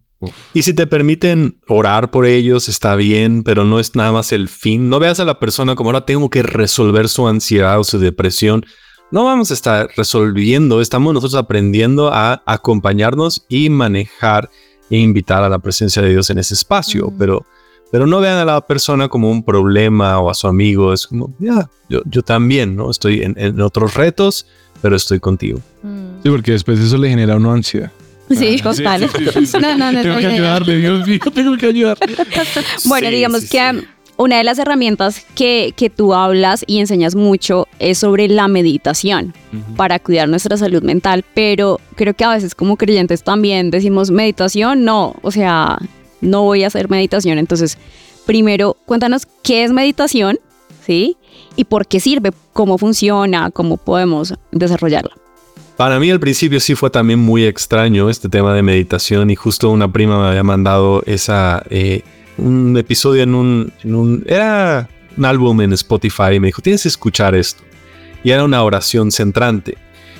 y 0.53 0.61
si 0.63 0.73
te 0.73 0.87
permiten 0.87 1.57
orar 1.67 2.11
por 2.11 2.25
ellos, 2.25 2.69
está 2.69 2.95
bien, 2.95 3.43
pero 3.43 3.63
no 3.65 3.79
es 3.79 3.95
nada 3.95 4.11
más 4.11 4.31
el 4.31 4.47
fin. 4.49 4.89
No 4.89 4.99
veas 4.99 5.19
a 5.19 5.25
la 5.25 5.39
persona 5.39 5.75
como 5.75 5.89
ahora 5.89 6.05
tengo 6.05 6.29
que 6.29 6.43
resolver 6.43 7.09
su 7.09 7.27
ansiedad 7.27 7.79
o 7.79 7.83
su 7.83 7.99
depresión. 7.99 8.65
No 9.11 9.25
vamos 9.25 9.51
a 9.51 9.53
estar 9.53 9.89
resolviendo, 9.95 10.81
estamos 10.81 11.13
nosotros 11.13 11.39
aprendiendo 11.39 12.11
a 12.11 12.41
acompañarnos 12.45 13.45
y 13.47 13.69
manejar 13.69 14.49
e 14.89 14.97
invitar 14.97 15.43
a 15.43 15.49
la 15.49 15.59
presencia 15.59 16.01
de 16.01 16.09
Dios 16.09 16.29
en 16.29 16.39
ese 16.39 16.53
espacio, 16.55 17.07
Mm. 17.07 17.17
pero, 17.17 17.45
pero 17.91 18.07
no 18.07 18.19
vean 18.19 18.37
a 18.37 18.45
la 18.45 18.61
persona 18.61 19.07
como 19.07 19.29
un 19.29 19.43
problema 19.43 20.19
o 20.19 20.29
a 20.29 20.33
su 20.33 20.47
amigo, 20.47 20.93
es 20.93 21.05
como, 21.07 21.33
ya, 21.39 21.69
yo, 21.89 22.01
yo 22.05 22.21
también, 22.23 22.75
¿no? 22.75 22.89
Estoy 22.89 23.21
en, 23.21 23.35
en 23.37 23.61
otros 23.61 23.93
retos, 23.93 24.47
pero 24.81 24.95
estoy 24.95 25.19
contigo. 25.19 25.59
Sí, 26.23 26.29
porque 26.29 26.51
después 26.53 26.79
eso 26.79 26.97
le 26.97 27.09
genera 27.09 27.33
a 27.33 27.37
uno 27.37 27.51
ansiedad. 27.53 27.91
Sí, 28.35 28.57
total. 28.61 29.09
No, 29.61 29.77
no, 29.77 29.91
no. 29.91 30.01
Tengo 30.01 30.17
que 30.17 30.27
ayudarle, 30.27 30.77
Dios 30.77 31.07
mío, 31.07 31.19
tengo 31.33 31.57
que 31.57 31.65
ayudar. 31.67 31.97
Bueno, 32.85 33.09
digamos 33.09 33.49
que 33.49 33.83
una 34.17 34.37
de 34.37 34.43
las 34.43 34.59
herramientas 34.59 35.25
que, 35.35 35.73
que 35.75 35.89
tú 35.89 36.13
hablas 36.13 36.63
y 36.67 36.79
enseñas 36.79 37.15
mucho 37.15 37.67
es 37.79 37.97
sobre 37.97 38.27
la 38.27 38.47
meditación 38.47 39.33
para 39.75 39.99
cuidar 39.99 40.29
nuestra 40.29 40.57
salud 40.57 40.83
mental, 40.83 41.23
pero 41.33 41.79
creo 41.95 42.13
que 42.13 42.23
a 42.23 42.33
veces 42.33 42.55
como 42.55 42.77
creyentes 42.77 43.23
también 43.23 43.71
decimos 43.71 44.11
meditación, 44.11 44.83
no, 44.83 45.15
o 45.21 45.31
sea, 45.31 45.79
no 46.21 46.43
voy 46.43 46.63
a 46.63 46.67
hacer 46.67 46.89
meditación. 46.89 47.37
Entonces, 47.37 47.77
primero, 48.25 48.77
cuéntanos 48.85 49.27
qué 49.43 49.63
es 49.63 49.71
meditación, 49.71 50.39
¿sí? 50.85 51.17
Y 51.55 51.65
por 51.65 51.87
qué 51.87 51.99
sirve, 51.99 52.31
cómo 52.53 52.77
funciona, 52.77 53.51
cómo 53.51 53.77
podemos 53.77 54.33
desarrollarla. 54.51 55.22
Para 55.77 55.99
mí 55.99 56.11
al 56.11 56.19
principio 56.19 56.59
sí 56.59 56.75
fue 56.75 56.89
también 56.89 57.19
muy 57.19 57.45
extraño 57.45 58.09
este 58.09 58.29
tema 58.29 58.53
de 58.53 58.61
meditación 58.61 59.29
y 59.31 59.35
justo 59.35 59.71
una 59.71 59.91
prima 59.91 60.21
me 60.21 60.27
había 60.27 60.43
mandado 60.43 61.01
esa 61.07 61.63
eh, 61.69 62.03
un 62.37 62.77
episodio 62.77 63.23
en 63.23 63.33
un, 63.33 63.73
en 63.83 63.95
un 63.95 64.23
era 64.27 64.87
un 65.17 65.25
álbum 65.25 65.61
en 65.61 65.73
Spotify 65.73 66.35
y 66.35 66.39
me 66.39 66.47
dijo 66.47 66.61
tienes 66.61 66.83
que 66.83 66.89
escuchar 66.89 67.33
esto 67.33 67.63
y 68.23 68.31
era 68.31 68.43
una 68.43 68.63
oración 68.63 69.11
centrante. 69.11 69.77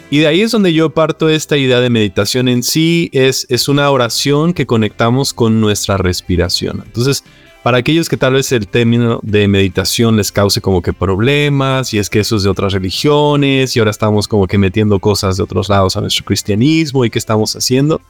Y 0.10 0.20
de 0.20 0.28
ahí 0.28 0.42
es 0.42 0.52
donde 0.52 0.74
yo 0.74 0.92
parto 0.92 1.30
esta 1.30 1.56
idea 1.56 1.80
de 1.80 1.90
meditación 1.90 2.48
en 2.48 2.64
sí 2.64 3.10
es 3.14 3.46
es 3.50 3.68
una 3.68 3.90
oración 3.92 4.54
que 4.54 4.66
conectamos 4.66 5.34
con 5.34 5.62
nuestra 5.62 5.98
respiración. 5.98 6.82
Entonces 6.84 7.24
para 7.64 7.78
aquellos 7.78 8.10
que 8.10 8.18
tal 8.18 8.34
vez 8.34 8.52
el 8.52 8.68
término 8.68 9.22
de 9.24 9.48
meditación 9.48 10.18
les 10.18 10.34
cause 10.34 10.60
como 10.60 10.82
que 10.82 10.92
problemas 10.92 11.94
y 11.94 11.98
es 11.98 12.10
que 12.10 12.20
eso 12.20 12.36
es 12.36 12.44
de 12.44 12.50
otras 12.50 12.74
religiones 12.74 13.76
y 13.76 13.80
ahora 13.80 13.92
estamos 13.92 14.28
como 14.28 14.48
que 14.48 14.58
metiendo 14.58 15.00
cosas 15.00 15.38
de 15.38 15.44
otros 15.44 15.70
lados 15.70 15.96
a 15.96 16.02
nuestro 16.02 16.26
cristianismo 16.26 17.06
y 17.06 17.10
qué 17.10 17.20
estamos 17.20 17.56
haciendo. 17.56 18.02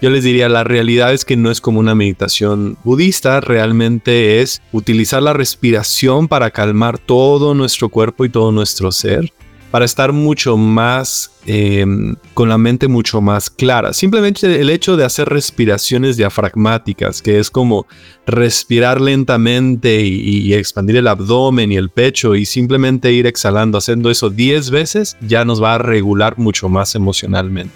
Yo 0.00 0.08
les 0.08 0.24
diría, 0.24 0.48
la 0.48 0.64
realidad 0.64 1.12
es 1.12 1.26
que 1.26 1.36
no 1.36 1.50
es 1.50 1.60
como 1.60 1.80
una 1.80 1.94
meditación 1.94 2.78
budista, 2.84 3.40
realmente 3.40 4.40
es 4.40 4.62
utilizar 4.72 5.22
la 5.22 5.34
respiración 5.34 6.26
para 6.26 6.52
calmar 6.52 6.98
todo 6.98 7.52
nuestro 7.52 7.90
cuerpo 7.90 8.24
y 8.24 8.30
todo 8.30 8.50
nuestro 8.52 8.92
ser, 8.92 9.30
para 9.70 9.84
estar 9.84 10.12
mucho 10.12 10.56
más, 10.56 11.30
eh, 11.46 11.86
con 12.34 12.48
la 12.48 12.58
mente 12.58 12.88
mucho 12.88 13.20
más 13.20 13.50
clara. 13.50 13.92
Simplemente 13.92 14.60
el 14.60 14.70
hecho 14.70 14.96
de 14.96 15.04
hacer 15.04 15.28
respiraciones 15.28 16.16
diafragmáticas, 16.16 17.22
que 17.22 17.38
es 17.38 17.50
como 17.50 17.86
respirar 18.26 19.00
lentamente 19.00 20.02
y, 20.02 20.38
y 20.38 20.54
expandir 20.54 20.96
el 20.96 21.06
abdomen 21.06 21.70
y 21.72 21.76
el 21.76 21.90
pecho 21.90 22.34
y 22.34 22.46
simplemente 22.46 23.12
ir 23.12 23.26
exhalando, 23.26 23.78
haciendo 23.78 24.10
eso 24.10 24.30
10 24.30 24.70
veces, 24.70 25.16
ya 25.20 25.44
nos 25.44 25.62
va 25.62 25.74
a 25.74 25.78
regular 25.78 26.36
mucho 26.38 26.68
más 26.68 26.94
emocionalmente. 26.94 27.74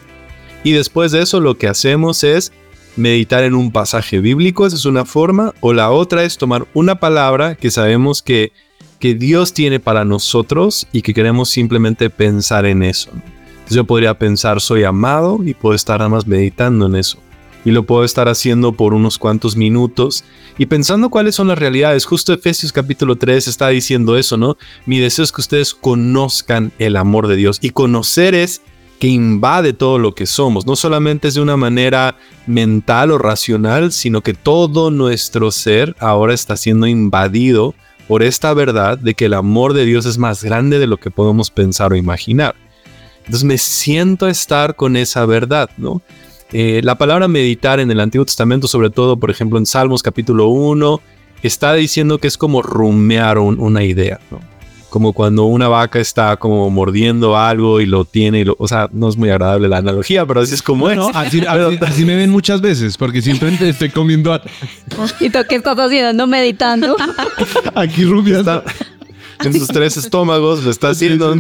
Y 0.65 0.73
después 0.73 1.13
de 1.13 1.23
eso 1.23 1.41
lo 1.41 1.59
que 1.59 1.69
hacemos 1.69 2.25
es 2.25 2.53
meditar 2.97 3.45
en 3.45 3.55
un 3.55 3.71
pasaje 3.73 4.21
bíblico, 4.21 4.67
esa 4.67 4.77
es 4.77 4.85
una 4.85 5.05
forma, 5.05 5.53
o 5.61 5.73
la 5.73 5.91
otra 5.91 6.25
es 6.25 6.39
tomar 6.39 6.67
una 6.75 6.97
palabra 6.97 7.55
que 7.55 7.71
sabemos 7.71 8.23
que, 8.23 8.53
que 9.05 9.15
Dios 9.15 9.53
tiene 9.53 9.81
para 9.81 10.07
nosotros 10.07 10.87
y 10.91 11.03
que 11.03 11.13
queremos 11.13 11.51
simplemente 11.51 12.09
pensar 12.09 12.65
en 12.65 12.83
eso. 12.83 13.11
Yo 13.69 13.85
podría 13.85 14.19
pensar, 14.19 14.63
soy 14.63 14.85
amado 14.85 15.41
y 15.45 15.53
puedo 15.53 15.75
estar 15.75 15.99
nada 15.99 16.09
más 16.09 16.27
meditando 16.27 16.87
en 16.87 16.97
eso. 16.97 17.19
Y 17.67 17.71
lo 17.73 17.83
puedo 17.83 18.05
estar 18.05 18.31
haciendo 18.31 18.73
por 18.73 18.95
unos 18.95 19.19
cuantos 19.19 19.57
minutos 19.57 20.25
y 20.57 20.65
pensando 20.65 21.11
cuáles 21.11 21.35
son 21.35 21.49
las 21.49 21.59
realidades. 21.59 22.07
Justo 22.07 22.33
Efesios 22.33 22.73
capítulo 22.73 23.17
3 23.17 23.47
está 23.47 23.69
diciendo 23.69 24.17
eso, 24.17 24.39
¿no? 24.39 24.57
Mi 24.87 24.99
deseo 25.01 25.25
es 25.25 25.33
que 25.33 25.43
ustedes 25.43 25.75
conozcan 25.75 26.73
el 26.79 26.97
amor 26.97 27.27
de 27.27 27.37
Dios. 27.37 27.59
Y 27.61 27.73
conocer 27.73 28.35
es 28.35 28.63
que 29.01 29.09
invade 29.09 29.75
todo 29.75 29.99
lo 29.99 30.15
que 30.15 30.25
somos. 30.25 30.65
No 30.65 30.77
solamente 30.77 31.29
es 31.29 31.35
de 31.35 31.43
una 31.43 31.59
manera 31.59 32.17
mental 32.47 33.11
o 33.11 33.19
racional, 33.19 33.93
sino 33.93 34.23
que 34.23 34.33
todo 34.33 34.91
nuestro 34.91 35.51
ser 35.51 35.95
ahora 36.01 36.33
está 36.33 36.57
siendo 36.57 36.87
invadido 36.87 37.75
por 38.09 38.23
esta 38.23 38.53
verdad 38.55 38.99
de 38.99 39.15
que 39.15 39.27
el 39.27 39.35
amor 39.35 39.73
de 39.73 39.85
Dios 39.85 40.07
es 40.07 40.19
más 40.19 40.45
grande 40.45 40.79
de 40.79 40.87
lo 40.87 40.99
que 40.99 41.11
podemos 41.11 41.51
pensar 41.51 41.93
o 41.93 41.97
imaginar. 41.97 42.55
Entonces 43.19 43.45
me 43.45 43.59
siento 43.59 44.29
estar 44.29 44.77
con 44.77 44.97
esa 44.97 45.25
verdad, 45.27 45.71
¿no? 45.77 46.03
Eh, 46.53 46.83
la 46.85 46.99
palabra 46.99 47.27
meditar 47.27 47.81
en 47.81 47.91
el 47.91 48.01
Antiguo 48.01 48.27
Testamento, 48.27 48.69
sobre 48.69 48.91
todo, 48.91 49.17
por 49.17 49.31
ejemplo, 49.31 49.59
en 49.59 49.67
Salmos 49.67 50.03
capítulo 50.03 50.49
1, 50.49 51.01
está 51.43 51.75
diciendo 51.75 52.19
que 52.19 52.29
es 52.29 52.39
como 52.39 52.63
rumear 52.63 53.39
una 53.39 53.83
idea, 53.83 54.21
¿no? 54.31 54.41
Como 54.95 55.13
cuando 55.13 55.47
una 55.47 55.67
vaca 55.67 55.99
está 55.99 56.37
como 56.37 56.71
mordiendo 56.71 57.37
algo 57.37 57.81
y 57.81 57.87
lo 57.87 58.05
tiene, 58.05 58.39
y 58.39 58.45
lo, 58.45 58.55
o 58.61 58.69
sea, 58.69 58.89
no 58.93 59.09
es 59.09 59.17
muy 59.17 59.29
agradable 59.29 59.67
la 59.67 59.79
analogía, 59.79 60.25
pero 60.25 60.41
así 60.41 60.55
es 60.55 60.63
como 60.63 60.89
es. 60.89 60.97
Así, 61.15 61.43
así, 61.81 62.05
me 62.05 62.15
ven 62.15 62.31
muchas 62.31 62.61
veces, 62.61 62.97
porque 62.97 63.21
siempre 63.21 63.59
estoy 63.69 63.91
comiendo. 63.91 64.41
¿Y 65.19 65.31
tú 65.31 65.41
qué 65.49 65.57
estás 65.57 65.77
haciendo? 65.77 66.29
Meditando. 66.29 66.95
Aquí 67.75 68.05
rumiando. 68.05 68.63
en 69.41 69.53
sus 69.55 69.67
tres 69.67 69.97
estómagos, 69.97 70.63
lo 70.63 70.71
está 70.71 70.91
haciendo. 70.91 71.35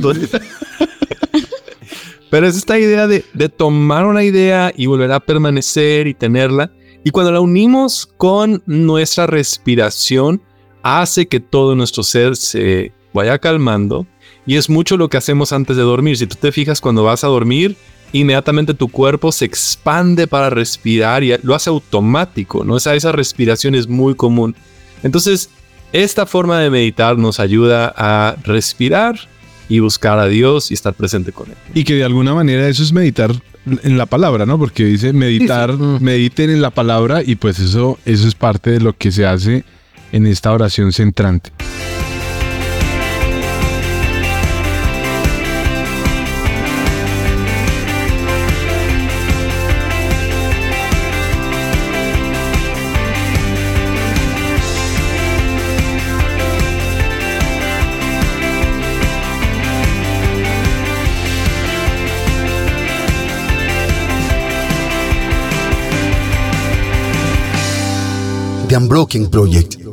Pero 2.30 2.48
es 2.48 2.56
esta 2.56 2.76
idea 2.76 3.06
de, 3.06 3.24
de 3.34 3.48
tomar 3.48 4.04
una 4.04 4.24
idea 4.24 4.72
y 4.76 4.86
volver 4.86 5.12
a 5.12 5.20
permanecer 5.20 6.08
y 6.08 6.14
tenerla. 6.14 6.72
Y 7.04 7.10
cuando 7.10 7.30
la 7.30 7.38
unimos 7.38 8.08
con 8.16 8.64
nuestra 8.66 9.28
respiración, 9.28 10.42
hace 10.82 11.28
que 11.28 11.38
todo 11.38 11.76
nuestro 11.76 12.02
ser 12.02 12.34
se 12.34 12.92
vaya 13.14 13.38
calmando. 13.38 14.06
Y 14.44 14.56
es 14.56 14.68
mucho 14.68 14.98
lo 14.98 15.08
que 15.08 15.16
hacemos 15.16 15.52
antes 15.52 15.76
de 15.76 15.82
dormir. 15.82 16.18
Si 16.18 16.26
tú 16.26 16.36
te 16.38 16.52
fijas 16.52 16.82
cuando 16.82 17.04
vas 17.04 17.24
a 17.24 17.28
dormir, 17.28 17.76
inmediatamente 18.12 18.74
tu 18.74 18.88
cuerpo 18.88 19.32
se 19.32 19.46
expande 19.46 20.26
para 20.26 20.50
respirar 20.50 21.24
y 21.24 21.34
lo 21.42 21.54
hace 21.54 21.70
automático, 21.70 22.64
¿no? 22.64 22.76
Esa, 22.76 22.94
esa 22.94 23.12
respiración 23.12 23.74
es 23.74 23.88
muy 23.88 24.14
común. 24.14 24.54
Entonces, 25.02 25.48
esta 25.92 26.26
forma 26.26 26.60
de 26.60 26.68
meditar 26.68 27.16
nos 27.16 27.40
ayuda 27.40 27.94
a 27.96 28.36
respirar 28.42 29.18
y 29.68 29.78
buscar 29.78 30.18
a 30.18 30.26
Dios 30.26 30.70
y 30.70 30.74
estar 30.74 30.92
presente 30.92 31.32
con 31.32 31.48
Él. 31.48 31.56
Y 31.74 31.84
que 31.84 31.94
de 31.94 32.04
alguna 32.04 32.34
manera 32.34 32.68
eso 32.68 32.82
es 32.82 32.92
meditar 32.92 33.32
en 33.66 33.96
la 33.96 34.06
palabra, 34.06 34.44
¿no? 34.44 34.58
Porque 34.58 34.84
dice 34.84 35.12
meditar, 35.12 35.72
mm. 35.72 36.02
mediten 36.02 36.50
en 36.50 36.60
la 36.60 36.70
palabra 36.70 37.22
y 37.24 37.36
pues 37.36 37.58
eso, 37.58 37.98
eso 38.04 38.28
es 38.28 38.34
parte 38.34 38.70
de 38.70 38.80
lo 38.80 38.96
que 38.96 39.10
se 39.10 39.24
hace 39.24 39.64
en 40.12 40.26
esta 40.26 40.52
oración 40.52 40.92
centrante. 40.92 41.50
The 68.74 68.80
Unbroken 68.80 69.30
Project 69.30 69.83